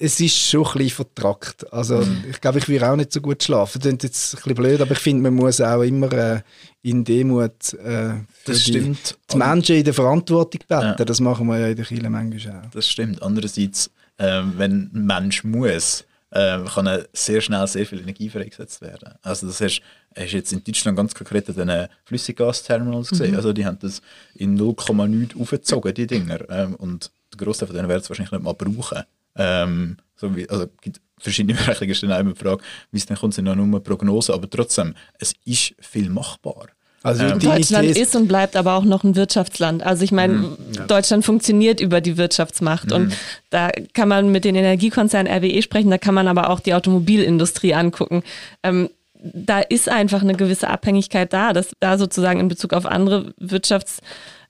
es 0.03 0.19
ist 0.19 0.37
schon 0.37 0.67
ein 0.67 0.73
bisschen 0.73 0.91
vertrackt. 0.91 1.73
Also 1.73 1.99
mhm. 1.99 2.25
ich 2.29 2.41
glaube, 2.41 2.59
ich 2.59 2.69
würde 2.69 2.91
auch 2.91 2.97
nicht 2.97 3.13
so 3.13 3.21
gut 3.21 3.41
schlafen. 3.43 3.81
Das 3.81 3.93
ist 3.93 4.03
jetzt 4.03 4.35
ein 4.35 4.37
bisschen 4.39 4.55
blöd, 4.57 4.81
aber 4.81 4.93
ich 4.93 4.99
finde, 4.99 5.23
man 5.23 5.35
muss 5.35 5.61
auch 5.61 5.83
immer 5.83 6.13
äh, 6.13 6.41
in 6.83 7.05
Demut 7.05 7.75
äh, 7.75 8.15
das 8.45 8.63
stimmt. 8.63 9.17
Die, 9.33 9.37
Menschen 9.37 9.77
in 9.77 9.85
der 9.85 9.95
Verantwortung 9.95 10.61
beten. 10.67 10.95
Ja. 10.99 11.05
Das 11.05 11.21
machen 11.21 11.47
wir 11.47 11.59
ja 11.59 11.69
in 11.69 11.77
der 11.77 11.85
Kirche 11.85 12.11
manchmal 12.11 12.57
auch. 12.57 12.71
Das 12.73 12.89
stimmt. 12.89 13.23
Andererseits, 13.23 13.91
äh, 14.19 14.43
wenn 14.57 14.91
ein 14.93 15.07
Mensch 15.07 15.45
muss, 15.45 16.05
äh, 16.31 16.59
kann 16.65 17.05
sehr 17.13 17.41
schnell 17.41 17.67
sehr 17.69 17.87
viel 17.87 18.01
Energie 18.01 18.29
freigesetzt 18.29 18.81
werden. 18.81 19.15
Also 19.23 19.47
das 19.47 19.61
hast, 19.61 19.83
hast 20.17 20.33
jetzt 20.33 20.53
in 20.53 20.65
Deutschland 20.65 20.97
ganz 20.97 21.15
konkret 21.15 21.49
an 21.57 21.69
den 21.69 21.89
Flüssiggasterminals 22.07 23.11
gesehen. 23.11 23.31
Mhm. 23.31 23.37
Also 23.37 23.53
die 23.53 23.65
haben 23.65 23.79
das 23.81 24.03
in 24.35 24.59
0,9 24.59 25.41
aufgezogen, 25.41 25.95
die 25.95 26.09
Dinger. 26.09 26.41
Ähm, 26.51 26.75
und 26.75 27.13
der 27.33 27.47
Großteil 27.47 27.69
von 27.69 27.77
denen 27.77 27.89
werden 27.89 28.03
es 28.03 28.11
wahrscheinlich 28.11 28.33
nicht 28.33 28.43
mal 28.43 28.53
brauchen. 28.53 29.05
Ähm, 29.37 29.97
so 30.17 30.35
wie, 30.37 30.49
also 30.49 30.67
gibt 30.81 31.01
verschiedene 31.19 31.59
dann 31.59 32.13
auch 32.13 32.21
immer 32.21 32.33
die 32.33 32.39
Frage, 32.39 32.63
wie 32.91 32.99
es 32.99 33.07
dann 33.07 33.17
kommt, 33.17 33.35
sind 33.35 33.47
ja 33.47 33.55
nur 33.55 33.83
Prognosen, 33.83 34.35
aber 34.35 34.51
trotzdem, 34.51 34.95
es 35.19 35.35
ist 35.45 35.75
viel 35.81 36.11
machbar. 36.11 36.69
Also 37.03 37.25
ähm, 37.25 37.39
Deutschland 37.41 37.89
ist, 37.89 37.99
ist 37.99 38.17
und 38.17 38.29
bleibt 38.29 38.55
aber 38.55 38.75
auch 38.75 38.85
noch 38.85 39.03
ein 39.03 39.17
Wirtschaftsland. 39.17 39.83
Also 39.83 40.05
ich 40.05 40.13
meine, 40.13 40.35
mhm, 40.35 40.57
ja. 40.77 40.87
Deutschland 40.87 41.25
funktioniert 41.25 41.81
über 41.81 42.01
die 42.01 42.17
Wirtschaftsmacht 42.17 42.91
mhm. 42.91 42.95
und 42.95 43.17
da 43.51 43.71
kann 43.93 44.09
man 44.09 44.31
mit 44.31 44.45
den 44.45 44.55
Energiekonzernen 44.55 45.33
RWE 45.33 45.63
sprechen, 45.63 45.91
da 45.91 45.99
kann 45.99 46.15
man 46.15 46.29
aber 46.29 46.51
auch 46.51 46.61
die 46.61 46.75
Automobilindustrie 46.75 47.75
angucken. 47.75 48.23
Ähm, 48.63 48.89
da 49.25 49.61
ist 49.61 49.89
einfach 49.89 50.23
eine 50.23 50.35
gewisse 50.35 50.69
Abhängigkeit 50.69 51.33
da, 51.33 51.53
dass 51.53 51.71
da 51.81 51.97
sozusagen 51.97 52.41
in 52.41 52.49
Bezug 52.49 52.73
auf 52.73 52.87
andere 52.87 53.35
Wirtschafts 53.39 54.01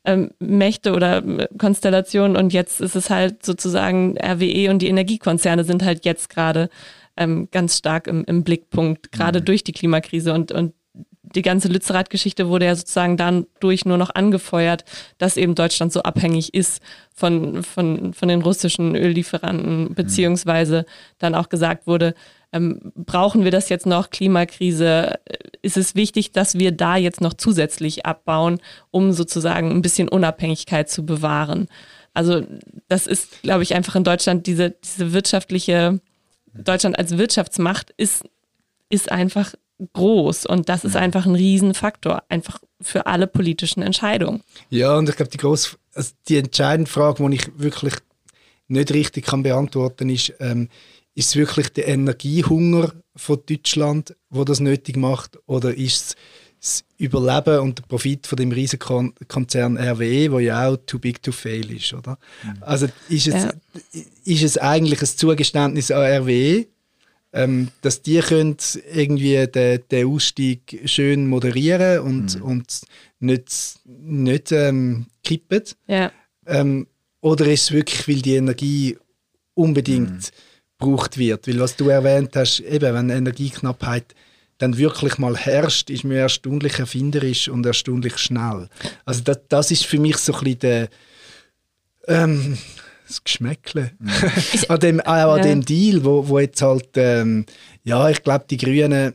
ähm, 0.05 0.31
Mächte 0.39 0.95
oder 0.95 1.25
äh, 1.25 1.49
Konstellationen 1.59 2.37
und 2.37 2.53
jetzt 2.53 2.81
ist 2.81 2.97
es 2.97 3.11
halt 3.11 3.45
sozusagen 3.45 4.17
RWE 4.19 4.71
und 4.71 4.81
die 4.81 4.89
Energiekonzerne 4.89 5.65
sind 5.65 5.85
halt 5.85 6.05
jetzt 6.05 6.29
gerade 6.29 6.69
ähm, 7.17 7.49
ganz 7.51 7.79
stark 7.79 8.07
im, 8.07 8.25
im 8.25 8.43
Blickpunkt, 8.43 9.13
gerade 9.13 9.41
mhm. 9.41 9.45
durch 9.45 9.65
die 9.65 9.73
Klimakrise 9.73 10.33
und, 10.33 10.53
und 10.53 10.75
die 11.35 11.43
ganze 11.43 11.69
Lützerath-Geschichte 11.69 12.49
wurde 12.49 12.67
ja 12.67 12.75
sozusagen 12.75 13.17
dadurch 13.17 13.85
nur 13.85 13.97
noch 13.97 14.15
angefeuert, 14.15 14.85
dass 15.19 15.37
eben 15.37 15.55
Deutschland 15.55 15.93
so 15.93 16.03
abhängig 16.03 16.53
ist 16.53 16.83
von, 17.15 17.63
von, 17.63 18.13
von 18.13 18.29
den 18.29 18.43
russischen 18.43 18.95
Öllieferanten, 18.95 19.85
mhm. 19.85 19.95
beziehungsweise 19.95 20.85
dann 21.19 21.35
auch 21.35 21.49
gesagt 21.49 21.87
wurde, 21.87 22.15
ähm, 22.53 22.93
brauchen 22.95 23.45
wir 23.45 23.51
das 23.51 23.69
jetzt 23.69 23.87
noch, 23.87 24.11
Klimakrise, 24.11 25.19
ist 25.63 25.77
es 25.77 25.95
wichtig, 25.95 26.33
dass 26.33 26.59
wir 26.59 26.73
da 26.73 26.97
jetzt 26.97 27.21
noch 27.21 27.35
zusätzlich 27.35 28.05
abbauen, 28.05 28.61
um 28.91 29.13
sozusagen 29.13 29.71
ein 29.71 29.83
bisschen 29.83 30.09
Unabhängigkeit 30.09 30.91
zu 30.91 31.07
bewahren. 31.07 31.69
Also 32.15 32.43
das 32.89 33.07
ist, 33.07 33.43
glaube 33.43 33.63
ich, 33.63 33.75
einfach 33.75 33.97
in 33.97 34.05
Deutschland 34.05 34.47
diese, 34.47 34.71
diese 34.85 35.13
wirtschaftliche, 35.13 36.01
Deutschland 36.53 36.99
als 36.99 37.17
Wirtschaftsmacht 37.17 37.95
ist, 37.97 38.25
ist 38.91 39.11
einfach 39.11 39.55
groß 39.95 40.47
und 40.47 40.69
das 40.69 40.85
ist 40.85 40.97
einfach 40.97 41.25
ein 41.25 41.35
Riesenfaktor, 41.35 42.23
einfach 42.29 42.61
für 42.81 43.07
alle 43.07 43.27
politischen 43.27 43.83
Entscheidungen. 43.83 44.43
Ja, 44.69 44.97
und 44.97 45.09
ich 45.09 45.17
glaube, 45.17 45.31
die, 45.31 45.39
grosse, 45.39 45.77
also 45.95 46.13
die 46.29 46.37
entscheidende 46.37 46.91
Frage, 46.91 47.27
die 47.27 47.37
ich 47.37 47.59
wirklich 47.59 47.95
nicht 48.69 48.93
richtig 48.93 49.25
kann 49.25 49.43
beantworten 49.43 50.09
kann, 50.09 50.11
ist, 50.11 50.35
ähm, 50.41 50.69
ist 51.15 51.31
es 51.31 51.37
wirklich 51.37 51.69
der 51.71 51.89
Energiehunger 51.89 52.93
von 53.15 53.41
Deutschland, 53.47 54.17
wo 54.31 54.45
das 54.45 54.61
nötig 54.61 54.97
macht, 54.97 55.39
oder 55.47 55.75
ist 55.75 55.95
es 55.95 56.17
das 56.63 56.85
Überleben 56.97 57.59
und 57.59 57.81
der 57.81 57.83
Profit 57.83 58.27
von 58.29 58.37
dem 58.37 58.53
riesigen 58.53 59.13
Konzern 59.27 59.77
RWE, 59.77 60.31
wo 60.31 60.39
ja 60.39 60.69
auch 60.69 60.77
too 60.87 61.01
big 61.01 61.21
to 61.21 61.33
fail 61.33 61.69
ist, 61.73 61.93
oder? 61.93 62.19
Mhm. 62.45 62.63
Also 62.63 62.87
ist 63.09 63.27
es, 63.27 63.35
ja. 63.35 63.53
ist 64.25 64.43
es 64.45 64.59
eigentlich 64.59 65.01
ein 65.01 65.09
Zugeständnis 65.09 65.91
an 65.91 66.23
RWE, 66.23 66.67
ähm, 67.33 67.69
dass 67.81 68.03
die 68.03 68.21
können 68.21 68.57
irgendwie 68.95 69.45
den, 69.49 69.81
den 69.91 70.07
Ausstieg 70.07 70.83
schön 70.85 71.27
moderieren 71.27 71.99
und, 71.99 72.37
mhm. 72.37 72.43
und 72.43 72.81
nicht, 73.19 73.81
nicht 73.85 74.53
ähm, 74.53 75.07
kippen? 75.25 75.65
Ja. 75.89 76.13
Ähm, 76.47 76.87
oder 77.21 77.47
ist 77.47 77.63
es 77.63 77.73
wirklich, 77.73 78.07
weil 78.07 78.23
die 78.23 78.37
Energie 78.37 78.97
unbedingt 79.55 80.11
mhm 80.11 80.52
gebraucht 80.83 81.19
wird. 81.19 81.47
Weil 81.49 81.61
was 81.61 81.77
du 81.77 81.89
erwähnt 81.89 82.37
hast, 82.37 82.61
eben, 82.61 82.95
wenn 82.95 83.11
Energieknappheit 83.11 84.15
dann 84.59 84.77
wirklich 84.77 85.19
mal 85.19 85.37
herrscht, 85.37 85.91
ist 85.91 86.05
man 86.05 86.17
erstaunlich 86.17 86.79
erfinderisch 86.79 87.49
und 87.49 87.67
erstaunlich 87.67 88.19
schnell. 88.19 88.69
Also 89.05 89.23
das, 89.23 89.41
das 89.49 89.71
ist 89.71 89.87
für 89.87 89.99
mich 89.99 90.19
so 90.19 90.35
ein 90.35 90.41
bisschen 90.41 90.59
der, 90.61 90.89
ähm, 92.07 92.59
das 93.09 93.25
Geschmäckle 93.25 93.93
mhm. 93.99 94.13
an, 94.69 94.81
dem, 94.81 95.01
auch 95.01 95.33
an 95.33 95.39
ja. 95.39 95.45
dem 95.45 95.65
Deal, 95.65 96.05
wo, 96.05 96.29
wo 96.29 96.39
jetzt 96.39 96.63
halt, 96.63 96.91
ähm, 96.95 97.47
ja, 97.83 98.09
ich 98.09 98.23
glaube, 98.23 98.45
die 98.49 98.57
Grünen 98.57 99.15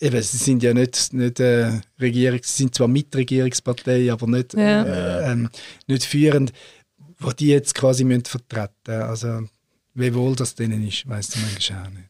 Eben, 0.00 0.22
sie 0.22 0.36
sind 0.36 0.62
ja 0.62 0.72
nicht, 0.72 1.12
nicht 1.12 1.40
äh, 1.40 1.72
Regierung, 2.00 2.38
sie 2.40 2.62
sind 2.62 2.72
zwar 2.72 2.86
Mitregierungspartei, 2.86 4.12
aber 4.12 4.28
nicht, 4.28 4.54
ja. 4.54 4.84
äh, 4.84 5.32
ähm, 5.32 5.48
nicht 5.88 6.04
führend, 6.04 6.52
wo 7.18 7.32
die 7.32 7.48
jetzt 7.48 7.74
quasi 7.74 8.04
müssen 8.04 8.24
vertreten 8.24 9.02
Also, 9.02 9.40
wie 9.94 10.14
wohl 10.14 10.36
das 10.36 10.54
denen 10.54 10.86
ist, 10.86 11.08
weiß 11.08 11.34
ich 11.34 11.42
manchmal 11.42 11.86
auch 11.86 11.90
nicht 11.90 12.08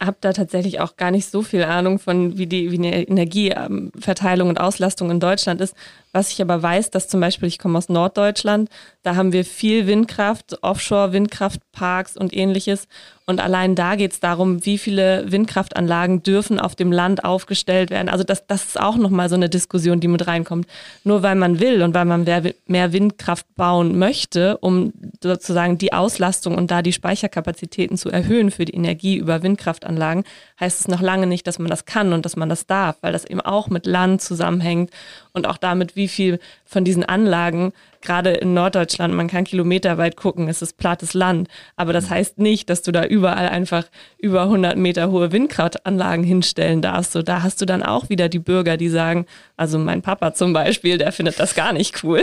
habe 0.00 0.16
da 0.20 0.32
tatsächlich 0.32 0.80
auch 0.80 0.96
gar 0.96 1.10
nicht 1.10 1.28
so 1.28 1.42
viel 1.42 1.64
Ahnung 1.64 1.98
von, 1.98 2.38
wie 2.38 2.46
die, 2.46 2.70
wie 2.70 2.78
die 2.78 2.88
Energieverteilung 2.88 4.48
und 4.48 4.60
Auslastung 4.60 5.10
in 5.10 5.18
Deutschland 5.18 5.60
ist. 5.60 5.74
Was 6.12 6.32
ich 6.32 6.40
aber 6.40 6.62
weiß, 6.62 6.90
dass 6.90 7.08
zum 7.08 7.20
Beispiel, 7.20 7.48
ich 7.48 7.58
komme 7.58 7.76
aus 7.78 7.88
Norddeutschland, 7.88 8.70
da 9.02 9.14
haben 9.16 9.32
wir 9.32 9.44
viel 9.44 9.86
Windkraft, 9.86 10.62
Offshore-Windkraftparks 10.62 12.16
und 12.16 12.34
ähnliches. 12.34 12.88
Und 13.26 13.40
allein 13.40 13.74
da 13.74 13.94
geht 13.94 14.12
es 14.12 14.20
darum, 14.20 14.64
wie 14.64 14.78
viele 14.78 15.30
Windkraftanlagen 15.30 16.22
dürfen 16.22 16.58
auf 16.58 16.74
dem 16.74 16.90
Land 16.90 17.24
aufgestellt 17.24 17.90
werden. 17.90 18.08
Also 18.08 18.24
das, 18.24 18.46
das 18.46 18.64
ist 18.64 18.80
auch 18.80 18.96
nochmal 18.96 19.28
so 19.28 19.34
eine 19.34 19.50
Diskussion, 19.50 20.00
die 20.00 20.08
mit 20.08 20.26
reinkommt. 20.26 20.66
Nur 21.04 21.22
weil 21.22 21.34
man 21.34 21.60
will 21.60 21.82
und 21.82 21.92
weil 21.92 22.06
man 22.06 22.24
mehr 22.24 22.92
Windkraft 22.94 23.44
bauen 23.54 23.98
möchte, 23.98 24.56
um 24.58 24.94
sozusagen 25.22 25.76
die 25.76 25.92
Auslastung 25.92 26.56
und 26.56 26.70
da 26.70 26.80
die 26.80 26.94
Speicherkapazitäten 26.94 27.98
zu 27.98 28.08
erhöhen 28.08 28.50
für 28.50 28.64
die 28.64 28.74
Energie 28.74 29.16
über 29.16 29.42
Windkraftanlagen, 29.42 30.24
heißt 30.58 30.80
es 30.80 30.88
noch 30.88 31.02
lange 31.02 31.26
nicht, 31.26 31.46
dass 31.46 31.58
man 31.58 31.68
das 31.68 31.84
kann 31.84 32.14
und 32.14 32.24
dass 32.24 32.36
man 32.36 32.48
das 32.48 32.66
darf, 32.66 32.96
weil 33.02 33.12
das 33.12 33.26
eben 33.26 33.42
auch 33.42 33.68
mit 33.68 33.84
Land 33.84 34.22
zusammenhängt 34.22 34.90
und 35.38 35.46
auch 35.46 35.56
damit, 35.56 35.96
wie 35.96 36.08
viel 36.08 36.38
von 36.66 36.84
diesen 36.84 37.04
Anlagen 37.04 37.72
gerade 38.08 38.30
in 38.30 38.54
Norddeutschland, 38.54 39.12
man 39.12 39.28
kann 39.28 39.44
kilometerweit 39.44 40.16
gucken, 40.16 40.48
es 40.48 40.62
ist 40.62 40.78
plattes 40.78 41.12
Land. 41.12 41.48
Aber 41.76 41.92
das 41.92 42.06
mhm. 42.06 42.10
heißt 42.10 42.38
nicht, 42.38 42.70
dass 42.70 42.80
du 42.80 42.90
da 42.90 43.04
überall 43.04 43.50
einfach 43.50 43.84
über 44.18 44.42
100 44.44 44.78
Meter 44.78 45.10
hohe 45.10 45.30
Windkraftanlagen 45.30 46.24
hinstellen 46.24 46.80
darfst. 46.80 47.12
So, 47.12 47.22
da 47.22 47.42
hast 47.42 47.60
du 47.60 47.66
dann 47.66 47.82
auch 47.82 48.08
wieder 48.08 48.28
die 48.28 48.38
Bürger, 48.38 48.78
die 48.78 48.88
sagen, 48.88 49.26
also 49.56 49.78
mein 49.78 50.00
Papa 50.00 50.32
zum 50.32 50.52
Beispiel, 50.52 50.96
der 50.96 51.12
findet 51.12 51.38
das 51.38 51.54
gar 51.54 51.72
nicht 51.72 52.02
cool. 52.02 52.22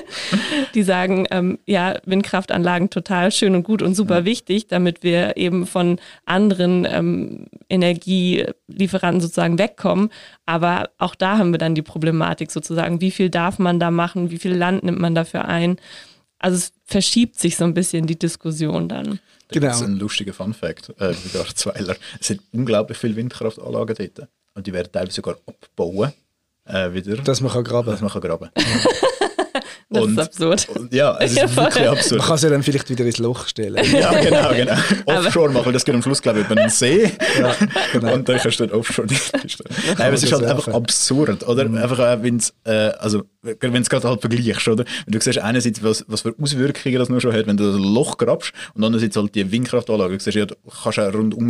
die 0.74 0.82
sagen, 0.82 1.26
ähm, 1.30 1.58
ja, 1.64 1.94
Windkraftanlagen 2.04 2.90
total 2.90 3.30
schön 3.30 3.54
und 3.54 3.62
gut 3.62 3.82
und 3.82 3.94
super 3.94 4.24
wichtig, 4.24 4.66
damit 4.68 5.02
wir 5.02 5.36
eben 5.36 5.66
von 5.66 6.00
anderen 6.26 6.88
ähm, 6.90 7.46
Energielieferanten 7.68 9.20
sozusagen 9.20 9.58
wegkommen. 9.58 10.10
Aber 10.46 10.90
auch 10.98 11.14
da 11.14 11.38
haben 11.38 11.52
wir 11.52 11.58
dann 11.58 11.74
die 11.74 11.82
Problematik 11.82 12.50
sozusagen, 12.50 13.00
wie 13.00 13.10
viel 13.10 13.30
darf 13.30 13.58
man 13.58 13.78
da 13.78 13.90
machen, 13.90 14.30
wie 14.30 14.38
viel 14.38 14.54
Land 14.54 14.82
nimmt 14.82 14.94
nimmt 14.94 15.02
man 15.04 15.14
dafür 15.14 15.46
ein? 15.46 15.78
Also 16.38 16.56
es 16.56 16.72
verschiebt 16.84 17.38
sich 17.38 17.56
so 17.56 17.64
ein 17.64 17.74
bisschen 17.74 18.06
die 18.06 18.18
Diskussion 18.18 18.88
dann. 18.88 19.20
Genau. 19.48 19.66
Das 19.68 19.80
ist 19.80 19.86
ein 19.86 19.98
lustiger 19.98 20.32
Fun-Fact, 20.32 20.94
äh, 20.98 21.14
Garzweiler. 21.32 21.96
Es 22.20 22.28
sind 22.28 22.42
unglaublich 22.52 22.98
viele 22.98 23.16
Windkraftanlagen 23.16 23.96
dort. 23.96 24.28
Und 24.54 24.66
die 24.66 24.72
werden 24.72 24.90
teilweise 24.92 25.16
sogar 25.16 25.36
abbauen. 25.46 26.12
Äh, 26.66 26.92
wieder. 26.92 27.16
Dass 27.16 27.40
man 27.40 27.52
kann 27.52 27.64
graben. 27.64 27.90
Dass 27.90 28.00
man 28.00 28.10
kann 28.10 28.22
graben 28.22 28.50
Das 29.90 30.02
und, 30.02 30.18
ist 30.18 30.18
absurd. 30.18 30.68
Und, 30.70 30.92
ja, 30.92 31.16
es 31.18 31.32
ist 31.32 31.36
ja, 31.38 31.56
wirklich 31.56 31.88
absurd. 31.88 32.18
Man 32.18 32.28
kann 32.28 32.38
sie 32.38 32.50
dann 32.50 32.62
vielleicht 32.62 32.90
wieder 32.90 33.04
ins 33.04 33.18
Loch 33.18 33.46
stellen. 33.46 33.84
ja, 33.92 34.12
genau, 34.20 34.52
genau. 34.52 34.74
Offshore 35.06 35.52
machen, 35.52 35.72
das 35.72 35.84
geht 35.84 35.94
am 35.94 36.02
Schluss, 36.02 36.20
glaube 36.20 36.40
ich, 36.40 36.46
über 36.46 36.60
einen 36.60 36.70
See. 36.70 37.12
ja, 37.38 37.54
genau. 37.92 38.14
Und 38.14 38.28
dann 38.28 38.38
kannst 38.38 38.58
du 38.58 38.66
dann 38.66 38.76
Offshore 38.76 39.06
nicht 39.06 39.22
stellen. 39.22 39.70
Nein, 39.86 40.06
aber 40.06 40.12
es 40.14 40.22
ist 40.24 40.32
halt 40.32 40.44
einfach 40.44 40.68
absurd, 40.68 41.46
oder? 41.46 41.68
Mhm. 41.68 41.78
Einfach, 41.78 41.98
äh, 41.98 42.22
wenn 42.22 42.36
es, 42.36 42.54
äh, 42.64 42.72
also, 42.98 43.24
wenn 43.44 43.72
du 43.72 43.80
es 43.80 43.90
gerade 43.90 44.08
halt 44.08 44.20
vergleichst, 44.20 44.68
oder? 44.68 44.84
Wenn 45.06 45.12
du 45.12 45.20
siehst, 45.20 45.38
einerseits, 45.38 45.82
was, 45.82 46.04
was 46.08 46.22
für 46.22 46.34
Auswirkungen 46.40 46.98
das 46.98 47.08
nur 47.08 47.20
schon 47.20 47.32
hat, 47.32 47.46
wenn 47.46 47.56
du 47.56 47.64
ein 47.64 47.94
Loch 47.94 48.16
grabst, 48.16 48.52
und 48.74 48.82
andererseits 48.82 49.16
halt 49.16 49.34
die 49.34 49.50
Windkraftanlage. 49.50 50.16
Du 50.16 50.22
siehst, 50.22 50.36
ja, 50.36 50.46
du 50.46 50.54
kannst 50.82 50.98
auch 50.98 51.12
rundum 51.12 51.46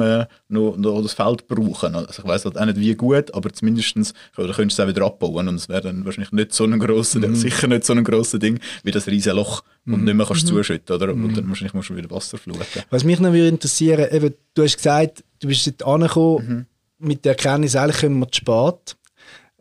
noch, 0.49 0.77
noch 0.77 1.03
das 1.03 1.15
Feld 1.15 1.47
brauchen. 1.47 1.95
Also 1.95 2.23
ich 2.23 2.29
weiß 2.29 2.45
halt 2.45 2.59
auch 2.59 2.65
nicht, 2.65 2.79
wie 2.79 2.95
gut, 2.95 3.33
aber 3.35 3.53
zumindest 3.53 3.95
könntest 4.35 4.59
du 4.59 4.63
es 4.63 4.81
auch 4.81 4.89
wieder 4.89 5.07
abbauen 5.07 5.49
und 5.49 5.57
es 5.57 5.69
wäre 5.69 5.83
dann 5.83 6.05
wahrscheinlich 6.05 6.33
nicht 6.33 6.53
so 6.53 6.65
ein 6.65 6.79
grosser, 6.79 7.21
mhm. 7.21 7.35
sicher 7.35 7.67
nicht 7.69 7.85
so 7.85 7.93
ein 7.93 8.05
grosser 8.05 8.39
Ding 8.39 8.59
wie 8.83 8.91
das 8.91 9.07
riesige 9.07 9.35
Loch 9.35 9.63
und 9.87 9.99
mhm. 9.99 10.05
nicht 10.05 10.15
mehr 10.15 10.27
kannst 10.27 10.45
mhm. 10.45 10.49
zuschütten, 10.49 10.97
oder? 10.97 11.13
Und 11.13 11.37
dann 11.37 11.49
wahrscheinlich 11.49 11.75
musst 11.75 11.91
du 11.91 11.97
wieder 11.97 12.11
Wasser 12.11 12.39
fluten. 12.39 12.83
Was 12.91 13.05
mich 13.05 13.21
noch 13.21 13.33
würde 13.33 13.49
interessieren, 13.49 14.09
eben, 14.11 14.35
du 14.55 14.63
hast 14.63 14.77
gesagt, 14.77 15.25
du 15.41 15.49
bist 15.49 15.67
jetzt 15.67 15.85
angekommen 15.85 16.67
mhm. 16.99 17.07
mit 17.07 17.25
der 17.25 17.33
Erkenntnis, 17.33 17.77
eigentlich 17.77 18.01
kommen 18.01 18.19
wir 18.19 18.31
zu 18.31 18.39
spät. 18.39 18.97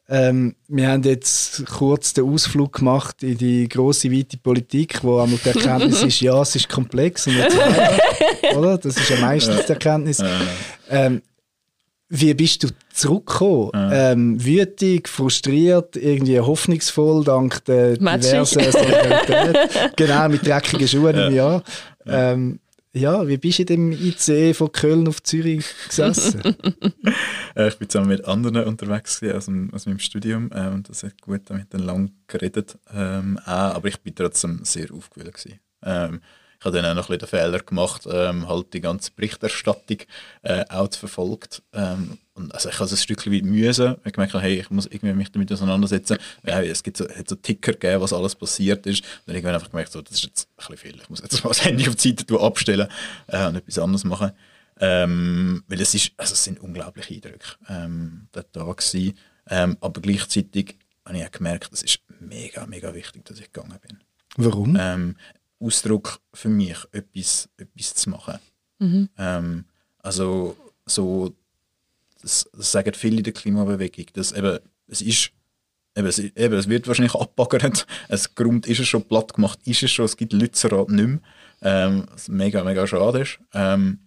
Ähm, 0.10 0.56
wir 0.68 0.89
haben 0.89 1.04
jetzt 1.04 1.66
kurz 1.66 2.13
den 2.13 2.26
Ausflug 2.26 2.74
gemacht 2.74 3.24
in 3.24 3.38
die 3.38 3.70
große 3.70 4.12
weite 4.12 4.38
Politik, 4.38 5.02
wo 5.02 5.20
einmal 5.20 5.39
die 5.44 5.50
Erkenntnis 5.50 6.04
ist, 6.04 6.20
ja, 6.20 6.42
es 6.42 6.56
ist 6.56 6.68
komplex 6.68 7.26
und 7.28 7.38
nicht 7.38 7.52
oder? 8.56 8.78
Das 8.78 8.98
ist 8.98 9.10
ja 9.10 9.20
meistens 9.20 9.66
die 9.66 9.72
Erkenntnis. 9.72 10.22
Ähm, 10.89 11.22
wie 12.10 12.34
bist 12.34 12.63
du 12.63 12.68
zurückgekommen? 12.94 13.72
Ja. 13.74 14.12
Ähm, 14.12 14.44
wütig, 14.44 15.08
frustriert, 15.08 15.96
irgendwie 15.96 16.39
hoffnungsvoll 16.39 17.24
dank 17.24 17.63
der 17.66 17.98
diversen 17.98 18.72
Solidarität. 18.72 19.96
genau, 19.96 20.30
mit 20.30 20.46
dreckigen 20.46 20.88
Schuhen 20.88 21.16
ja. 21.16 21.28
im 21.28 21.34
Jahr. 21.34 21.63
Ähm, 22.06 22.60
ja, 22.93 23.27
wie 23.27 23.38
bist 23.38 23.60
du 23.60 23.63
in 23.63 23.67
dem 23.67 23.91
ICE 23.91 24.53
von 24.53 24.71
Köln 24.71 25.08
auf 25.08 25.21
Zürich 25.23 25.65
gesessen? 25.88 26.41
Äh, 27.56 27.67
ich 27.67 27.77
bin 27.77 27.88
zusammen 27.88 28.10
mit 28.10 28.25
anderen 28.25 28.63
unterwegs 28.65 29.21
aus, 29.21 29.45
dem, 29.45 29.71
aus 29.75 29.86
meinem 29.86 29.99
Studium 29.99 30.49
äh, 30.51 30.69
und 30.69 30.89
das 30.89 31.03
hat 31.03 31.21
gut 31.21 31.41
damit 31.45 31.71
dann 31.71 31.82
lang 31.82 32.12
geredet. 32.25 32.79
Ähm, 32.91 33.38
auch, 33.45 33.75
aber 33.75 33.89
ich 33.89 33.99
bin 34.01 34.15
trotzdem 34.15 34.62
sehr 34.63 34.91
aufgewühlt 34.91 35.36
gewesen. 35.36 35.60
Ähm, 35.84 36.21
ich 36.63 36.65
habe 36.65 36.78
dann 36.78 36.86
auch 36.86 36.95
noch 36.95 37.10
ein 37.10 37.17
bisschen 37.19 37.39
den 37.41 37.52
Fehler 37.52 37.60
gemacht, 37.60 38.08
ähm, 38.10 38.47
halt 38.47 38.73
die 38.73 38.80
ganze 38.80 39.12
Berichterstattung 39.12 39.97
äh, 40.43 40.63
auch 40.69 40.88
zu 40.88 40.97
verfolgt. 40.97 41.62
Ähm, 41.73 42.17
und 42.36 42.54
also 42.54 42.69
ich 42.69 42.76
habe 42.76 42.86
es 42.86 42.93
ein 42.93 42.97
Stückchen 42.97 43.34
weit 43.34 43.43
müssen. 43.43 43.97
Ich 44.06 44.13
gemerkt, 44.13 44.34
hey, 44.36 44.62
ich 44.62 44.69
muss 44.69 44.86
irgendwie 44.86 45.12
mich 45.12 45.30
damit 45.30 45.52
auseinandersetzen. 45.52 46.17
Ja, 46.47 46.62
es 46.62 46.82
gibt 46.82 46.95
so, 46.95 47.06
hat 47.10 47.28
so 47.28 47.36
Ticker 47.36 47.73
gegeben, 47.73 47.99
was 47.99 48.13
alles 48.13 48.34
passiert 48.34 48.86
ist. 48.86 49.02
Und 49.02 49.10
dann 49.26 49.36
irgendwann 49.36 49.56
einfach 49.56 49.71
gemerkt, 49.71 49.91
so, 49.91 50.02
das 50.02 50.13
ist 50.13 50.23
jetzt 50.23 50.47
ein 50.47 50.56
bisschen 50.56 50.78
viel. 50.78 51.02
Ich 51.02 51.10
muss 51.10 51.19
jetzt 51.19 51.34
mal 51.43 51.49
das 51.49 51.65
Handy 51.65 51.86
auf 51.89 51.97
die 51.97 52.15
Seite 52.15 52.39
abstellen 52.39 52.88
äh, 53.28 53.45
und 53.45 53.58
etwas 53.58 53.78
anderes 53.78 54.06
machen. 54.06 54.32
Ähm, 54.80 55.65
weil 55.67 55.82
es 55.82 55.93
ist, 55.93 56.13
also 56.15 56.32
es 56.32 56.45
sind 56.45 56.62
unglaubliche 56.62 57.13
Eindrücke 57.13 57.58
ähm, 57.67 58.30
der 58.34 58.49
Tag 58.49 58.78
gewesen. 58.78 59.17
Ähm, 59.49 59.76
aber 59.82 59.99
gleichzeitig 59.99 60.78
habe 61.06 61.17
ich 61.17 61.26
auch 61.26 61.32
gemerkt, 61.32 61.73
es 61.73 61.84
ist 61.84 61.99
mega, 62.21 62.65
mega 62.67 62.93
wichtig, 62.93 63.26
dass 63.26 63.38
ich 63.38 63.52
gegangen 63.52 63.78
bin. 63.86 63.99
Warum? 64.38 64.78
Ähm, 64.80 65.17
Ausdruck 65.63 66.19
für 66.34 66.49
mich, 66.49 66.78
etwas, 66.91 67.49
etwas 67.58 67.95
zu 67.95 68.10
machen. 68.10 68.39
Mhm. 68.80 69.10
Ähm, 69.17 69.65
also 69.99 70.58
so, 70.86 71.34
das, 72.21 72.49
das, 72.54 72.71
sagen 72.71 72.93
viele 72.93 73.17
in 73.17 73.23
der 73.23 73.34
Klimabewegung, 73.34 74.06
dass 74.13 74.32
eben, 74.32 74.60
es 74.88 75.02
ist, 75.02 75.32
eben, 75.95 76.08
es, 76.08 76.19
eben, 76.19 76.54
es 76.54 76.67
wird 76.67 76.88
wahrscheinlich 76.88 77.15
abbaggert, 77.15 77.88
es 78.10 78.36
Grund 78.36 78.67
ist 78.67 78.80
es 78.80 78.88
schon, 78.88 79.04
platt 79.04 79.34
gemacht 79.34 79.60
ist 79.65 79.84
es 79.84 79.91
schon, 79.91 80.06
es 80.06 80.17
gibt 80.17 80.34
Lützerath 80.34 80.89
nicht 80.89 81.08
mehr, 81.08 81.19
ähm, 81.62 82.06
was 82.12 82.28
mega, 82.28 82.63
mega 82.63 82.86
schade 82.86 83.21
ist. 83.21 83.39
Ähm, 83.54 83.99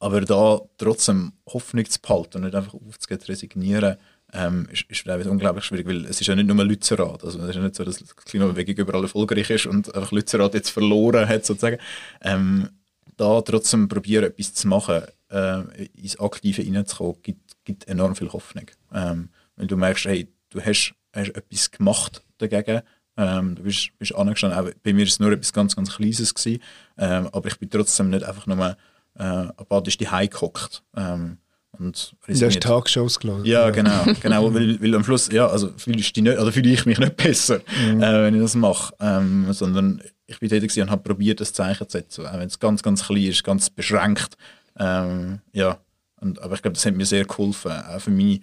aber 0.00 0.20
da 0.22 0.60
trotzdem 0.78 1.32
Hoffnung 1.46 1.88
zu 1.88 2.00
behalten 2.00 2.38
und 2.38 2.44
nicht 2.44 2.56
einfach 2.56 2.74
aufzugehen, 2.74 3.20
resignieren, 3.20 3.96
ähm, 4.32 4.68
ist, 4.70 4.84
ist 4.88 5.06
unglaublich 5.06 5.64
schwierig, 5.64 5.86
weil 5.86 6.06
es 6.06 6.20
ist 6.20 6.26
ja 6.26 6.34
nicht 6.34 6.46
nur 6.46 6.64
Lützerath, 6.64 7.24
also 7.24 7.38
es 7.40 7.48
ist 7.50 7.56
ja 7.56 7.62
nicht 7.62 7.74
so, 7.74 7.84
dass 7.84 7.98
die 7.98 8.04
Klimabewegung 8.24 8.76
überall 8.76 9.02
erfolgreich 9.02 9.50
ist 9.50 9.66
und 9.66 9.94
einfach 9.94 10.12
Lützerath 10.12 10.54
jetzt 10.54 10.70
verloren 10.70 11.28
hat 11.28 11.44
sozusagen. 11.44 11.78
Ähm, 12.22 12.68
da 13.16 13.40
trotzdem 13.42 13.88
probieren, 13.88 14.24
etwas 14.24 14.54
zu 14.54 14.68
machen, 14.68 15.02
äh, 15.30 15.84
ins 15.94 16.18
Aktive 16.18 16.62
hineinzukommen, 16.62 17.22
gibt, 17.22 17.64
gibt 17.64 17.86
enorm 17.88 18.16
viel 18.16 18.32
Hoffnung. 18.32 18.66
Ähm, 18.92 19.28
weil 19.56 19.66
du 19.66 19.76
merkst, 19.76 20.06
hey, 20.06 20.28
du 20.50 20.60
hast, 20.60 20.94
hast 21.14 21.36
etwas 21.36 21.70
gemacht 21.70 22.22
dagegen, 22.38 22.80
ähm, 23.16 23.54
du 23.54 23.62
bist, 23.62 23.90
bist 23.98 24.14
angestanden, 24.14 24.58
auch 24.58 24.72
bei 24.82 24.92
mir 24.94 25.00
war 25.02 25.08
es 25.08 25.20
nur 25.20 25.32
etwas 25.32 25.52
ganz, 25.52 25.76
ganz 25.76 25.94
Kleines 25.94 26.34
gewesen, 26.34 26.62
ähm, 26.96 27.28
aber 27.32 27.48
ich 27.48 27.58
bin 27.58 27.68
trotzdem 27.68 28.08
nicht 28.08 28.24
einfach 28.24 28.46
nur 28.46 28.76
äh, 29.18 29.22
apathisch 29.22 29.98
die 29.98 30.06
gehockt. 30.06 30.82
Ähm, 30.96 31.38
und 31.78 32.14
du 32.26 32.46
hast 32.46 32.60
Tagshows 32.60 33.18
geschaut. 33.18 33.46
Ja, 33.46 33.70
genau. 33.70 34.04
genau 34.20 34.54
weil, 34.54 34.80
weil 34.80 34.94
am 34.94 35.04
Schluss, 35.04 35.30
ja, 35.32 35.46
also 35.46 35.70
fühle 35.76 35.98
ich, 35.98 36.14
nicht, 36.14 36.36
also 36.36 36.52
fühle 36.52 36.70
ich 36.70 36.84
mich 36.84 36.98
nicht 36.98 37.16
besser, 37.16 37.60
mhm. 37.86 38.02
äh, 38.02 38.22
wenn 38.24 38.34
ich 38.34 38.42
das 38.42 38.54
mache. 38.54 38.94
Ähm, 39.00 39.52
sondern 39.52 40.02
ich 40.26 40.38
bin 40.38 40.48
tätig 40.48 40.78
und 40.80 40.90
habe 40.90 41.02
probiert, 41.02 41.40
das 41.40 41.52
Zeichen 41.52 41.88
zu 41.88 41.98
setzen. 41.98 42.26
Auch 42.26 42.34
wenn 42.34 42.46
es 42.46 42.58
ganz, 42.58 42.82
ganz 42.82 43.04
klein 43.06 43.24
ist, 43.24 43.42
ganz 43.42 43.70
beschränkt. 43.70 44.36
Ähm, 44.78 45.40
ja. 45.52 45.78
Und, 46.20 46.40
aber 46.40 46.54
ich 46.54 46.62
glaube, 46.62 46.74
das 46.74 46.84
hat 46.86 46.94
mir 46.94 47.06
sehr 47.06 47.24
geholfen. 47.24 47.72
Auch 47.72 48.00
für 48.00 48.10
mich, 48.10 48.42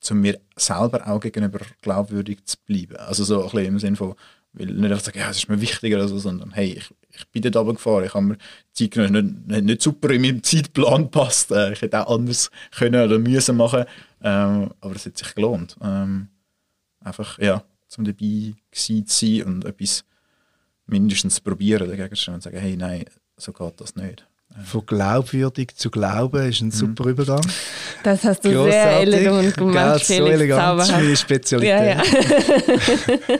zu 0.00 0.14
mir 0.14 0.40
selber 0.56 1.06
auch 1.06 1.20
gegenüber 1.20 1.60
glaubwürdig 1.82 2.44
zu 2.44 2.56
bleiben. 2.66 2.96
Also 2.96 3.24
so 3.24 3.42
ein 3.42 3.50
bisschen 3.50 3.66
im 3.66 3.78
Sinne 3.78 3.96
von, 3.96 4.14
weil 4.52 4.66
nicht 4.66 4.84
einfach 4.84 5.04
sagen, 5.04 5.18
ja, 5.18 5.30
es 5.30 5.38
ist 5.38 5.48
mir 5.48 5.60
wichtiger 5.60 5.96
oder 5.96 6.08
so, 6.08 6.18
sondern 6.18 6.52
hey, 6.52 6.74
ich, 6.78 6.94
ich 7.16 7.28
bin 7.28 7.42
dort 7.42 7.56
runtergefahren, 7.56 8.04
ich 8.04 8.14
habe 8.14 8.26
mir 8.26 8.36
die 8.76 8.90
Zeit 8.90 8.90
genommen, 8.90 9.44
nicht, 9.46 9.64
nicht 9.64 9.82
super 9.82 10.10
in 10.10 10.22
meinem 10.22 10.42
Zeitplan 10.42 11.10
passt. 11.10 11.52
Äh, 11.52 11.72
ich 11.72 11.82
hätte 11.82 12.06
auch 12.06 12.14
anders 12.14 12.50
können 12.76 13.04
oder 13.04 13.18
müssen 13.18 13.56
machen, 13.56 13.84
ähm, 14.22 14.70
aber 14.80 14.96
es 14.96 15.06
hat 15.06 15.16
sich 15.16 15.34
gelohnt. 15.34 15.76
Ähm, 15.82 16.28
einfach, 17.00 17.38
ja, 17.38 17.62
zum 17.88 18.04
dabei 18.04 18.54
zu 18.72 19.04
sein 19.06 19.42
und 19.44 19.64
etwas 19.64 20.04
mindestens 20.86 21.40
probieren 21.40 21.88
dagegen 21.88 22.14
zu 22.14 22.30
und 22.30 22.42
sagen, 22.42 22.58
hey, 22.58 22.76
nein, 22.76 23.04
so 23.36 23.52
geht 23.52 23.80
das 23.80 23.96
nicht. 23.96 24.26
Von 24.64 24.86
glaubwürdig 24.86 25.74
zu 25.74 25.90
glauben 25.90 26.48
ist 26.48 26.60
ein 26.60 26.66
mhm. 26.66 26.72
super 26.72 27.06
Übergang. 27.06 27.44
Das 28.04 28.22
hast 28.22 28.44
du 28.44 28.50
Grossartig. 28.52 28.72
sehr 28.72 29.00
elegant 29.00 29.56
gemacht, 29.56 30.02
Felix. 30.02 30.24
So 30.24 30.32
elegant, 30.32 30.80
das 30.80 30.88
ist 30.88 30.94
meine 30.94 31.16
Spezialität. 31.16 31.68
Ja, 31.68 31.84
ja. 31.84 32.02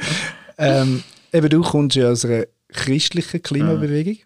ähm, 0.58 1.04
eben, 1.32 1.48
du 1.50 1.62
kommst 1.62 1.96
ja 1.96 2.10
aus 2.10 2.24
einer 2.24 2.44
christlichen 2.74 3.40
Klimabewegung. 3.42 4.18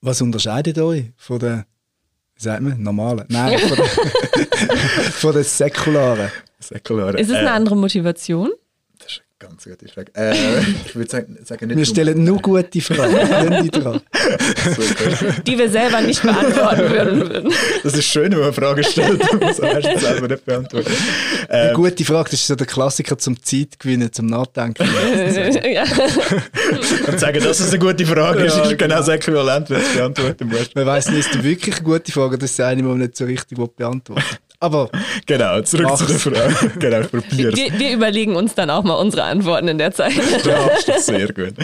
Was 0.00 0.22
unterscheidet 0.22 0.78
euch 0.78 1.06
von 1.16 1.40
der, 1.40 1.66
wie 2.36 2.42
sagt 2.42 2.62
man, 2.62 2.80
normalen? 2.80 3.24
Nein, 3.28 3.58
von 3.58 3.76
der, 3.76 3.86
von 5.12 5.32
der 5.32 5.44
säkularen. 5.44 6.30
säkularen. 6.60 7.16
Ist 7.16 7.30
es 7.30 7.36
eine 7.36 7.48
äh, 7.48 7.52
andere 7.52 7.76
Motivation? 7.76 8.52
Ganz 9.40 9.62
gute 9.62 9.86
Frage. 9.86 10.10
Äh, 10.16 10.34
ich 10.84 10.96
würde 10.96 11.08
sagen, 11.08 11.38
sagen 11.44 11.68
nicht 11.68 11.78
Wir 11.78 11.86
stellen 11.86 12.24
nur 12.24 12.42
gute 12.42 12.80
Fragen. 12.80 13.62
die, 13.62 13.70
dran. 13.70 14.00
die 15.46 15.56
wir 15.56 15.70
selber 15.70 16.00
nicht 16.00 16.22
beantworten 16.22 16.90
würden. 16.90 17.54
Das 17.84 17.94
ist 17.94 18.06
schön, 18.06 18.32
wenn 18.32 18.40
man 18.40 18.52
Fragen 18.52 18.82
stellt 18.82 19.20
und 19.32 19.40
man 19.40 19.50
es 19.50 19.58
selber 19.58 20.26
nicht 20.26 20.44
beantworten. 20.44 20.92
Ähm, 21.50 21.66
Eine 21.68 21.72
gute 21.72 22.04
Frage, 22.04 22.30
das 22.30 22.40
ist 22.40 22.48
so 22.48 22.56
der 22.56 22.66
Klassiker 22.66 23.16
zum 23.16 23.40
Zeitgewinnen, 23.40 24.12
zum 24.12 24.26
Nachdenken. 24.26 24.82
ja. 25.72 25.84
und 27.06 27.20
sagen, 27.20 27.40
dass 27.40 27.60
es 27.60 27.70
eine 27.70 27.78
gute 27.78 28.06
Frage 28.06 28.44
ist, 28.44 28.56
ja, 28.56 28.64
ist 28.64 28.76
genau 28.76 28.96
das 28.96 29.08
Äquivalent, 29.08 29.70
wenn 29.70 29.78
du 29.78 29.82
es 29.84 29.92
beantworten 29.94 30.48
musst. 30.48 30.74
Man 30.74 30.86
weiss 30.86 31.08
nicht, 31.10 31.20
ist 31.20 31.36
es 31.36 31.42
wirklich 31.44 31.76
eine 31.76 31.84
gute 31.84 32.10
Frage, 32.10 32.38
das 32.38 32.50
ist 32.50 32.60
eine, 32.60 32.82
die 32.82 32.82
man 32.82 32.98
nicht 32.98 33.16
so 33.16 33.24
richtig 33.24 33.56
beantworten 33.76 34.36
aber. 34.60 34.90
Genau, 35.26 35.60
zurück 35.62 35.86
mach's. 35.86 36.06
zu 36.06 36.30
der 36.30 36.50
Frage. 36.50 36.78
genau, 36.78 37.06
wir, 37.30 37.52
wir 37.78 37.92
überlegen 37.92 38.36
uns 38.36 38.54
dann 38.54 38.70
auch 38.70 38.84
mal 38.84 38.94
unsere 38.94 39.24
Antworten 39.24 39.68
in 39.68 39.78
der 39.78 39.92
Zeit. 39.92 40.14
ja, 40.44 40.98
sehr 40.98 41.32
gut. 41.32 41.54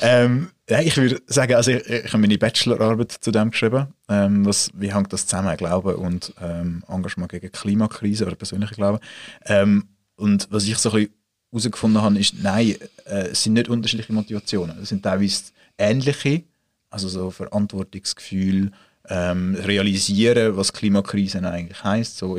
Ähm, 0.00 0.50
ja, 0.68 0.80
ich 0.80 0.96
würde 0.96 1.20
sagen, 1.26 1.54
also 1.54 1.70
ich, 1.70 1.86
ich 1.88 2.06
habe 2.06 2.18
meine 2.18 2.38
Bachelorarbeit 2.38 3.12
zu 3.12 3.30
dem 3.30 3.50
geschrieben. 3.50 3.88
Ähm, 4.08 4.44
was, 4.46 4.70
wie 4.74 4.92
hängt 4.92 5.12
das 5.12 5.26
zusammen, 5.26 5.56
Glaube 5.56 5.96
und 5.96 6.34
ähm, 6.40 6.84
Engagement 6.88 7.30
gegen 7.30 7.50
Klimakrise 7.50 8.26
oder 8.26 8.36
persönliche 8.36 8.74
Glaube? 8.74 9.00
Ähm, 9.44 9.88
und 10.16 10.48
was 10.50 10.64
ich 10.64 10.76
so 10.78 10.90
ein 10.90 10.94
bisschen 10.94 11.14
herausgefunden 11.50 12.02
habe, 12.02 12.18
ist, 12.18 12.34
nein, 12.42 12.76
äh, 13.04 13.28
es 13.28 13.42
sind 13.42 13.54
nicht 13.54 13.68
unterschiedliche 13.68 14.12
Motivationen. 14.12 14.78
Es 14.82 14.88
sind 14.88 15.02
teilweise 15.02 15.44
ähnliche, 15.78 16.42
also 16.90 17.08
so 17.08 17.30
Verantwortungsgefühl, 17.30 18.72
ähm, 19.08 19.54
realisieren, 19.54 20.56
was 20.56 20.72
Klimakrise 20.72 21.42
eigentlich 21.42 21.82
heißt, 21.82 22.18
so 22.18 22.38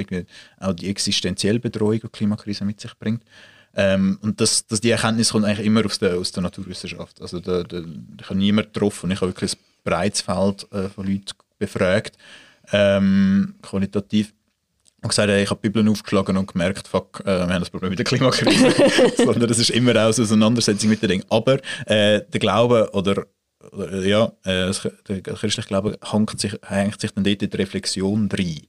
auch 0.59 0.73
die 0.73 0.89
existenzielle 0.89 1.59
Bedrohung, 1.59 1.99
die 1.99 2.07
Klimakrise 2.09 2.65
mit 2.65 2.79
sich 2.79 2.93
bringt. 2.97 3.23
Ähm, 3.75 4.17
und 4.21 4.41
das, 4.41 4.65
das, 4.65 4.81
die 4.81 4.89
Erkenntnis 4.89 5.31
kommt 5.31 5.45
eigentlich 5.45 5.67
immer 5.67 5.85
aus 5.85 5.99
der, 5.99 6.15
aus 6.15 6.31
der 6.31 6.43
Naturwissenschaft. 6.43 7.21
Also 7.21 7.39
da, 7.39 7.63
da, 7.63 7.77
ich 8.19 8.25
habe 8.25 8.39
niemanden 8.39 8.73
getroffen, 8.73 9.11
ich 9.11 9.21
habe 9.21 9.31
wirklich 9.31 9.53
ein 9.53 9.59
breites 9.83 10.21
Feld 10.21 10.67
äh, 10.71 10.89
von 10.89 11.05
Leuten 11.05 11.33
befragt, 11.59 12.17
ähm, 12.71 13.55
qualitativ, 13.61 14.33
und 15.03 15.09
gesagt, 15.09 15.29
hey, 15.29 15.43
ich 15.43 15.49
habe 15.49 15.59
die 15.63 15.69
Bibel 15.69 15.87
aufgeschlagen 15.91 16.37
und 16.37 16.51
gemerkt, 16.51 16.87
fuck, 16.87 17.21
äh, 17.21 17.25
wir 17.25 17.41
haben 17.41 17.59
das 17.59 17.69
Problem 17.69 17.91
mit 17.91 17.99
der 17.99 18.05
Klimakrise. 18.05 18.73
Sondern 19.17 19.47
das 19.47 19.59
ist 19.59 19.69
immer 19.69 19.91
auch 19.91 19.95
eine 19.95 20.07
Auseinandersetzung 20.07 20.89
mit 20.89 21.01
den 21.03 21.09
Dingen. 21.09 21.25
Aber 21.29 21.59
äh, 21.85 22.21
der 22.21 22.39
Glaube 22.39 22.89
oder 22.93 23.27
ja, 23.73 24.31
äh, 24.43 24.71
der 25.07 25.21
christliche 25.21 25.67
Glaube 25.67 25.97
hängt 26.11 26.39
sich, 26.39 26.57
hängt 26.65 26.99
sich 26.99 27.11
dann 27.11 27.23
dort 27.23 27.41
in 27.41 27.49
die 27.49 27.57
Reflexion 27.57 28.29
rein. 28.31 28.61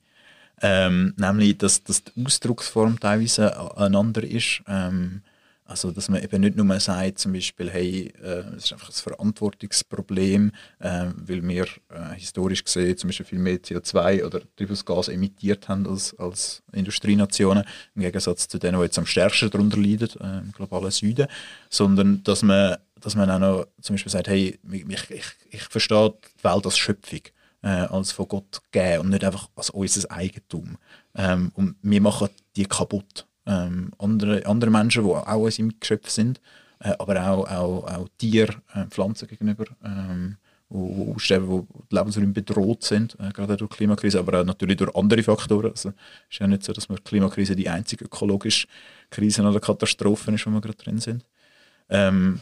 Ähm, 0.61 1.15
nämlich, 1.17 1.59
dass, 1.59 1.85
dass 1.85 2.03
die 2.05 2.25
Ausdrucksform 2.25 2.99
teilweise 2.99 3.77
einander 3.77 4.25
ist. 4.25 4.63
Ähm, 4.67 5.23
also, 5.69 5.91
dass 5.91 6.09
man 6.09 6.23
eben 6.23 6.41
nicht 6.41 6.57
nur 6.57 6.81
sagt, 6.81 7.19
zum 7.19 7.35
Beispiel, 7.35 7.71
hey, 7.71 8.11
äh, 8.23 8.43
es 8.57 8.65
ist 8.65 8.73
einfach 8.73 8.89
ein 8.89 8.95
Verantwortungsproblem, 8.95 10.51
äh, 10.79 11.07
weil 11.15 11.47
wir 11.47 11.65
äh, 11.91 12.15
historisch 12.17 12.65
gesehen 12.65 12.97
zum 12.97 13.09
Beispiel 13.09 13.27
viel 13.27 13.39
mehr 13.39 13.59
CO2 13.59 14.25
oder 14.25 14.41
Treibhausgas 14.57 15.09
emittiert 15.09 15.69
haben 15.69 15.87
als, 15.87 16.19
als 16.19 16.63
Industrienationen, 16.73 17.65
im 17.95 18.01
Gegensatz 18.01 18.49
zu 18.49 18.59
denen, 18.59 18.79
die 18.79 18.85
jetzt 18.85 18.99
am 18.99 19.05
stärksten 19.05 19.51
darunter 19.51 19.77
leiden, 19.77 20.09
äh, 20.21 20.39
im 20.39 20.53
globalen 20.53 20.91
Süden, 20.91 21.27
sondern 21.69 22.23
dass 22.25 22.43
man 22.43 22.79
dass 23.01 23.15
man 23.15 23.31
auch 23.31 23.39
noch 23.39 23.67
zum 23.81 23.95
Beispiel 23.95 24.13
sagt, 24.13 24.29
hey, 24.29 24.59
ich, 24.71 25.11
ich, 25.11 25.25
ich 25.51 25.63
verstehe 25.63 26.15
die 26.41 26.45
Welt 26.45 26.65
als 26.65 26.79
Schöpfung, 26.79 27.21
äh, 27.63 27.69
als 27.69 28.13
von 28.13 28.29
Gott 28.29 28.61
gegeben 28.71 29.01
und 29.03 29.11
nicht 29.11 29.25
einfach 29.25 29.49
als 29.57 29.71
unser 29.71 30.11
Eigentum. 30.11 30.77
Ähm, 31.15 31.53
und 31.55 31.77
wir 31.83 32.01
machen 32.01 32.29
die 32.57 32.65
kaputt. 32.65 33.27
Ähm, 33.47 33.93
andere, 33.99 34.45
andere 34.47 34.71
Menschen, 34.71 35.05
die 35.05 35.11
auch 35.11 35.37
unsere 35.37 35.67
Mitgeschöpfe 35.67 36.11
sind, 36.11 36.41
äh, 36.81 36.95
aber 36.99 37.21
auch, 37.29 37.49
auch, 37.51 37.85
auch 37.85 38.09
Tiere, 38.19 38.55
äh, 38.75 38.85
Pflanzen 38.87 39.27
gegenüber, 39.27 39.65
ähm, 39.85 40.37
wo, 40.69 41.15
wo, 41.15 41.19
sterben, 41.19 41.49
wo 41.49 41.67
die 41.91 41.97
Lebensräume 41.97 42.33
bedroht 42.33 42.85
sind, 42.85 43.17
äh, 43.19 43.31
gerade 43.33 43.57
durch 43.57 43.71
die 43.71 43.77
Klimakrise, 43.79 44.19
aber 44.19 44.41
auch 44.41 44.45
natürlich 44.45 44.77
durch 44.77 44.95
andere 44.95 45.23
Faktoren. 45.23 45.71
Also, 45.71 45.89
es 45.89 45.95
ist 46.31 46.39
ja 46.41 46.47
nicht 46.47 46.63
so, 46.63 46.73
dass 46.73 46.89
die 46.89 46.95
Klimakrise 46.97 47.57
die 47.57 47.69
einzige 47.69 48.05
ökologische 48.05 48.69
Krise 49.11 49.43
oder 49.43 49.61
Katastrophe 49.61 50.31
ist, 50.33 50.47
wo 50.47 50.51
wir 50.51 50.61
gerade 50.61 50.77
drin 50.77 50.99
sind. 50.99 51.25
Ähm, 51.89 52.41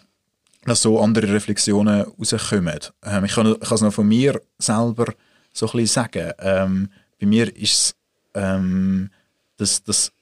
dass 0.66 0.82
so 0.82 1.00
andere 1.00 1.32
Reflexionen 1.32 2.02
rauskommen. 2.02 2.78
Ähm, 3.04 3.24
ich, 3.24 3.34
kann, 3.34 3.56
es 3.60 3.80
noch 3.80 3.92
von 3.92 4.08
mir 4.08 4.40
selber 4.58 5.14
so 5.52 5.66
ein 5.66 5.72
bisschen 5.72 5.86
sagen. 5.86 6.32
Ähm, 6.38 6.88
bei 7.20 7.26
mir 7.26 7.54
ist 7.56 7.72
es, 7.72 7.96
ähm, 8.34 9.10
dass, 9.56 9.82
dass 9.82 10.12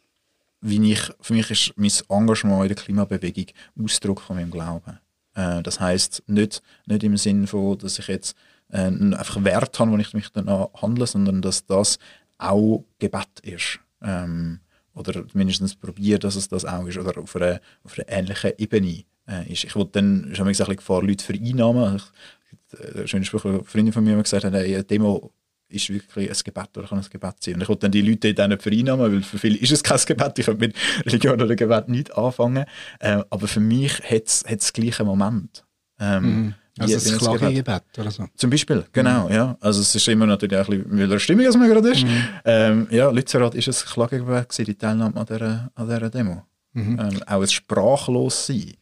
wie 0.61 0.93
ich, 0.93 1.11
für 1.21 1.35
mich 1.35 1.51
ist 1.51 1.75
mein 1.77 1.91
Engagement 2.09 2.63
in 2.63 2.69
der 2.69 2.77
Klimabewegung 2.77 3.47
Ausdruck 3.83 4.21
von 4.21 4.37
meinem 4.37 4.51
Glauben. 4.51 4.99
Äh, 5.35 5.63
das 5.63 5.81
heißt 5.81 6.23
nicht, 6.27 6.63
nicht 6.87 7.03
im 7.03 7.17
Sinne 7.17 7.47
von, 7.47 7.77
dass 7.79 7.99
ich 7.99 8.09
jetzt 8.09 8.37
äh, 8.71 8.87
einfach 8.87 9.45
Wert 9.45 9.79
habe, 9.79 9.91
wo 9.91 9.97
ich 9.99 10.15
mich 10.15 10.31
danach 10.33 10.69
handle, 10.81 11.07
sondern 11.07 11.43
dass 11.43 11.67
das 11.67 11.99
auch 12.39 12.85
Gebet 12.99 13.41
ist. 13.43 13.79
Ähm, 14.03 14.61
oder 14.95 15.25
mindestens 15.33 15.75
probiere, 15.75 16.21
dass 16.21 16.37
es 16.37 16.49
das 16.49 16.65
auch 16.65 16.87
ist, 16.87 16.99
oder 16.99 17.19
auf 17.21 17.35
einer, 17.37 17.61
auf 17.83 17.99
einer 17.99 18.09
ähnlichen 18.09 18.53
Ebene 18.59 19.05
äh, 19.29 19.51
ist. 19.53 19.65
Ich 19.65 19.75
wollte 19.75 19.93
dann, 19.93 20.31
ich 20.33 20.39
habe 20.39 20.47
mir 20.47 20.53
gesagt, 20.53 20.77
Gefahr, 20.77 21.03
Leute 21.03 21.25
vereinnahmen. 21.25 21.97
Ich, 21.97 22.79
äh, 22.79 23.07
schöner 23.07 23.25
Spruch, 23.25 23.45
eine 23.45 23.65
Freundin 23.65 23.93
von 23.93 24.05
mir 24.05 24.17
hat 24.17 24.25
gesagt, 24.25 24.45
hey, 24.45 24.75
eine 24.75 24.85
Demo 24.85 25.33
ist 25.69 25.91
wirklich 25.91 26.31
ein 26.31 26.37
Gebet 26.45 26.77
oder 26.77 26.87
kann 26.87 26.99
ein 26.99 27.07
Gebet 27.11 27.35
sein. 27.41 27.55
Und 27.55 27.63
ich 27.63 27.69
wollte 27.69 27.81
dann 27.81 27.93
die 27.93 28.03
Leute 28.03 28.35
dann 28.35 28.51
nicht 28.51 28.63
vereinnahmen, 28.63 29.13
weil 29.13 29.23
für 29.23 29.39
viele 29.39 29.59
ist 29.59 29.73
es 29.73 29.83
kein 29.83 29.99
Gebet. 30.07 30.39
Ich 30.39 30.47
kann 30.47 30.57
mit 30.59 30.75
Religion 31.05 31.41
oder 31.41 31.57
Gebet 31.57 31.89
nicht 31.89 32.17
anfangen. 32.17 32.65
Äh, 33.01 33.23
aber 33.31 33.49
für 33.49 33.61
mich 33.61 34.01
hat 34.01 34.27
es 34.27 34.43
das 34.43 34.73
gleiche 34.73 35.05
Moment. 35.05 35.65
Ähm, 35.99 36.25
mhm. 36.25 36.55
Also 36.79 36.95
das 36.95 37.19
Klagegebet 37.19 37.83
oder 37.99 38.11
so? 38.11 38.25
Zum 38.35 38.51
Beispiel, 38.51 38.85
genau, 38.93 39.29
mhm. 39.29 39.35
ja. 39.35 39.57
Also 39.61 39.81
es 39.81 39.95
ist 39.95 40.09
immer 40.09 40.27
natürlich 40.27 40.59
auch 40.59 40.69
ein 40.69 40.83
bisschen 40.83 40.99
wilder 40.99 41.19
Stimmung, 41.21 41.47
als 41.47 41.57
man 41.57 41.69
gerade 41.69 41.89
ist. 41.91 42.05
Mhm. 42.05 42.23
Ähm, 42.45 42.87
ja, 42.91 43.11
Lützerath 43.11 43.55
ist 43.55 43.69
ein 43.69 43.93
Klagegebet 43.93 44.49
gewesen, 44.49 44.65
die 44.65 44.75
Teilnahme 44.75 45.17
an 45.17 45.27
dieser, 45.27 45.71
an 45.75 45.89
dieser 45.89 46.11
Demo. 46.11 46.43
Mhm. 46.73 46.99
Ähm, 46.99 47.23
auch 47.27 47.41
ein 47.41 47.49
sprachlos 47.49 48.47
sein. 48.47 48.75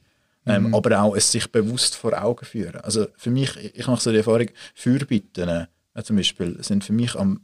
Ähm, 0.45 0.69
mhm. 0.69 0.75
Aber 0.75 1.01
auch 1.01 1.15
es 1.15 1.31
sich 1.31 1.51
bewusst 1.53 1.95
vor 1.95 2.21
Augen 2.21 2.45
führen. 2.45 2.81
Also 2.81 3.07
für 3.17 3.31
mich, 3.31 3.57
ich 3.57 3.87
mache 3.87 4.03
so 4.03 4.11
die 4.11 4.19
Erfahrung, 4.19 4.49
Fürbitten 4.75 5.49
äh, 5.95 6.03
zum 6.03 6.17
Beispiel 6.17 6.63
sind 6.63 6.85
für 6.85 6.93
mich 6.93 7.15
am, 7.15 7.41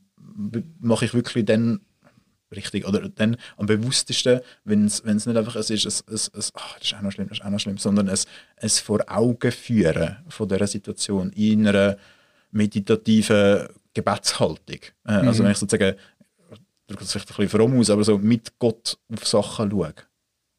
mache 0.81 1.05
ich 1.05 1.15
wirklich 1.15 1.45
dann 1.45 1.81
richtig 2.51 2.87
oder 2.87 3.09
dann 3.09 3.37
am 3.57 3.67
bewusstesten, 3.67 4.41
wenn 4.65 4.87
es 4.87 5.05
nicht 5.05 5.29
einfach 5.29 5.57
es 5.57 5.71
ist, 5.71 5.85
es, 5.87 6.05
es, 6.11 6.31
es 6.35 6.53
ach, 6.55 6.79
das 6.79 6.89
ist 6.89 6.95
auch 6.95 7.03
noch 7.03 7.13
schlimm, 7.13 7.29
das 7.29 7.39
ist 7.39 7.45
auch 7.45 7.51
noch 7.51 7.61
schlimm, 7.61 7.79
sondern 7.79 8.09
es, 8.09 8.27
es 8.57 8.81
vor 8.81 9.01
Augen 9.07 9.53
führen 9.53 10.17
von 10.29 10.49
dieser 10.49 10.67
Situation 10.67 11.31
in 11.33 11.67
einer 11.67 11.97
meditativen 12.51 13.69
Gebetshaltung. 13.95 14.81
Äh, 15.05 15.13
also 15.13 15.23
mhm. 15.23 15.29
Also 15.29 15.45
wenn 15.45 15.51
ich 15.53 15.59
sozusagen, 15.59 15.97
ich 16.53 16.59
drücke 16.87 17.05
das 17.05 17.13
vielleicht 17.13 17.31
ein 17.31 17.37
bisschen 17.37 17.61
fromm 17.61 17.79
aus, 17.79 17.91
aber 17.91 18.05
so 18.05 18.19
mit 18.19 18.59
Gott 18.59 18.99
auf 19.13 19.27
Sachen 19.27 19.71
schaue 19.71 19.95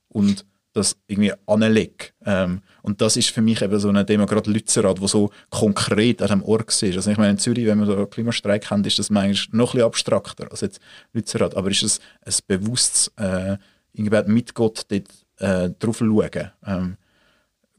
und 0.10 0.45
das 0.73 0.97
irgendwie 1.08 1.34
anlege. 1.47 2.08
Ähm, 2.25 2.62
und 2.82 3.01
das 3.01 3.17
ist 3.17 3.29
für 3.29 3.41
mich 3.41 3.62
eben 3.62 3.79
so 3.79 3.89
eine 3.89 4.05
Demo, 4.05 4.25
gerade 4.25 4.51
Lützerath, 4.51 5.01
wo 5.01 5.08
so 5.08 5.32
konkret 5.49 6.21
an 6.21 6.29
dem 6.29 6.43
Ort 6.43 6.69
ist. 6.69 6.95
Also 6.95 7.12
ich 7.12 7.17
meine, 7.17 7.32
in 7.32 7.38
Zürich, 7.39 7.65
wenn 7.65 7.79
wir 7.79 7.86
so 7.86 7.95
einen 7.95 8.10
Klimastreik 8.10 8.69
haben, 8.69 8.84
ist 8.86 8.99
das 8.99 9.10
eigentlich 9.12 9.51
noch 9.51 9.69
ein 9.69 9.77
bisschen 9.77 9.88
abstrakter 9.88 10.51
als 10.51 10.62
jetzt 10.62 10.79
Lützerath. 11.13 11.55
Aber 11.55 11.69
ist 11.69 11.84
es 11.84 11.99
ein 12.23 12.34
bewusstes 12.47 13.12
äh, 13.17 13.58
mit 13.93 14.53
Gott 14.53 14.86
dort 14.89 15.08
äh, 15.39 15.71
drauf 15.79 15.97
schauen, 15.97 16.51
ähm, 16.65 16.97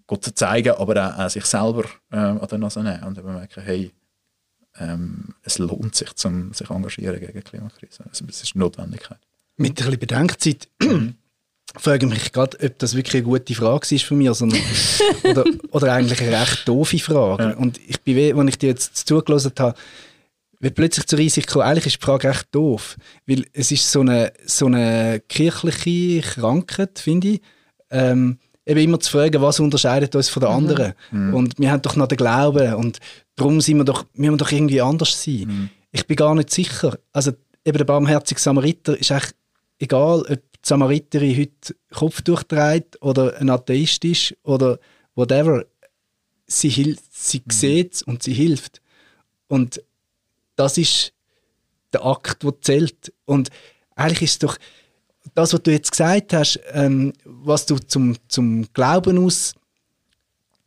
Gott 0.06 0.24
zu 0.24 0.34
zeigen, 0.34 0.72
aber 0.72 1.14
auch, 1.14 1.18
auch 1.20 1.30
sich 1.30 1.44
selber 1.44 1.84
äh, 2.10 2.16
an 2.16 2.46
der 2.50 2.58
Nase 2.58 2.82
nehmen 2.82 3.04
und 3.04 3.18
eben 3.18 3.32
merken, 3.32 3.62
hey, 3.62 3.92
ähm, 4.78 5.34
es 5.42 5.58
lohnt 5.58 5.94
sich, 5.94 6.14
zum 6.14 6.52
sich 6.52 6.68
engagieren 6.70 7.20
gegen 7.20 7.32
die 7.32 7.42
Klimakrise. 7.42 8.04
Also, 8.08 8.24
es 8.28 8.42
ist 8.42 8.54
eine 8.54 8.64
Notwendigkeit. 8.64 9.18
Mit 9.56 9.72
ein 9.72 9.74
bisschen 9.74 9.98
Bedenkzeit 9.98 10.68
frage 11.76 12.06
ich 12.06 12.12
mich 12.12 12.32
gerade, 12.32 12.58
ob 12.64 12.78
das 12.78 12.94
wirklich 12.94 13.14
eine 13.16 13.24
gute 13.24 13.54
Frage 13.54 13.94
ist 13.94 14.04
von 14.04 14.18
mir, 14.18 14.34
sondern, 14.34 14.60
oder, 15.24 15.44
oder 15.70 15.92
eigentlich 15.92 16.20
eine 16.20 16.40
recht 16.40 16.66
doofe 16.66 16.98
Frage. 16.98 17.50
Ja. 17.50 17.56
Und 17.56 17.78
ich 17.86 18.00
bin, 18.00 18.38
als 18.38 18.48
ich 18.48 18.58
dir 18.58 18.68
jetzt 18.70 18.96
zugelassen 19.06 19.52
habe, 19.58 19.78
wird 20.60 20.74
plötzlich 20.74 21.06
zur 21.06 21.18
Einsicht 21.18 21.46
gekommen, 21.46 21.64
eigentlich 21.64 21.86
ist 21.86 22.02
die 22.02 22.04
Frage 22.04 22.28
recht 22.28 22.48
doof. 22.52 22.96
Weil 23.26 23.46
es 23.52 23.72
ist 23.72 23.90
so 23.90 24.00
eine, 24.00 24.32
so 24.44 24.66
eine 24.66 25.20
kirchliche 25.28 26.20
Krankheit, 26.20 26.98
finde 26.98 27.28
ich, 27.28 27.40
ähm, 27.90 28.38
eben 28.66 28.80
immer 28.80 29.00
zu 29.00 29.10
fragen, 29.10 29.40
was 29.40 29.58
unterscheidet 29.58 30.14
uns 30.14 30.28
von 30.28 30.42
den 30.42 30.50
mhm. 30.50 30.56
anderen. 30.56 30.92
Mhm. 31.10 31.34
Und 31.34 31.58
wir 31.58 31.70
haben 31.70 31.82
doch 31.82 31.96
noch 31.96 32.08
den 32.08 32.18
Glauben 32.18 32.74
und 32.74 32.98
darum 33.36 33.60
sind 33.60 33.78
wir 33.78 33.84
doch, 33.84 34.04
müssen 34.14 34.34
wir 34.34 34.36
doch 34.36 34.52
irgendwie 34.52 34.80
anders 34.80 35.22
sein. 35.22 35.46
Mhm. 35.46 35.70
Ich 35.92 36.06
bin 36.06 36.16
gar 36.16 36.34
nicht 36.34 36.50
sicher. 36.50 36.98
Also 37.12 37.32
eben 37.64 37.78
der 37.78 37.84
barmherzige 37.84 38.40
Samariter 38.40 38.98
ist 38.98 39.10
echt 39.10 39.34
egal, 39.80 40.20
ob 40.20 40.28
die 40.28 40.58
Samariterin 40.62 41.36
heute 41.36 41.74
Kopf 41.92 42.22
durchtreibt 42.22 43.02
oder 43.02 43.36
ein 43.38 43.50
Atheist 43.50 44.04
ist 44.04 44.36
oder 44.44 44.78
whatever. 45.14 45.64
Sie, 46.46 46.68
hilft, 46.68 47.04
sie 47.10 47.42
mhm. 47.44 47.50
sieht 47.50 48.02
und 48.02 48.22
sie 48.22 48.34
hilft. 48.34 48.80
Und 49.48 49.82
das 50.56 50.78
ist 50.78 51.12
der 51.92 52.04
Akt, 52.04 52.42
der 52.42 52.60
zählt. 52.60 53.12
Und 53.24 53.50
eigentlich 53.94 54.22
ist 54.22 54.32
es 54.32 54.38
doch 54.38 54.58
das, 55.34 55.52
was 55.52 55.62
du 55.62 55.70
jetzt 55.70 55.90
gesagt 55.90 56.32
hast, 56.32 56.60
ähm, 56.72 57.12
was 57.24 57.66
du 57.66 57.78
zum, 57.78 58.16
zum 58.28 58.66
Glauben 58.72 59.18
aus 59.18 59.54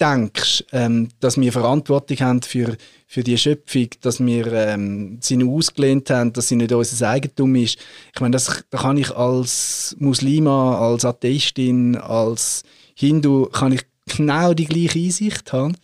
denkst, 0.04 0.66
ähm, 0.72 1.10
dass 1.20 1.40
wir 1.40 1.52
Verantwortung 1.52 2.18
haben 2.18 2.42
für, 2.42 2.76
für 3.08 3.24
die 3.24 3.38
Schöpfung, 3.38 3.88
dass 4.02 4.20
wir 4.20 4.52
ähm, 4.52 5.18
sie 5.22 5.38
nur 5.38 5.54
ausgelehnt 5.54 6.10
haben, 6.10 6.34
dass 6.34 6.50
sie 6.50 6.56
nicht 6.56 6.72
unser 6.72 7.10
Eigentum 7.10 7.56
ist. 7.56 7.78
Ich 8.14 8.20
meine, 8.20 8.34
das, 8.34 8.64
da 8.70 8.78
kann 8.78 8.98
ich 8.98 9.12
als 9.16 9.96
Muslima, 10.00 10.78
als 10.78 11.06
Atheistin, 11.06 11.96
als 11.96 12.64
Hindu, 12.96 13.46
kann 13.46 13.72
ich 13.72 13.82
genau 14.06 14.54
die 14.54 14.66
gleiche 14.66 15.00
Einsicht 15.00 15.54
haben. 15.54 15.76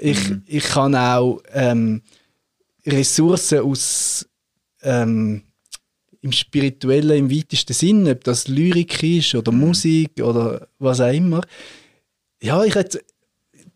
Ich, 0.00 0.28
mhm. 0.28 0.42
ich 0.46 0.64
kann 0.64 0.94
auch 0.94 1.40
ähm, 1.52 2.02
Ressourcen 2.86 3.60
aus 3.60 4.28
ähm, 4.82 5.42
im 6.20 6.32
Spirituellen 6.32 7.18
im 7.18 7.30
weitesten 7.30 7.72
Sinn, 7.72 8.08
ob 8.08 8.22
das 8.24 8.48
Lyrik 8.48 9.02
ist 9.02 9.34
oder 9.34 9.50
mhm. 9.50 9.60
Musik 9.60 10.22
oder 10.22 10.68
was 10.78 11.00
auch 11.00 11.12
immer. 11.12 11.40
Ja, 12.40 12.62
ich 12.64 12.74
hätte 12.74 13.00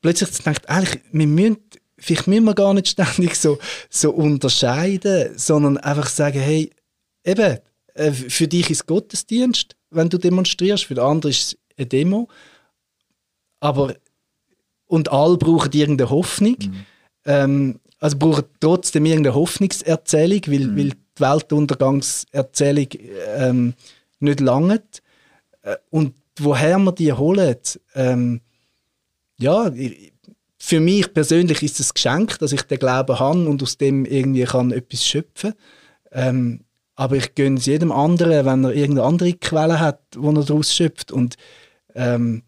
plötzlich 0.00 0.32
gedacht, 0.36 0.68
eigentlich, 0.68 1.02
wir 1.12 1.26
müssen, 1.26 1.58
vielleicht 1.98 2.26
müssen 2.26 2.44
wir 2.44 2.54
gar 2.54 2.74
nicht 2.74 2.88
ständig 2.88 3.36
so, 3.36 3.58
so 3.90 4.10
unterscheiden, 4.10 5.36
sondern 5.36 5.78
einfach 5.78 6.08
sagen, 6.08 6.40
hey, 6.40 6.70
eben, 7.24 7.58
äh, 7.94 8.12
für 8.12 8.48
dich 8.48 8.70
ist 8.70 8.86
Gottesdienst, 8.86 9.76
wenn 9.90 10.08
du 10.08 10.18
demonstrierst, 10.18 10.84
für 10.84 10.94
den 10.94 11.04
anderen 11.04 11.30
ist 11.30 11.42
es 11.42 11.58
eine 11.76 11.86
Demo. 11.86 12.28
Aber, 13.60 13.94
und 14.86 15.10
alle 15.10 15.36
brauchen 15.36 15.72
irgendeine 15.72 16.10
Hoffnung. 16.10 16.56
Mhm. 16.58 16.86
Ähm, 17.24 17.80
also 17.98 18.18
brauchen 18.18 18.44
trotzdem 18.60 19.06
irgendeine 19.06 19.34
Hoffnungserzählung, 19.34 20.42
weil, 20.46 20.66
mhm. 20.66 20.76
weil 20.76 20.90
die 20.90 21.22
Weltuntergangserzählung 21.22 22.88
ähm, 23.36 23.74
nicht 24.20 24.40
langt. 24.40 25.02
Äh, 25.62 25.76
und 25.90 26.14
woher 26.38 26.78
wir 26.78 26.92
die 26.92 27.12
holen, 27.12 27.56
ähm, 27.94 28.40
ja, 29.38 29.70
für 30.58 30.80
mich 30.80 31.12
persönlich 31.12 31.62
ist 31.62 31.80
es 31.80 31.90
ein 31.90 31.94
Geschenk, 31.94 32.38
dass 32.38 32.52
ich 32.52 32.62
den 32.62 32.78
Glauben 32.78 33.18
habe 33.18 33.46
und 33.46 33.62
aus 33.62 33.76
dem 33.78 34.04
irgendwie 34.04 34.44
kann 34.44 34.72
etwas 34.72 35.04
schöpfen 35.04 35.54
ähm, 36.12 36.64
aber 36.94 37.16
ich 37.16 37.34
gönne 37.34 37.58
es 37.58 37.66
jedem 37.66 37.92
anderen, 37.92 38.46
wenn 38.46 38.64
er 38.64 38.72
irgendeine 38.72 39.06
andere 39.06 39.34
Quelle 39.34 39.78
hat, 39.78 40.00
wo 40.16 40.30
er 40.30 40.42
daraus 40.42 40.74
schöpft. 40.74 41.12
Und 41.12 41.36
ähm, 41.94 42.42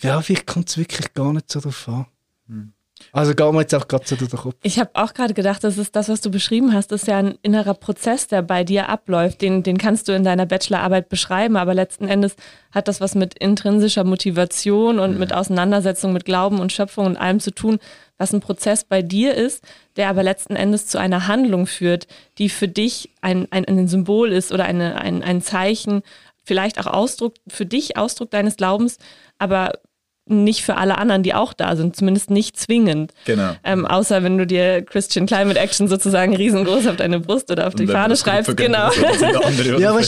ja, 0.00 0.20
vielleicht 0.20 0.46
kommt 0.46 0.68
es 0.68 0.76
wirklich 0.76 1.14
gar 1.14 1.32
nicht 1.32 1.50
so 1.50 1.60
darauf 1.60 1.88
an. 1.88 2.06
Hm. 2.48 2.72
Also 3.12 3.34
geht 3.34 3.52
mir 3.52 3.60
jetzt 3.60 3.74
auch 3.74 3.88
gerade 3.88 4.04
durch 4.04 4.30
den 4.30 4.38
Kopf. 4.38 4.54
Ich 4.62 4.78
habe 4.78 4.90
auch 4.94 5.14
gerade 5.14 5.34
gedacht, 5.34 5.62
das 5.64 5.78
ist 5.78 5.96
das, 5.96 6.08
was 6.08 6.20
du 6.20 6.30
beschrieben 6.30 6.72
hast, 6.72 6.92
das 6.92 7.02
ist 7.02 7.08
ja 7.08 7.18
ein 7.18 7.38
innerer 7.42 7.74
Prozess, 7.74 8.26
der 8.26 8.42
bei 8.42 8.64
dir 8.64 8.88
abläuft. 8.88 9.42
Den, 9.42 9.62
den 9.62 9.78
kannst 9.78 10.08
du 10.08 10.12
in 10.12 10.24
deiner 10.24 10.46
Bachelorarbeit 10.46 11.08
beschreiben, 11.08 11.56
aber 11.56 11.74
letzten 11.74 12.08
Endes 12.08 12.36
hat 12.72 12.88
das 12.88 13.00
was 13.00 13.14
mit 13.14 13.38
intrinsischer 13.38 14.04
Motivation 14.04 14.98
und 14.98 15.18
mit 15.18 15.32
Auseinandersetzung 15.32 16.12
mit 16.12 16.24
Glauben 16.24 16.60
und 16.60 16.72
Schöpfung 16.72 17.06
und 17.06 17.16
allem 17.16 17.40
zu 17.40 17.50
tun, 17.50 17.78
was 18.18 18.32
ein 18.32 18.40
Prozess 18.40 18.84
bei 18.84 19.02
dir 19.02 19.34
ist, 19.34 19.62
der 19.96 20.08
aber 20.08 20.22
letzten 20.22 20.56
Endes 20.56 20.86
zu 20.86 20.98
einer 20.98 21.26
Handlung 21.26 21.66
führt, 21.66 22.06
die 22.38 22.48
für 22.48 22.68
dich 22.68 23.10
ein, 23.20 23.46
ein, 23.50 23.66
ein 23.66 23.88
Symbol 23.88 24.32
ist 24.32 24.52
oder 24.52 24.64
eine, 24.64 24.96
ein, 24.96 25.22
ein 25.22 25.42
Zeichen, 25.42 26.02
vielleicht 26.44 26.80
auch 26.80 26.86
Ausdruck, 26.86 27.34
für 27.48 27.66
dich 27.66 27.96
Ausdruck 27.96 28.30
deines 28.30 28.56
Glaubens, 28.56 28.98
aber 29.38 29.72
nicht 30.28 30.64
für 30.64 30.76
alle 30.76 30.98
anderen, 30.98 31.22
die 31.22 31.34
auch 31.34 31.52
da 31.52 31.76
sind, 31.76 31.94
zumindest 31.94 32.30
nicht 32.30 32.58
zwingend. 32.58 33.12
Genau. 33.26 33.54
Ähm, 33.62 33.86
außer 33.86 34.24
wenn 34.24 34.36
du 34.38 34.46
dir 34.46 34.82
Christian 34.82 35.26
Climate 35.26 35.58
Action 35.58 35.86
sozusagen 35.86 36.34
riesengroß 36.34 36.88
auf 36.88 36.96
deine 36.96 37.20
Brust 37.20 37.50
oder 37.50 37.68
auf 37.68 37.74
die 37.74 37.86
Fahne 37.86 38.16
schreibst. 38.16 38.56
Genau. 38.56 38.90
ja, 39.78 39.90
aber 39.90 40.00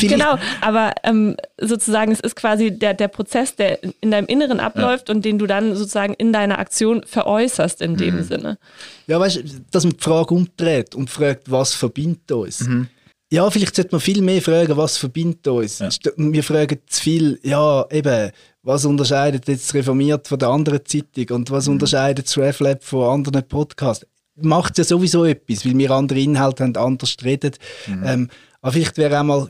genau, 0.00 0.38
aber 0.62 0.92
ähm, 1.04 1.36
sozusagen 1.60 2.12
es 2.12 2.20
ist 2.20 2.34
quasi 2.34 2.70
der, 2.70 2.94
der 2.94 3.08
Prozess, 3.08 3.56
der 3.56 3.78
in 4.00 4.10
deinem 4.10 4.26
Inneren 4.26 4.58
abläuft 4.58 5.08
ja. 5.08 5.14
und 5.14 5.24
den 5.24 5.38
du 5.38 5.46
dann 5.46 5.76
sozusagen 5.76 6.14
in 6.14 6.32
deiner 6.32 6.58
Aktion 6.58 7.02
veräußerst 7.04 7.82
in 7.82 7.96
dem 7.96 8.16
mhm. 8.16 8.22
Sinne. 8.22 8.58
Ja, 9.06 9.20
weißt 9.20 9.36
du, 9.36 9.42
dass 9.70 9.84
man 9.84 9.92
die 9.94 10.02
Frage 10.02 10.34
umdreht 10.34 10.94
und 10.94 11.10
fragt, 11.10 11.50
was 11.50 11.74
verbindet 11.74 12.32
uns? 12.32 12.60
Mhm. 12.60 12.88
Ja, 13.30 13.50
vielleicht 13.50 13.76
sollte 13.76 13.90
man 13.92 14.00
viel 14.00 14.22
mehr 14.22 14.40
fragen, 14.40 14.76
was 14.76 14.96
verbindet 14.96 15.46
uns. 15.48 15.80
Ja. 15.80 15.90
Wir 16.16 16.42
fragen 16.42 16.78
zu 16.86 17.02
viel, 17.02 17.38
ja, 17.42 17.86
eben, 17.90 18.30
was 18.62 18.86
unterscheidet 18.86 19.48
jetzt 19.48 19.74
Reformiert 19.74 20.28
von 20.28 20.38
der 20.38 20.48
anderen 20.48 20.80
Zeitung 20.84 21.36
und 21.36 21.50
was 21.50 21.66
mhm. 21.66 21.74
unterscheidet 21.74 22.26
das 22.26 22.38
RefLab 22.38 22.82
von 22.82 23.08
anderen 23.08 23.46
Podcasts? 23.46 24.06
Macht 24.40 24.78
ja 24.78 24.84
sowieso 24.84 25.24
etwas, 25.24 25.66
weil 25.66 25.76
wir 25.76 25.90
andere 25.90 26.20
Inhalte 26.20 26.64
haben, 26.64 26.76
anders 26.76 27.16
reden. 27.22 27.52
Mhm. 27.86 28.02
Ähm, 28.06 28.30
aber 28.62 28.72
vielleicht 28.72 28.96
wäre 28.96 29.20
auch 29.20 29.24
mal 29.24 29.48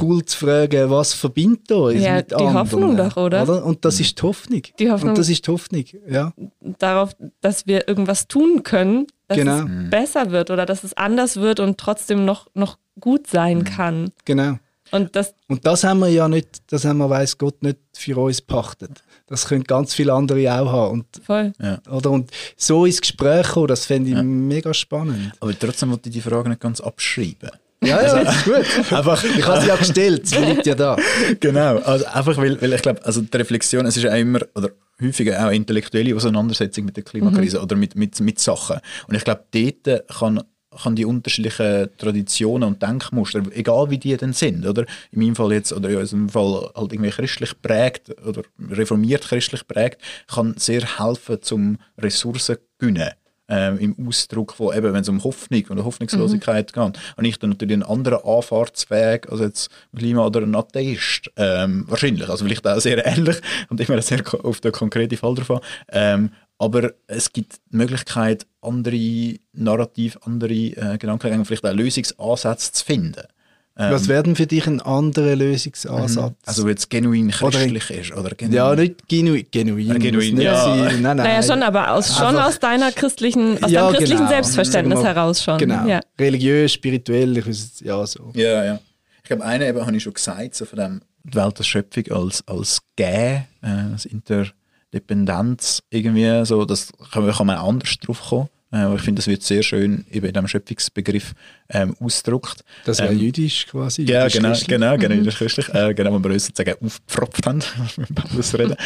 cool 0.00 0.24
zu 0.24 0.38
fragen, 0.38 0.90
was 0.90 1.12
verbindet 1.12 1.70
uns 1.70 2.02
ja, 2.02 2.16
mit 2.16 2.30
die 2.30 2.34
anderen, 2.34 2.54
Hoffnung 2.58 2.96
doch, 2.96 3.16
oder? 3.16 3.42
oder? 3.42 3.64
Und 3.64 3.84
das 3.84 4.00
ist 4.00 4.18
die 4.18 4.22
Hoffnung. 4.22 4.62
Die 4.78 4.90
Hoffnung. 4.90 5.10
Und 5.10 5.18
das 5.18 5.28
ist 5.28 5.46
die 5.46 5.50
Hoffnung, 5.50 5.84
ja. 6.08 6.32
Darauf, 6.78 7.14
dass 7.40 7.66
wir 7.66 7.86
irgendwas 7.88 8.26
tun 8.26 8.62
können, 8.62 9.06
dass 9.34 9.44
genau. 9.44 9.58
es 9.58 9.64
mhm. 9.64 9.90
besser 9.90 10.30
wird 10.30 10.50
oder 10.50 10.66
dass 10.66 10.84
es 10.84 10.94
anders 10.94 11.36
wird 11.36 11.60
und 11.60 11.78
trotzdem 11.78 12.24
noch, 12.24 12.48
noch 12.54 12.78
gut 13.00 13.26
sein 13.26 13.58
mhm. 13.58 13.64
kann. 13.64 14.12
Genau. 14.24 14.58
Und 14.92 15.16
das, 15.16 15.34
und 15.48 15.66
das 15.66 15.84
haben 15.84 16.00
wir 16.00 16.08
ja 16.08 16.28
nicht, 16.28 16.70
das 16.70 16.84
haben 16.84 16.98
wir, 16.98 17.08
weiß 17.08 17.38
Gott, 17.38 17.62
nicht 17.62 17.78
für 17.94 18.18
uns 18.18 18.42
pachtet. 18.42 19.02
Das 19.26 19.46
können 19.46 19.64
ganz 19.64 19.94
viele 19.94 20.12
andere 20.12 20.52
auch 20.52 20.70
haben. 20.70 20.92
Und, 20.92 21.06
Voll. 21.24 21.54
Ja. 21.58 21.78
Oder, 21.90 22.10
und 22.10 22.30
so 22.58 22.84
ins 22.84 23.00
Gespräch 23.00 23.48
kommen, 23.48 23.68
das 23.68 23.86
fände 23.86 24.10
ich 24.10 24.16
ja. 24.16 24.22
mega 24.22 24.74
spannend. 24.74 25.32
Aber 25.40 25.58
trotzdem 25.58 25.90
wollte 25.90 26.10
ich 26.10 26.16
die 26.16 26.20
Frage 26.20 26.50
nicht 26.50 26.60
ganz 26.60 26.82
abschreiben. 26.82 27.50
Ja, 27.82 28.02
ja, 28.02 28.12
also, 28.12 28.30
ist 28.30 28.44
gut. 28.44 28.92
einfach, 28.92 29.24
ich 29.24 29.46
habe 29.46 29.60
sie 29.60 29.68
ja 29.68 29.76
gestellt, 29.76 30.26
sie 30.26 30.38
liegt 30.38 30.66
ja 30.66 30.74
da. 30.74 30.96
Genau, 31.40 31.78
also 31.78 32.06
einfach, 32.06 32.36
weil, 32.36 32.60
weil 32.60 32.72
ich 32.72 32.82
glaube, 32.82 33.04
also 33.04 33.20
die 33.20 33.36
Reflexion, 33.36 33.84
es 33.86 33.96
ist 33.96 34.04
ja 34.04 34.14
immer, 34.14 34.40
oder 34.54 34.70
häufiger 35.00 35.46
auch 35.46 35.50
intellektuelle 35.50 36.14
Auseinandersetzung 36.14 36.84
mit 36.84 36.96
der 36.96 37.04
Klimakrise 37.04 37.58
mhm. 37.58 37.64
oder 37.64 37.76
mit, 37.76 37.96
mit, 37.96 38.20
mit 38.20 38.38
Sachen. 38.38 38.78
Und 39.08 39.16
ich 39.16 39.24
glaube, 39.24 39.44
dort 39.52 40.08
kann 40.08 40.42
kann 40.82 40.96
die 40.96 41.04
unterschiedlichen 41.04 41.90
Traditionen 41.98 42.66
und 42.66 42.82
Denkmuster, 42.82 43.42
egal 43.52 43.90
wie 43.90 43.98
die 43.98 44.16
denn 44.16 44.32
sind, 44.32 44.66
oder 44.66 44.86
in 45.10 45.20
meinem 45.20 45.36
Fall 45.36 45.52
jetzt, 45.52 45.72
oder 45.72 45.90
in 45.90 45.96
unserem 45.96 46.28
Fall 46.28 46.70
halt 46.74 46.92
irgendwie 46.92 47.10
christlich 47.10 47.60
prägt 47.60 48.10
oder 48.26 48.42
reformiert 48.70 49.22
christlich 49.22 49.66
prägt, 49.66 50.00
kann 50.28 50.54
sehr 50.56 50.98
helfen 50.98 51.42
zum 51.42 51.78
Ressourcen 51.98 52.56
gewinnen. 52.78 53.10
Ähm, 53.54 53.78
im 53.78 54.08
Ausdruck 54.08 54.54
von 54.54 54.74
eben, 54.74 54.94
wenn 54.94 55.02
es 55.02 55.10
um 55.10 55.22
Hoffnung 55.22 55.62
und 55.68 55.84
Hoffnungslosigkeit 55.84 56.74
mhm. 56.74 56.84
geht. 56.86 56.98
Und 57.16 57.24
ich 57.26 57.38
dann 57.38 57.50
natürlich 57.50 57.74
einen 57.74 57.82
anderen 57.82 58.24
Anfahrtsweg 58.24 59.30
als 59.30 59.40
jetzt 59.40 59.70
Klima 59.94 60.24
oder 60.24 60.40
ein 60.40 60.54
Atheist. 60.54 61.30
Ähm, 61.36 61.84
wahrscheinlich, 61.86 62.26
also 62.30 62.46
vielleicht 62.46 62.66
auch 62.66 62.80
sehr 62.80 63.04
ähnlich 63.04 63.36
und 63.68 63.78
immer 63.78 64.00
sehr 64.00 64.22
auf 64.42 64.60
den 64.62 64.72
konkreten 64.72 65.18
Fall 65.18 65.34
drauf 65.34 65.50
an. 65.50 65.60
Ähm, 65.90 66.30
aber 66.56 66.92
es 67.08 67.30
gibt 67.30 67.60
die 67.70 67.76
Möglichkeit, 67.76 68.46
andere 68.62 69.36
Narrativ, 69.52 70.18
andere 70.22 70.54
äh, 70.54 70.96
Gedankengänge, 70.96 71.44
vielleicht 71.44 71.66
auch 71.66 71.74
Lösungsansätze 71.74 72.72
zu 72.72 72.84
finden. 72.86 73.26
Ähm, 73.74 73.92
Was 73.92 74.08
werden 74.08 74.36
für 74.36 74.46
dich 74.46 74.66
ein 74.66 74.82
anderer 74.82 75.34
Lösungsansatz? 75.34 76.30
Mhm. 76.30 76.36
Also 76.44 76.66
wenn 76.66 76.76
es 76.76 76.88
genuin 76.88 77.30
christlich 77.30 77.90
oder, 77.90 78.00
ist? 78.00 78.12
Oder 78.12 78.30
genuin, 78.34 78.54
ja, 78.54 78.74
nicht 78.74 79.08
genuin. 79.08 79.46
Genuin, 79.50 79.98
genuin 79.98 80.40
ja. 80.40 80.76
Nein, 80.76 81.02
nein. 81.02 81.16
Naja, 81.16 81.42
schon, 81.42 81.62
aber 81.62 81.92
aus, 81.92 82.16
schon 82.16 82.36
aus 82.36 82.58
deiner 82.58 82.92
christlichen, 82.92 83.62
aus 83.64 83.70
ja, 83.70 83.84
deinem 83.84 83.94
christlichen 83.94 84.18
genau. 84.18 84.30
Selbstverständnis 84.30 84.98
mal, 84.98 85.06
heraus 85.06 85.42
schon. 85.42 85.56
Genau. 85.56 85.86
Ja. 85.86 86.00
Religiös, 86.18 86.72
spirituell, 86.72 87.38
ich 87.38 87.46
weiß, 87.46 87.80
ja 87.80 88.06
so. 88.06 88.30
Ja, 88.34 88.64
ja. 88.64 88.80
Ich 89.22 89.28
glaube, 89.28 89.44
eine 89.44 89.66
eben 89.66 89.86
habe 89.86 89.96
ich 89.96 90.02
schon 90.02 90.12
gesagt, 90.12 90.54
so 90.54 90.66
von 90.66 90.78
dem 90.78 91.00
die 91.24 91.34
Welt 91.34 91.58
der 91.58 91.64
Schöpfung 91.64 92.04
als, 92.10 92.46
als 92.46 92.82
Gä, 92.96 93.42
äh, 93.62 93.66
als 93.92 94.04
Inter 94.04 94.46
Dependenz 94.92 95.82
irgendwie, 95.88 96.44
so, 96.44 96.64
das 96.64 96.92
kann, 97.12 97.30
kann 97.30 97.46
man 97.46 97.56
anders 97.56 97.96
drauf 97.98 98.20
kommen. 98.28 98.48
Äh, 98.72 98.94
ich 98.94 99.02
finde, 99.02 99.20
das 99.20 99.26
wird 99.26 99.42
sehr 99.42 99.62
schön 99.62 100.04
eben 100.10 100.26
in 100.26 100.32
diesem 100.32 100.48
Schöpfungsbegriff 100.48 101.34
ähm, 101.68 101.94
ausgedrückt. 102.00 102.64
Das 102.84 102.98
wäre 102.98 103.12
ähm, 103.12 103.18
jüdisch 103.18 103.66
quasi. 103.66 104.02
Ja, 104.02 104.28
genau, 104.28 104.54
genau, 104.66 104.96
genau, 104.96 105.14
mhm. 105.14 105.28
christlich. 105.28 105.68
Äh, 105.74 105.94
genau, 105.94 106.12
wo 106.12 106.24
wir 106.24 106.32
uns 106.32 106.46
sozusagen 106.46 106.84
aufgepfropft 106.84 107.46
haben, 107.46 107.62
mit 107.96 108.14
Paulus 108.14 108.54
reden. 108.58 108.76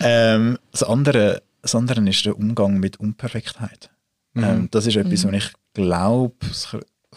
ähm, 0.00 0.58
das, 0.72 0.82
andere, 0.82 1.42
das 1.62 1.74
andere 1.74 2.08
ist 2.08 2.26
der 2.26 2.36
Umgang 2.36 2.78
mit 2.78 2.98
Unperfektheit. 2.98 3.90
Mhm. 4.34 4.44
Ähm, 4.44 4.68
das 4.70 4.86
ist 4.86 4.96
etwas, 4.96 5.24
mhm. 5.24 5.32
was 5.32 5.44
ich 5.44 5.52
glaube, 5.74 6.34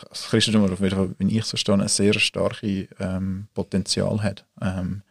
das 0.09 0.27
Christentum, 0.29 0.69
wenn 0.79 1.29
ich 1.29 1.45
so 1.45 1.57
stehe, 1.57 1.77
ein 1.77 1.87
sehr 1.87 2.13
starkes 2.13 2.87
ähm, 2.99 3.47
Potenzial 3.53 4.21
hat. 4.23 4.45
Ähm, 4.61 5.01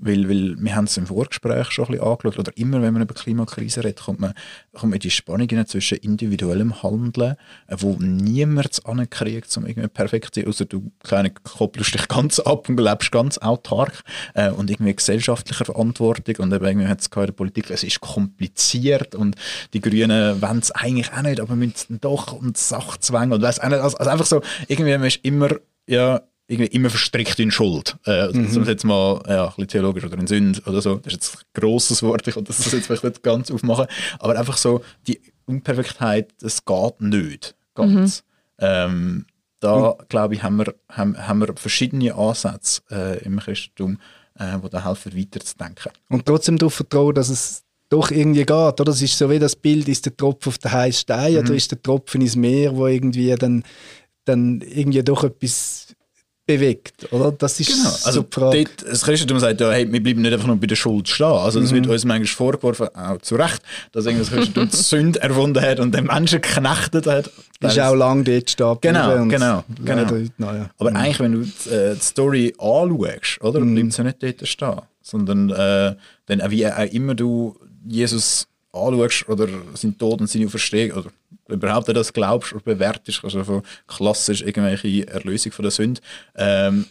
weil, 0.00 0.28
weil 0.28 0.56
wir 0.58 0.74
haben 0.74 0.84
es 0.84 0.96
im 0.96 1.06
Vorgespräch 1.06 1.70
schon 1.70 1.86
ein 1.86 1.92
bisschen 1.92 2.06
angeschaut, 2.06 2.38
oder 2.38 2.56
immer, 2.56 2.82
wenn 2.82 2.92
man 2.92 3.02
über 3.02 3.14
Klimakrise 3.14 3.84
redet, 3.84 4.00
kommt 4.00 4.20
man, 4.20 4.32
kommt 4.72 4.90
man 4.90 4.98
die 4.98 5.10
Spannung 5.10 5.48
zwischen 5.66 5.98
individuellem 5.98 6.82
Handeln, 6.82 7.36
äh, 7.66 7.76
wo 7.78 7.96
niemand 8.00 8.84
ankriegt, 8.86 9.54
um 9.56 9.66
irgendwie 9.66 9.88
perfekt 9.88 10.34
zu 10.34 10.40
sein, 10.40 10.48
außer 10.48 10.64
du 10.64 10.90
kleine, 11.02 11.30
koppelst 11.30 11.94
dich 11.94 12.08
ganz 12.08 12.40
ab 12.40 12.68
und 12.68 12.80
lebst 12.80 13.12
ganz 13.12 13.38
autark 13.38 14.02
äh, 14.34 14.50
und 14.50 14.70
irgendwie 14.70 14.94
gesellschaftlicher 14.94 15.66
Verantwortung. 15.66 16.36
Und 16.38 16.52
eben 16.52 16.64
irgendwie 16.64 16.88
hat 16.88 17.00
es 17.00 17.06
in 17.06 17.34
Politik, 17.34 17.70
es 17.70 17.84
ist 17.84 18.00
kompliziert 18.00 19.14
und 19.14 19.36
die 19.74 19.80
Grünen 19.80 20.40
wollen 20.40 20.58
es 20.58 20.70
eigentlich 20.70 21.12
auch 21.12 21.22
nicht, 21.22 21.40
aber 21.40 21.56
müssen 21.56 22.00
doch 22.00 22.32
und 22.32 22.56
Sachzwänge 22.56 23.34
und 23.34 23.42
weiss 23.42 23.60
auch 23.60 23.68
nicht, 23.68 23.80
also, 23.80 23.96
also 23.98 24.10
einfach 24.10 24.26
so, 24.26 24.42
irgendwie 24.66 24.96
man 24.96 25.04
ist 25.04 25.20
immer, 25.22 25.50
ja, 25.86 26.22
irgendwie 26.50 26.76
immer 26.76 26.90
verstrickt 26.90 27.38
in 27.38 27.50
Schuld. 27.50 27.96
Äh, 28.06 28.28
mhm. 28.28 28.56
Um 28.56 28.62
es 28.62 28.68
jetzt 28.68 28.84
mal 28.84 29.22
ja, 29.28 29.44
ein 29.44 29.48
bisschen 29.50 29.68
theologisch 29.68 30.04
oder 30.04 30.18
in 30.18 30.26
Sünd 30.26 30.66
oder 30.66 30.82
so. 30.82 30.96
Das 30.96 31.06
ist 31.06 31.12
jetzt 31.12 31.36
ein 31.36 31.60
grosses 31.60 32.02
Wort, 32.02 32.26
ich 32.26 32.34
kann 32.34 32.44
das 32.44 32.72
jetzt 32.72 32.86
vielleicht 32.86 33.04
nicht 33.04 33.22
ganz 33.22 33.50
aufmachen. 33.50 33.86
Aber 34.18 34.36
einfach 34.36 34.56
so, 34.56 34.82
die 35.06 35.20
Unperfektheit, 35.46 36.32
das 36.40 36.64
geht 36.64 37.00
nicht 37.00 37.54
ganz. 37.74 38.24
Mhm. 38.58 38.66
Ähm, 38.66 39.26
da, 39.60 39.96
mhm. 39.98 40.04
glaube 40.08 40.34
ich, 40.34 40.42
haben 40.42 40.56
wir, 40.56 40.74
haben, 40.88 41.16
haben 41.16 41.40
wir 41.40 41.54
verschiedene 41.56 42.14
Ansätze 42.14 42.82
äh, 42.90 43.22
im 43.24 43.38
Christentum, 43.38 44.00
äh, 44.36 44.58
die 44.58 44.70
da 44.70 44.84
helfen, 44.84 45.16
weiterzudenken. 45.16 45.92
Und 46.08 46.26
trotzdem 46.26 46.58
darauf 46.58 46.74
vertrauen, 46.74 47.14
dass 47.14 47.28
es 47.28 47.62
doch 47.90 48.10
irgendwie 48.10 48.44
geht. 48.44 48.50
Oder? 48.50 48.84
Das 48.84 49.02
ist 49.02 49.16
so 49.16 49.30
wie 49.30 49.38
das 49.38 49.54
Bild, 49.54 49.88
ist 49.88 50.06
der 50.06 50.16
Tropfen 50.16 50.50
auf 50.50 50.58
den 50.58 50.72
heißen 50.72 51.00
Stein 51.00 51.34
mhm. 51.34 51.38
oder 51.38 51.54
ist 51.54 51.70
der 51.70 51.80
Tropfen 51.80 52.22
ins 52.22 52.34
Meer, 52.34 52.74
wo 52.74 52.88
irgendwie 52.88 53.34
dann, 53.36 53.62
dann 54.24 54.60
irgendwie 54.62 55.02
doch 55.04 55.22
etwas 55.22 55.89
bewegt, 56.50 57.12
oder? 57.12 57.32
Das 57.32 57.58
ist 57.60 57.68
genau. 57.68 57.88
also 57.88 58.10
so 58.10 58.22
die 58.22 58.34
Frage. 58.34 58.64
Dort, 58.64 58.90
das 58.90 59.02
Christentum 59.02 59.38
sagt 59.38 59.60
ja, 59.60 59.70
hey, 59.70 59.90
wir 59.90 60.02
bleiben 60.02 60.22
nicht 60.22 60.32
einfach 60.32 60.46
nur 60.46 60.56
bei 60.56 60.66
der 60.66 60.76
Schuld 60.76 61.08
stehen. 61.08 61.26
Also 61.26 61.60
es 61.60 61.70
mhm. 61.70 61.76
wird 61.76 61.86
uns 61.88 62.04
manchmal 62.04 62.26
vorgeworfen, 62.26 62.88
auch 62.94 63.18
zu 63.18 63.36
Recht, 63.36 63.62
dass 63.92 64.04
das 64.04 64.30
Christentum 64.30 64.68
die 64.68 64.76
Sünde 64.76 65.20
erfunden 65.20 65.62
hat 65.62 65.80
und 65.80 65.94
den 65.94 66.06
Menschen 66.06 66.40
geknechtet 66.40 67.06
hat. 67.06 67.30
Das 67.60 67.72
ist 67.72 67.80
auch 67.80 67.94
lange 67.94 68.24
dort 68.24 68.50
stehen 68.50 68.76
Genau, 68.80 69.26
genau, 69.26 69.64
genau. 69.84 70.04
Dort, 70.04 70.30
ja. 70.38 70.70
Aber 70.78 70.90
mhm. 70.90 70.96
eigentlich, 70.96 71.20
wenn 71.20 71.32
du 71.32 71.40
die, 71.42 71.70
äh, 71.70 71.94
die 71.94 72.00
Story 72.00 72.54
anschaust, 72.58 73.40
oder, 73.42 73.60
mhm. 73.60 73.74
bleibt 73.74 73.90
es 73.90 73.96
ja 73.96 74.04
nicht 74.04 74.22
dort 74.22 74.48
stehen, 74.48 74.80
sondern 75.02 75.50
äh, 75.50 75.94
dann, 76.26 76.50
wie 76.50 76.66
auch 76.66 76.92
immer 76.92 77.14
du 77.14 77.56
Jesus 77.86 78.46
anschaust 78.72 79.28
oder 79.28 79.48
seinen 79.74 79.98
Tod 79.98 80.20
und 80.20 80.28
seine 80.28 80.46
Auferstehung 80.46 80.98
oder 80.98 81.10
überhaupt 81.50 81.88
das 81.88 82.12
glaubst 82.12 82.52
oder 82.52 82.62
bewertest, 82.62 83.24
also 83.24 83.44
von 83.44 83.62
klassisch 83.86 84.42
irgendwelche 84.42 85.06
Erlösung 85.08 85.52
von 85.52 85.62
der 85.62 85.72
Sünde 85.72 86.00
ähm, 86.36 86.86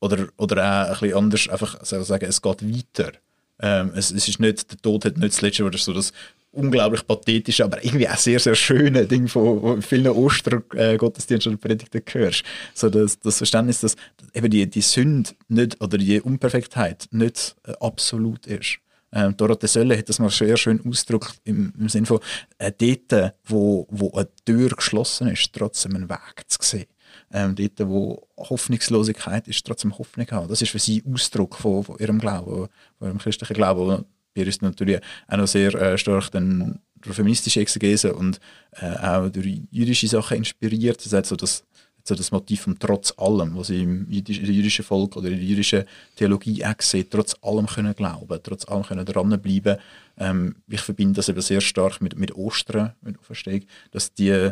oder, 0.00 0.28
oder 0.36 0.90
auch 0.90 0.96
ein 0.96 1.00
bisschen 1.00 1.18
anders 1.18 1.48
einfach 1.48 1.84
sagen, 1.84 2.26
es 2.26 2.42
geht 2.42 2.62
weiter. 2.62 3.12
Ähm, 3.58 3.92
es, 3.94 4.10
es, 4.10 4.28
ist 4.28 4.38
nicht, 4.38 4.70
der 4.70 4.78
Tod 4.78 5.04
hat 5.04 5.16
nicht 5.16 5.32
das 5.32 5.40
letzte 5.40 5.64
ist 5.64 5.84
so 5.84 5.94
das 5.94 6.12
unglaublich 6.52 7.06
pathetische, 7.06 7.64
aber 7.64 7.84
irgendwie 7.84 8.08
auch 8.08 8.16
sehr, 8.16 8.38
sehr 8.38 8.54
schöne 8.54 9.06
Ding, 9.06 9.28
von 9.28 9.82
vielen 9.82 10.08
Ostergottesdiensten 10.08 11.52
und 11.52 11.60
Predigten 11.60 12.02
hörst. 12.12 12.42
So 12.74 12.88
das, 12.88 13.18
das 13.20 13.38
Verständnis, 13.38 13.80
dass 13.80 13.96
eben 14.34 14.50
die, 14.50 14.68
die 14.68 14.80
Sünde 14.80 15.30
nicht, 15.48 15.80
oder 15.80 15.98
die 15.98 16.20
Unperfektheit 16.20 17.08
nicht 17.10 17.56
äh, 17.64 17.72
absolut 17.80 18.46
ist. 18.46 18.78
Ähm, 19.16 19.34
Dorothee 19.34 19.66
Sölle 19.66 19.96
hat 19.96 20.10
das 20.10 20.18
mal 20.18 20.28
sehr 20.28 20.58
schön 20.58 20.78
ausgedrückt 20.86 21.40
im, 21.44 21.72
im 21.78 21.88
Sinne 21.88 22.04
von 22.04 22.20
äh, 22.58 22.70
dort, 22.70 23.34
wo, 23.46 23.86
wo 23.90 24.12
eine 24.12 24.28
Tür 24.44 24.68
geschlossen 24.68 25.28
ist, 25.28 25.50
trotzdem 25.54 25.96
einen 25.96 26.10
Weg 26.10 26.42
zu 26.48 26.58
sehen. 26.60 26.84
Ähm, 27.32 27.54
dort, 27.54 27.88
wo 27.88 28.28
Hoffnungslosigkeit 28.36 29.48
ist, 29.48 29.64
trotzdem 29.66 29.96
Hoffnung 29.96 30.26
haben. 30.30 30.48
Das 30.48 30.60
ist 30.60 30.70
für 30.70 30.78
sie 30.78 31.02
Ausdruck 31.10 31.56
von, 31.56 31.82
von 31.82 31.96
ihrem 31.98 32.18
Glauben, 32.18 32.68
von 32.98 33.08
ihrem 33.08 33.18
christlichen 33.18 33.54
Glauben. 33.54 34.04
Ihr 34.34 34.46
ist 34.46 34.60
natürlich 34.60 35.00
auch 35.28 35.36
noch 35.38 35.46
sehr 35.46 35.74
äh, 35.74 35.96
stark 35.96 36.30
dann 36.32 36.80
durch 36.96 37.16
feministische 37.16 37.60
Exegese 37.60 38.14
und 38.14 38.38
äh, 38.72 38.96
auch 38.98 39.30
durch 39.30 39.62
jüdische 39.70 40.08
Sachen 40.08 40.36
inspiriert. 40.36 41.02
Das 41.02 41.14
heißt 41.14 41.30
so, 41.30 41.36
dass 41.36 41.64
so 42.08 42.14
das 42.14 42.30
Motiv 42.30 42.62
von 42.62 42.78
trotz 42.78 43.14
allem, 43.16 43.56
was 43.56 43.68
sie 43.68 43.82
im 43.82 44.06
jüdischen 44.10 44.84
Volk 44.84 45.16
oder 45.16 45.28
in 45.28 45.36
der 45.36 45.44
jüdischen 45.44 45.84
Theologie 46.16 46.64
auch 46.64 46.80
sieht, 46.80 47.10
trotz 47.10 47.36
allem 47.42 47.66
können 47.66 47.94
glauben, 47.94 48.38
trotz 48.42 48.68
allem 48.68 48.84
können 48.84 49.04
dranbleiben. 49.04 49.78
Ähm, 50.18 50.56
ich 50.68 50.80
verbinde 50.80 51.14
das 51.14 51.28
eben 51.28 51.40
sehr 51.40 51.60
stark 51.60 52.00
mit, 52.00 52.18
mit 52.18 52.34
Ostern, 52.34 52.92
mit 53.02 53.18
Auferstehung, 53.18 53.62
dass 53.90 54.14
die, 54.14 54.50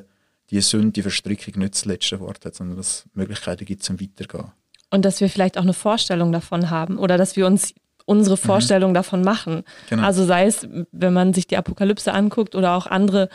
die 0.50 0.60
Sünde, 0.60 0.92
die 0.92 1.02
Verstrickung 1.02 1.58
nicht 1.58 1.74
das 1.74 1.84
letzte 1.84 2.20
Wort 2.20 2.44
hat, 2.44 2.54
sondern 2.54 2.76
dass 2.76 2.88
es 2.88 3.04
Möglichkeiten 3.14 3.64
gibt 3.64 3.82
zum 3.82 4.00
Weitergehen. 4.00 4.52
Und 4.90 5.04
dass 5.04 5.20
wir 5.20 5.28
vielleicht 5.28 5.58
auch 5.58 5.62
eine 5.62 5.72
Vorstellung 5.72 6.32
davon 6.32 6.70
haben 6.70 6.98
oder 6.98 7.18
dass 7.18 7.36
wir 7.36 7.46
uns 7.46 7.74
unsere 8.06 8.36
mhm. 8.36 8.40
Vorstellung 8.40 8.90
mhm. 8.90 8.94
davon 8.94 9.22
machen. 9.22 9.64
Genau. 9.88 10.02
Also 10.02 10.24
sei 10.24 10.46
es, 10.46 10.66
wenn 10.92 11.12
man 11.12 11.32
sich 11.34 11.46
die 11.46 11.56
Apokalypse 11.56 12.12
anguckt 12.12 12.54
oder 12.54 12.74
auch 12.74 12.86
andere 12.86 13.28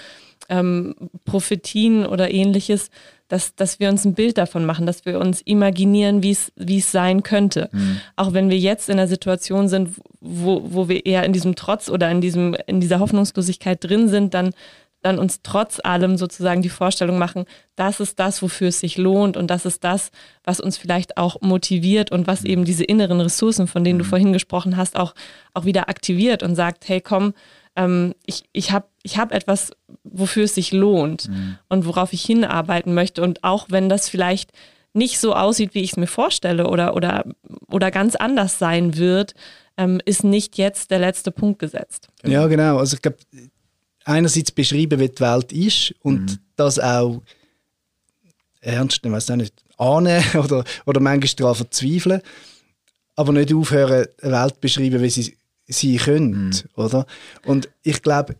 ähm, 0.48 0.96
Prophetien 1.26 2.06
oder 2.06 2.32
ähnliches, 2.32 2.90
dass, 3.30 3.56
dass 3.56 3.80
wir 3.80 3.90
uns 3.90 4.04
ein 4.04 4.16
Bild 4.16 4.38
davon 4.38 4.66
machen, 4.66 4.86
dass 4.86 5.06
wir 5.06 5.20
uns 5.20 5.40
imaginieren, 5.42 6.22
wie 6.24 6.32
es 6.32 6.92
sein 6.92 7.24
könnte. 7.24 7.70
Mhm. 7.72 8.02
Auch 8.16 8.34
wenn 8.34 8.50
wir 8.50 8.58
jetzt 8.58 8.90
in 8.90 9.00
einer 9.00 9.08
Situation 9.08 9.70
sind, 9.70 9.92
wo, 10.20 10.64
wo 10.66 10.90
wir 10.90 11.06
eher 11.06 11.24
in 11.24 11.32
diesem 11.32 11.56
Trotz 11.56 11.90
oder 11.90 12.10
in, 12.12 12.22
diesem, 12.22 12.58
in 12.66 12.82
dieser 12.82 13.00
Hoffnungslosigkeit 13.00 13.82
drin 13.84 14.10
sind, 14.10 14.34
dann, 14.34 14.50
dann 15.04 15.20
uns 15.20 15.42
trotz 15.44 15.80
allem 15.82 16.18
sozusagen 16.18 16.64
die 16.64 16.70
Vorstellung 16.70 17.20
machen, 17.20 17.46
das 17.76 18.00
ist 18.00 18.20
das, 18.20 18.42
wofür 18.42 18.70
es 18.70 18.80
sich 18.80 18.98
lohnt 18.98 19.38
und 19.38 19.48
das 19.48 19.66
ist 19.66 19.84
das, 19.84 20.10
was 20.44 20.60
uns 20.60 20.78
vielleicht 20.78 21.18
auch 21.18 21.40
motiviert 21.42 22.12
und 22.12 22.26
was 22.26 22.44
eben 22.44 22.66
diese 22.66 22.84
inneren 22.84 23.22
Ressourcen, 23.22 23.68
von 23.68 23.84
denen 23.84 24.00
du 24.00 24.06
mhm. 24.06 24.10
vorhin 24.10 24.34
gesprochen 24.34 24.76
hast, 24.76 24.98
auch, 24.98 25.14
auch 25.54 25.66
wieder 25.66 25.88
aktiviert 25.88 26.42
und 26.42 26.56
sagt, 26.56 26.90
hey 26.90 27.00
komm, 27.00 27.34
ähm, 27.76 28.14
ich, 28.26 28.44
ich 28.52 28.72
habe 28.72 28.88
ich 29.04 29.18
hab 29.18 29.32
etwas, 29.32 29.72
wofür 30.04 30.44
es 30.44 30.56
sich 30.56 30.72
lohnt 30.72 31.30
mhm. 31.30 31.58
und 31.70 31.86
worauf 31.86 32.14
ich 32.14 32.24
hinarbeiten 32.24 32.94
möchte. 32.94 33.22
Und 33.22 33.44
auch 33.44 33.68
wenn 33.70 33.90
das 33.90 34.10
vielleicht 34.10 34.52
nicht 34.94 35.20
so 35.20 35.36
aussieht, 35.36 35.74
wie 35.74 35.82
ich 35.82 35.92
es 35.92 35.98
mir 35.98 36.08
vorstelle 36.08 36.68
oder, 36.68 36.96
oder, 36.96 37.26
oder 37.68 37.92
ganz 37.92 38.16
anders 38.16 38.60
sein 38.60 38.98
wird, 38.98 39.34
ähm, 39.78 40.02
ist 40.06 40.24
nicht 40.24 40.58
jetzt 40.58 40.92
der 40.92 41.00
letzte 41.00 41.32
Punkt 41.32 41.60
gesetzt. 41.60 42.10
Ja, 42.26 42.48
genau. 42.48 42.78
Also 42.78 42.96
ich 42.96 43.02
glaube, 43.02 43.18
einerseits 44.04 44.52
beschreiben, 44.52 45.00
wie 45.00 45.10
die 45.10 45.22
Welt 45.22 45.54
ist 45.54 45.94
und 46.02 46.22
mhm. 46.22 46.40
das 46.56 46.80
auch 46.80 47.22
ernst 48.62 49.04
nehmen, 49.04 49.16
weiß 49.16 49.30
nicht, 49.30 49.54
annehmen 49.78 50.26
oder, 50.44 50.64
oder 50.86 51.00
manchmal 51.00 51.36
daran 51.36 51.56
verzweifeln, 51.56 52.22
aber 53.16 53.32
nicht 53.32 53.54
aufhören, 53.54 54.08
eine 54.22 54.32
Welt 54.32 54.56
zu 54.56 54.60
beschreiben, 54.60 55.02
wie 55.02 55.10
sie 55.10 55.38
sein 55.70 55.98
könnte, 55.98 56.66
mhm. 56.76 56.84
oder? 56.84 57.06
Und 57.46 57.70
ich 57.84 58.02
glaube, 58.02 58.36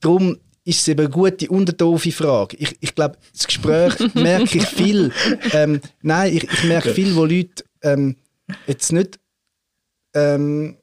darum 0.00 0.38
ist 0.64 0.80
es 0.80 0.88
eben 0.88 1.00
eine 1.00 1.10
gute 1.10 1.48
und 1.48 1.80
doofe 1.80 2.12
Frage. 2.12 2.56
Ich, 2.58 2.76
ich 2.80 2.94
glaube, 2.94 3.16
das 3.32 3.46
Gespräch 3.46 3.94
merke 4.14 4.58
ich 4.58 4.66
viel. 4.66 5.12
Ähm, 5.52 5.80
nein, 6.02 6.36
ich, 6.36 6.44
ich 6.44 6.64
merke 6.64 6.92
viel, 6.94 7.14
wo 7.16 7.24
Leute 7.24 7.64
ähm, 7.82 8.16
jetzt 8.66 8.92
nicht 8.92 9.18
ähm, 10.14 10.76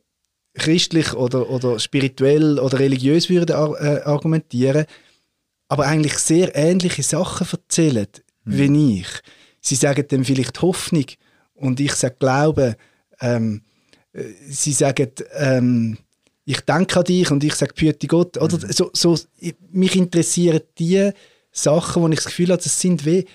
christlich 0.55 1.13
oder, 1.13 1.49
oder 1.49 1.79
spirituell 1.79 2.59
oder 2.59 2.79
religiös 2.79 3.29
würden 3.29 3.55
äh, 3.55 4.01
argumentieren, 4.03 4.85
aber 5.67 5.85
eigentlich 5.85 6.17
sehr 6.17 6.55
ähnliche 6.55 7.03
Sachen 7.03 7.47
erzählen 7.51 8.07
mhm. 8.45 8.57
wie 8.57 8.99
ich. 8.99 9.09
Sie 9.61 9.75
sagen 9.75 10.05
dann 10.07 10.23
vielleicht 10.23 10.61
Hoffnung 10.61 11.05
und 11.53 11.79
ich 11.79 11.93
sage 11.93 12.15
Glauben. 12.19 12.75
Ähm, 13.19 13.61
sie 14.49 14.73
sagen, 14.73 15.11
ähm, 15.33 15.97
ich 16.45 16.61
denke 16.61 16.99
an 16.99 17.03
dich 17.03 17.29
und 17.29 17.43
ich 17.43 17.55
sage, 17.55 17.73
Püte 17.73 18.07
Gott. 18.07 18.37
Oder 18.37 18.57
mhm. 18.57 18.71
so, 18.71 18.89
so, 18.93 19.17
mich 19.71 19.95
interessieren 19.95 20.61
die 20.79 21.11
Sachen, 21.51 22.01
wo 22.01 22.07
ich 22.07 22.15
das 22.15 22.25
Gefühl 22.25 22.51
habe, 22.51 22.61
das 22.61 22.79
sind 22.79 23.05
wie 23.05 23.25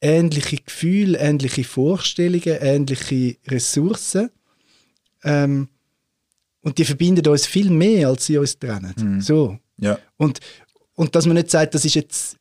ähnliche 0.00 0.56
Gefühle, 0.56 1.18
ähnliche 1.18 1.64
Vorstellungen, 1.64 2.58
ähnliche 2.60 3.36
Ressourcen. 3.46 4.30
Ähm, 5.22 5.68
und 6.62 6.78
die 6.78 6.84
verbinden 6.84 7.26
uns 7.28 7.46
viel 7.46 7.70
mehr, 7.70 8.08
als 8.08 8.26
sie 8.26 8.38
uns 8.38 8.58
trennen. 8.58 8.94
Mhm. 8.96 9.20
So. 9.20 9.58
Ja. 9.78 9.98
Und, 10.16 10.40
und 10.96 11.14
dass 11.14 11.26
man 11.26 11.36
nicht 11.36 11.50
sagt, 11.50 11.74
das 11.74 11.84
ist 11.84 11.94
jetzt, 11.94 12.36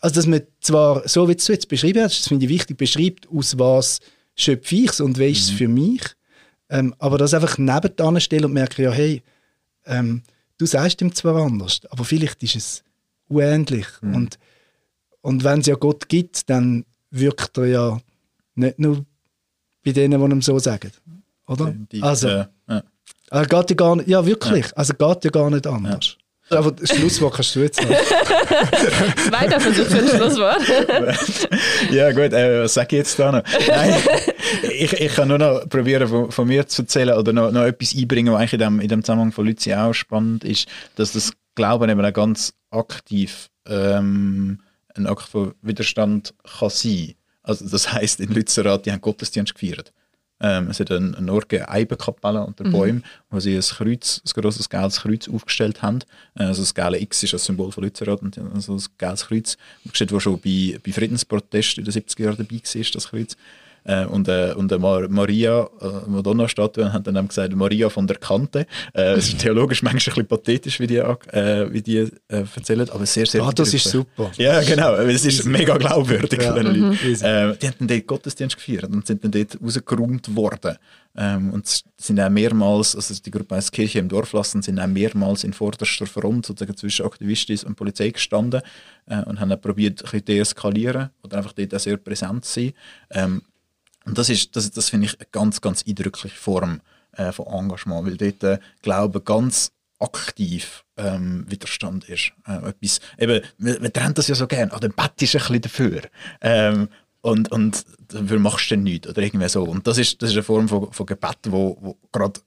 also 0.00 0.14
dass 0.14 0.26
man 0.26 0.40
zwar, 0.60 1.06
so 1.06 1.28
wie 1.28 1.34
du 1.34 1.52
jetzt 1.52 1.68
beschrieben 1.68 2.02
hast, 2.02 2.20
das 2.20 2.28
finde 2.28 2.46
ich 2.46 2.50
wichtig, 2.50 2.78
beschreibt, 2.78 3.28
aus 3.28 3.58
was 3.58 4.00
schöpfe 4.36 4.76
ich 4.76 4.90
es 4.90 5.00
und 5.00 5.18
wie 5.18 5.30
ist 5.30 5.42
es 5.42 5.52
mhm. 5.52 5.56
für 5.56 5.68
mich, 5.68 6.02
ähm, 6.70 6.94
aber 6.98 7.18
das 7.18 7.34
einfach 7.34 7.58
nebenan 7.58 8.20
stellen 8.20 8.46
und 8.46 8.52
merken, 8.52 8.82
ja, 8.82 8.92
hey, 8.92 9.22
ähm, 9.84 10.22
du 10.56 10.66
sagst 10.66 11.02
ihm 11.02 11.14
zwar 11.14 11.36
anders, 11.36 11.80
aber 11.90 12.04
vielleicht 12.04 12.42
ist 12.42 12.56
es 12.56 12.84
unendlich. 13.28 13.86
Mhm. 14.00 14.14
Und, 14.14 14.38
und 15.20 15.44
wenn 15.44 15.60
es 15.60 15.66
ja 15.66 15.74
Gott 15.74 16.08
gibt, 16.08 16.48
dann 16.48 16.84
wirkt 17.10 17.58
er 17.58 17.66
ja 17.66 18.00
nicht 18.54 18.78
nur 18.78 19.04
bei 19.84 19.92
denen, 19.92 20.20
die 20.20 20.34
ihm 20.34 20.42
so 20.42 20.58
sagen. 20.58 20.92
Oder? 21.46 21.74
Die, 21.90 22.02
also, 22.02 22.28
äh, 22.28 22.46
ja. 22.68 22.82
Er 23.30 23.46
geht 23.46 23.70
ja 23.70 23.76
gar 23.76 23.96
nicht, 23.96 24.08
ja 24.08 24.24
wirklich, 24.24 24.66
ja. 24.66 24.76
also 24.76 24.94
geht 24.94 25.24
ja 25.24 25.30
gar 25.30 25.50
nicht 25.50 25.66
anders. 25.66 26.16
Aber 26.50 26.72
das 26.72 26.90
Schlusswort 26.90 27.34
kannst 27.34 27.54
du 27.54 27.60
jetzt 27.60 27.80
noch. 27.80 27.90
Weiter 29.30 29.60
Versuch 29.60 29.86
für 29.86 29.98
ein 29.98 30.08
Schlusswort. 30.08 30.62
ja 31.90 32.10
gut, 32.10 32.32
äh, 32.32 32.64
was 32.64 32.74
sage 32.74 32.96
ich 32.96 32.98
jetzt 32.98 33.18
da 33.18 33.30
noch? 33.30 33.42
Nein, 33.68 33.94
ich, 34.62 34.92
ich 34.92 35.14
kann 35.14 35.28
nur 35.28 35.38
noch 35.38 35.68
probieren, 35.68 36.08
von, 36.08 36.30
von, 36.30 36.48
mir 36.48 36.66
zu 36.66 36.82
erzählen 36.82 37.16
oder 37.16 37.32
noch, 37.32 37.52
noch 37.52 37.62
etwas 37.62 37.94
einbringen, 37.94 38.32
was 38.32 38.40
eigentlich 38.40 38.54
in 38.54 38.58
dem, 38.58 38.80
in 38.80 38.88
dem 38.88 39.04
Zusammenhang 39.04 39.32
von 39.32 39.46
Luzi 39.46 39.72
auch 39.74 39.92
spannend 39.92 40.44
ist, 40.44 40.68
dass 40.96 41.12
das 41.12 41.32
Glauben 41.54 41.88
eben 41.88 42.04
auch 42.04 42.12
ganz 42.12 42.52
aktiv 42.70 43.48
ähm, 43.68 44.60
ein 44.94 45.06
Akt 45.06 45.28
von 45.28 45.54
Widerstand 45.62 46.34
kann 46.58 46.70
sein. 46.70 47.14
Also 47.42 47.68
das 47.68 47.92
heisst, 47.92 48.20
in 48.20 48.32
Lützerath, 48.32 48.86
die 48.86 48.92
haben 48.92 49.00
Gottesdienst 49.00 49.54
gefeiert. 49.54 49.92
Ähm, 50.40 50.68
es 50.70 50.80
hat 50.80 50.90
eine, 50.90 51.16
eine 51.16 51.32
Orge 51.32 51.68
Eibenkapelle 51.68 52.44
unter 52.44 52.66
mhm. 52.66 52.72
Bäumen, 52.72 53.04
wo 53.30 53.40
sie 53.40 53.56
ein 53.56 53.60
Kreuz, 53.62 54.22
ein 54.24 54.40
grosses 54.40 54.68
gelbes 54.68 55.00
Kreuz 55.00 55.28
aufgestellt 55.28 55.82
haben. 55.82 56.00
Äh, 56.34 56.44
also 56.44 56.62
das 56.62 56.74
gelbe 56.74 57.00
X 57.00 57.22
ist 57.22 57.34
das 57.34 57.44
Symbol 57.44 57.72
von 57.72 57.84
Lützerath 57.84 58.22
und 58.22 58.38
also 58.54 58.74
das 58.74 58.96
gelbes 58.96 59.26
Kreuz 59.26 59.58
aufgestellt, 59.84 60.12
das 60.12 60.22
schon 60.22 60.40
bei, 60.40 60.78
bei 60.84 60.92
Friedensprotesten 60.92 61.84
in 61.84 61.90
den 61.90 62.02
70er 62.02 62.22
Jahren 62.22 62.36
dabei 62.38 62.60
war, 62.62 62.84
das 62.92 63.08
Kreuz. 63.08 63.36
Äh, 63.84 64.04
und, 64.04 64.28
äh, 64.28 64.52
und 64.54 64.70
Maria, 64.78 65.68
äh, 65.80 66.08
Madonna-Statue, 66.08 66.92
hat 66.92 67.06
dann 67.06 67.28
gesagt, 67.28 67.54
Maria 67.54 67.88
von 67.88 68.06
der 68.06 68.16
Kante. 68.16 68.66
Äh, 68.92 69.14
es 69.14 69.28
ist 69.28 69.38
theologisch 69.40 69.82
manchmal 69.82 70.00
ein 70.00 70.04
bisschen 70.04 70.26
pathetisch, 70.26 70.80
wie 70.80 70.86
die, 70.86 70.96
äh, 70.96 71.72
wie 71.72 71.82
die 71.82 71.96
äh, 71.98 72.08
erzählen, 72.28 72.88
aber 72.90 73.06
sehr, 73.06 73.26
sehr 73.26 73.42
Ah, 73.42 73.52
das 73.52 73.72
ist 73.74 73.88
super. 73.88 74.30
Ja, 74.36 74.60
genau, 74.62 74.94
es 74.94 75.24
ist 75.24 75.44
mega 75.44 75.76
glaubwürdig. 75.76 76.42
Ja. 76.42 76.52
Mhm. 76.52 76.92
Äh, 76.92 77.56
die 77.56 77.66
haben 77.66 77.74
dann 77.78 77.88
dort 77.88 78.06
Gottesdienst 78.06 78.56
gefeiert 78.56 78.90
und 78.90 79.06
sind 79.06 79.24
dann 79.24 79.30
dort 79.30 79.58
rausgeräumt 79.62 80.34
worden. 80.36 80.76
Ähm, 81.16 81.52
und 81.52 81.82
sind 81.96 82.20
auch 82.20 82.30
mehrmals, 82.30 82.94
also 82.94 83.12
die 83.14 83.32
Gruppe 83.32 83.56
als 83.56 83.72
Kirche 83.72 83.98
im 83.98 84.08
Dorf 84.08 84.32
lassen, 84.32 84.62
sind 84.62 84.78
auch 84.78 84.86
mehrmals 84.86 85.42
in 85.42 85.52
vorderster 85.52 86.06
Front 86.06 86.46
sozusagen 86.46 86.76
zwischen 86.76 87.04
Aktivistis 87.04 87.64
und 87.64 87.74
Polizei 87.74 88.10
gestanden 88.10 88.62
äh, 89.06 89.22
und 89.24 89.40
haben 89.40 89.50
auch 89.50 89.60
probiert, 89.60 90.00
ein 90.00 90.04
bisschen 90.04 90.24
deeskalieren 90.24 91.10
oder 91.24 91.38
einfach 91.38 91.52
dort 91.52 91.74
auch 91.74 91.80
sehr 91.80 91.96
präsent 91.96 92.44
zu 92.44 92.60
sein. 92.60 92.72
Ähm, 93.10 93.42
und 94.04 94.18
das 94.18 94.28
ist, 94.28 94.56
das, 94.56 94.70
das 94.70 94.88
finde 94.88 95.06
ich 95.06 95.18
eine 95.18 95.28
ganz, 95.30 95.60
ganz 95.60 95.84
eindrückliche 95.86 96.36
Form 96.36 96.80
äh, 97.12 97.32
von 97.32 97.46
Engagement, 97.46 98.06
weil 98.06 98.16
dort 98.16 98.42
äh, 98.44 98.58
Glaube 98.82 99.20
ganz 99.20 99.72
aktiv 99.98 100.84
ähm, 100.96 101.44
Widerstand 101.48 102.08
ist. 102.08 102.32
Äh, 102.46 102.68
etwas, 102.68 103.00
eben, 103.18 103.42
wir, 103.58 103.82
wir 103.82 103.92
trennen 103.92 104.14
das 104.14 104.28
ja 104.28 104.34
so 104.34 104.46
gerne, 104.46 104.72
ah, 104.72 104.80
der 104.80 104.88
Bett 104.88 105.20
ist 105.20 105.34
ein 105.34 105.40
bisschen 105.40 105.60
dafür. 105.60 106.02
Ähm, 106.40 106.88
und, 107.22 107.52
und 107.52 107.84
dafür 108.08 108.38
machst 108.38 108.70
du 108.70 108.76
dann 108.76 108.84
nichts 108.84 109.06
oder 109.06 109.20
irgendwie 109.20 109.48
so. 109.48 109.62
Und 109.64 109.86
das 109.86 109.98
ist, 109.98 110.22
das 110.22 110.30
ist 110.30 110.36
eine 110.36 110.42
Form 110.42 110.68
von, 110.68 110.90
von 110.90 111.06
Gebet, 111.06 111.38
wo, 111.48 111.76
wo 111.80 111.98
gerade 112.12 112.40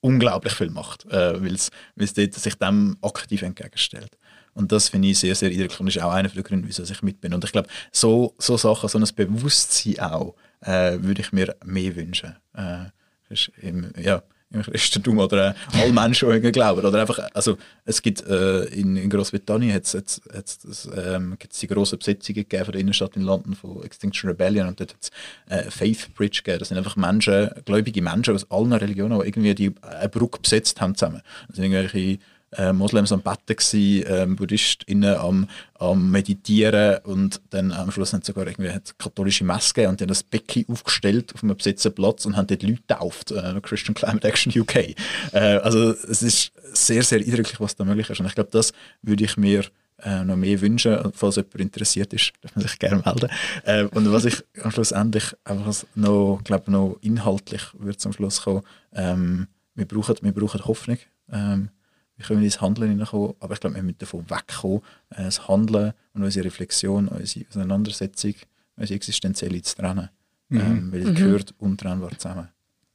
unglaublich 0.00 0.54
viel 0.54 0.70
macht, 0.70 1.04
äh, 1.06 1.42
weil 1.42 1.54
es 1.54 1.70
sich 2.14 2.54
dem 2.54 2.96
aktiv 3.02 3.42
entgegenstellt. 3.42 4.16
Und 4.54 4.70
das 4.70 4.88
finde 4.88 5.08
ich 5.08 5.18
sehr, 5.18 5.34
sehr 5.34 5.50
eindrücklich 5.50 5.80
und 5.80 5.88
ist 5.88 6.00
auch 6.00 6.12
einer 6.12 6.28
der 6.28 6.42
Gründe, 6.42 6.68
wieso 6.68 6.82
ich 6.84 7.02
mit 7.02 7.20
bin. 7.20 7.34
Und 7.34 7.44
ich 7.44 7.52
glaube, 7.52 7.68
so, 7.90 8.34
so 8.38 8.56
Sachen, 8.56 8.88
so 8.88 8.98
ein 8.98 9.08
Bewusstsein 9.16 9.98
auch, 10.00 10.34
äh, 10.64 10.98
würde 11.02 11.20
ich 11.20 11.32
mir 11.32 11.56
mehr 11.64 11.94
wünschen. 11.96 12.36
Äh, 12.54 12.86
ist 13.30 13.50
im, 13.60 13.90
ja, 13.96 14.22
im 14.54 14.62
Christentum 14.62 15.18
oder 15.18 15.50
äh, 15.50 15.54
alle 15.72 15.92
Menschen 15.92 16.28
irgendwie 16.28 16.52
glauben. 16.52 16.84
Oder 16.84 17.00
einfach, 17.00 17.18
also 17.34 17.56
es 17.84 18.00
gibt 18.02 18.26
äh, 18.26 18.64
in, 18.66 18.96
in 18.96 19.10
Großbritannien 19.10 19.74
hat's, 19.74 19.94
hat's, 19.94 20.20
hat's, 20.32 20.88
ähm, 20.94 21.36
gibt's 21.38 21.58
die 21.58 21.66
grossen 21.66 21.98
Besetzungen 21.98 22.36
gegeben 22.36 22.64
von 22.64 22.72
der 22.72 22.80
Innenstadt 22.80 23.16
in 23.16 23.22
London 23.22 23.54
von 23.54 23.82
Extinction 23.82 24.30
Rebellion 24.30 24.68
und 24.68 24.80
dort 24.80 24.94
hat 24.94 25.02
es 25.02 25.10
äh, 25.48 25.70
Faith 25.70 26.14
Bridge 26.14 26.42
gegeben. 26.44 26.60
Das 26.60 26.68
sind 26.68 26.78
einfach 26.78 26.96
Menschen, 26.96 27.50
gläubige 27.64 28.02
Menschen 28.02 28.34
aus 28.34 28.50
allen 28.50 28.72
Religionen, 28.72 29.20
die 29.20 29.26
irgendwie 29.26 29.54
die, 29.54 29.74
eine 29.82 30.08
Brücke 30.08 30.40
besetzt 30.40 30.80
haben 30.80 30.94
zusammen. 30.94 31.22
Das 31.48 31.56
sind 31.56 31.64
irgendwelche 31.64 32.18
äh, 32.56 32.72
Moslems 32.72 33.12
am 33.12 33.22
Betten, 33.22 34.02
äh, 34.02 34.26
BuddhistInnen 34.26 35.16
am, 35.16 35.48
am 35.78 36.10
Meditieren 36.10 36.98
und 37.04 37.40
dann 37.50 37.72
am 37.72 37.90
Schluss 37.90 38.12
haben 38.12 38.22
sogar 38.22 38.46
irgendwie 38.46 38.70
hat 38.70 38.98
katholische 38.98 39.44
Messe 39.44 39.74
gegeben 39.74 39.90
und 39.90 40.00
dann 40.00 40.08
das 40.08 40.22
Becken 40.22 40.64
aufgestellt 40.68 41.34
auf 41.34 41.42
einem 41.42 41.56
besetzten 41.56 41.94
Platz 41.94 42.26
und 42.26 42.36
haben 42.36 42.46
dort 42.46 42.62
Leute 42.62 42.82
getauft, 42.86 43.30
äh, 43.32 43.60
Christian 43.62 43.94
Climate 43.94 44.26
Action 44.26 44.52
UK. 44.54 44.76
Äh, 44.76 44.94
also 45.32 45.90
es 45.90 46.22
ist 46.22 46.52
sehr, 46.72 47.02
sehr 47.02 47.18
eindrücklich, 47.18 47.60
was 47.60 47.76
da 47.76 47.84
möglich 47.84 48.10
ist 48.10 48.20
und 48.20 48.26
ich 48.26 48.34
glaube, 48.34 48.50
das 48.50 48.72
würde 49.02 49.24
ich 49.24 49.36
mir 49.36 49.64
äh, 50.02 50.24
noch 50.24 50.36
mehr 50.36 50.60
wünschen, 50.60 51.12
falls 51.14 51.36
jemand 51.36 51.54
interessiert 51.56 52.12
ist, 52.12 52.32
darf 52.42 52.54
man 52.56 52.66
sich 52.66 52.78
gerne 52.78 53.02
melden. 53.04 53.30
Äh, 53.64 53.84
und 53.84 54.10
was 54.12 54.24
ich 54.24 54.42
am 54.62 54.70
Schluss 54.70 54.92
endlich 54.92 55.34
einfach 55.44 55.84
noch, 55.94 56.40
glaube 56.44 56.70
noch 56.70 56.98
inhaltlich 57.00 57.62
würde 57.74 57.96
zum 57.96 58.12
Schluss 58.12 58.42
kommen, 58.42 58.62
ähm, 58.92 59.48
wir 59.74 59.86
brauchen, 59.86 60.16
wir 60.22 60.32
brauchen 60.32 60.64
Hoffnung. 60.64 60.98
Ähm, 61.32 61.70
wir 62.16 62.24
können 62.24 62.42
ins 62.42 62.60
Handeln 62.60 62.90
hineinkommen, 62.90 63.34
aber 63.40 63.54
ich 63.54 63.60
glaube, 63.60 63.76
wir 63.76 63.82
müssen 63.82 63.98
davon 63.98 64.28
wegkommen, 64.30 64.82
äh, 65.10 65.24
das 65.24 65.48
Handeln 65.48 65.92
und 66.12 66.22
unsere 66.22 66.46
Reflexion, 66.46 67.08
unsere 67.08 67.46
Auseinandersetzung, 67.48 68.34
unsere 68.76 68.96
existenzielle 68.96 69.62
zu 69.62 69.76
trennen. 69.76 70.10
Mhm. 70.48 70.60
Ähm, 70.60 70.92
weil 70.92 71.00
es 71.00 71.08
mhm. 71.08 71.14
gehört 71.14 71.54
untrennbar 71.58 72.10
zusammen. 72.18 72.48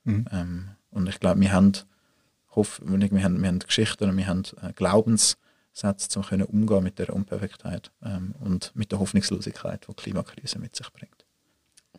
Mhm. 0.04 0.26
Ähm, 0.32 0.70
und 0.92 1.10
ich 1.10 1.20
glaube, 1.20 1.42
wir 1.42 1.52
haben, 1.52 1.74
hoff, 2.56 2.82
wir 2.84 3.24
haben, 3.24 3.42
wir 3.42 3.48
haben 3.48 3.60
Geschichten 3.60 4.10
und 4.10 4.18
wir 4.18 4.28
haben 4.28 4.44
äh, 4.62 4.72
Glaubenssätze, 4.74 6.20
um 6.20 6.26
können 6.26 6.44
umgehen 6.44 6.84
mit 6.84 7.00
der 7.00 7.14
Unperfektheit 7.14 7.92
ähm, 8.04 8.34
und 8.40 8.72
mit 8.76 8.92
der 8.92 9.00
Hoffnungslosigkeit, 9.00 9.86
die 9.88 9.92
die 9.92 10.02
Klimakrise 10.02 10.60
mit 10.60 10.76
sich 10.76 10.92
bringt. 10.94 11.26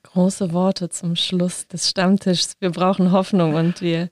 Große 0.02 0.52
Worte 0.52 0.88
zum 0.88 1.14
Schluss 1.14 1.68
des 1.68 1.90
Stammtischs. 1.90 2.54
Wir 2.58 2.70
brauchen 2.70 3.12
Hoffnung 3.12 3.54
und 3.54 3.82
wir 3.82 4.08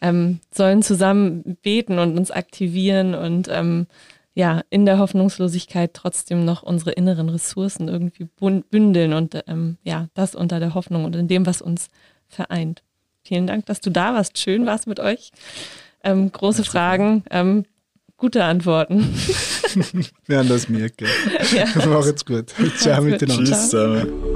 ähm, 0.00 0.40
sollen 0.50 0.82
zusammen 0.82 1.56
beten 1.62 1.98
und 1.98 2.16
uns 2.18 2.30
aktivieren 2.30 3.14
und 3.14 3.48
ähm, 3.50 3.86
ja, 4.34 4.62
in 4.70 4.86
der 4.86 4.98
Hoffnungslosigkeit 4.98 5.92
trotzdem 5.92 6.44
noch 6.44 6.62
unsere 6.62 6.92
inneren 6.92 7.28
Ressourcen 7.28 7.88
irgendwie 7.88 8.28
bündeln 8.70 9.12
und 9.12 9.42
ähm, 9.46 9.76
ja, 9.82 10.08
das 10.14 10.34
unter 10.34 10.60
der 10.60 10.74
Hoffnung 10.74 11.04
und 11.04 11.16
in 11.16 11.28
dem, 11.28 11.46
was 11.46 11.60
uns 11.60 11.88
vereint. 12.28 12.82
Vielen 13.22 13.46
Dank, 13.46 13.66
dass 13.66 13.80
du 13.80 13.90
da 13.90 14.14
warst. 14.14 14.38
Schön 14.38 14.66
war 14.66 14.76
es 14.76 14.86
mit 14.86 15.00
euch. 15.00 15.30
Ähm, 16.02 16.32
große 16.32 16.64
Fragen, 16.64 17.24
ähm, 17.30 17.64
gute 18.16 18.44
Antworten. 18.44 19.00
Wir 20.26 20.38
haben 20.38 20.48
das 20.48 20.68
mir, 20.68 20.88
gell? 20.90 21.08
Ja. 21.52 21.86
Macht's 21.86 22.24
gut. 22.24 22.54
Ciao 22.78 23.02
miteinander. 23.02 23.44
Tschüss 23.44 23.70
zusammen. 23.70 24.29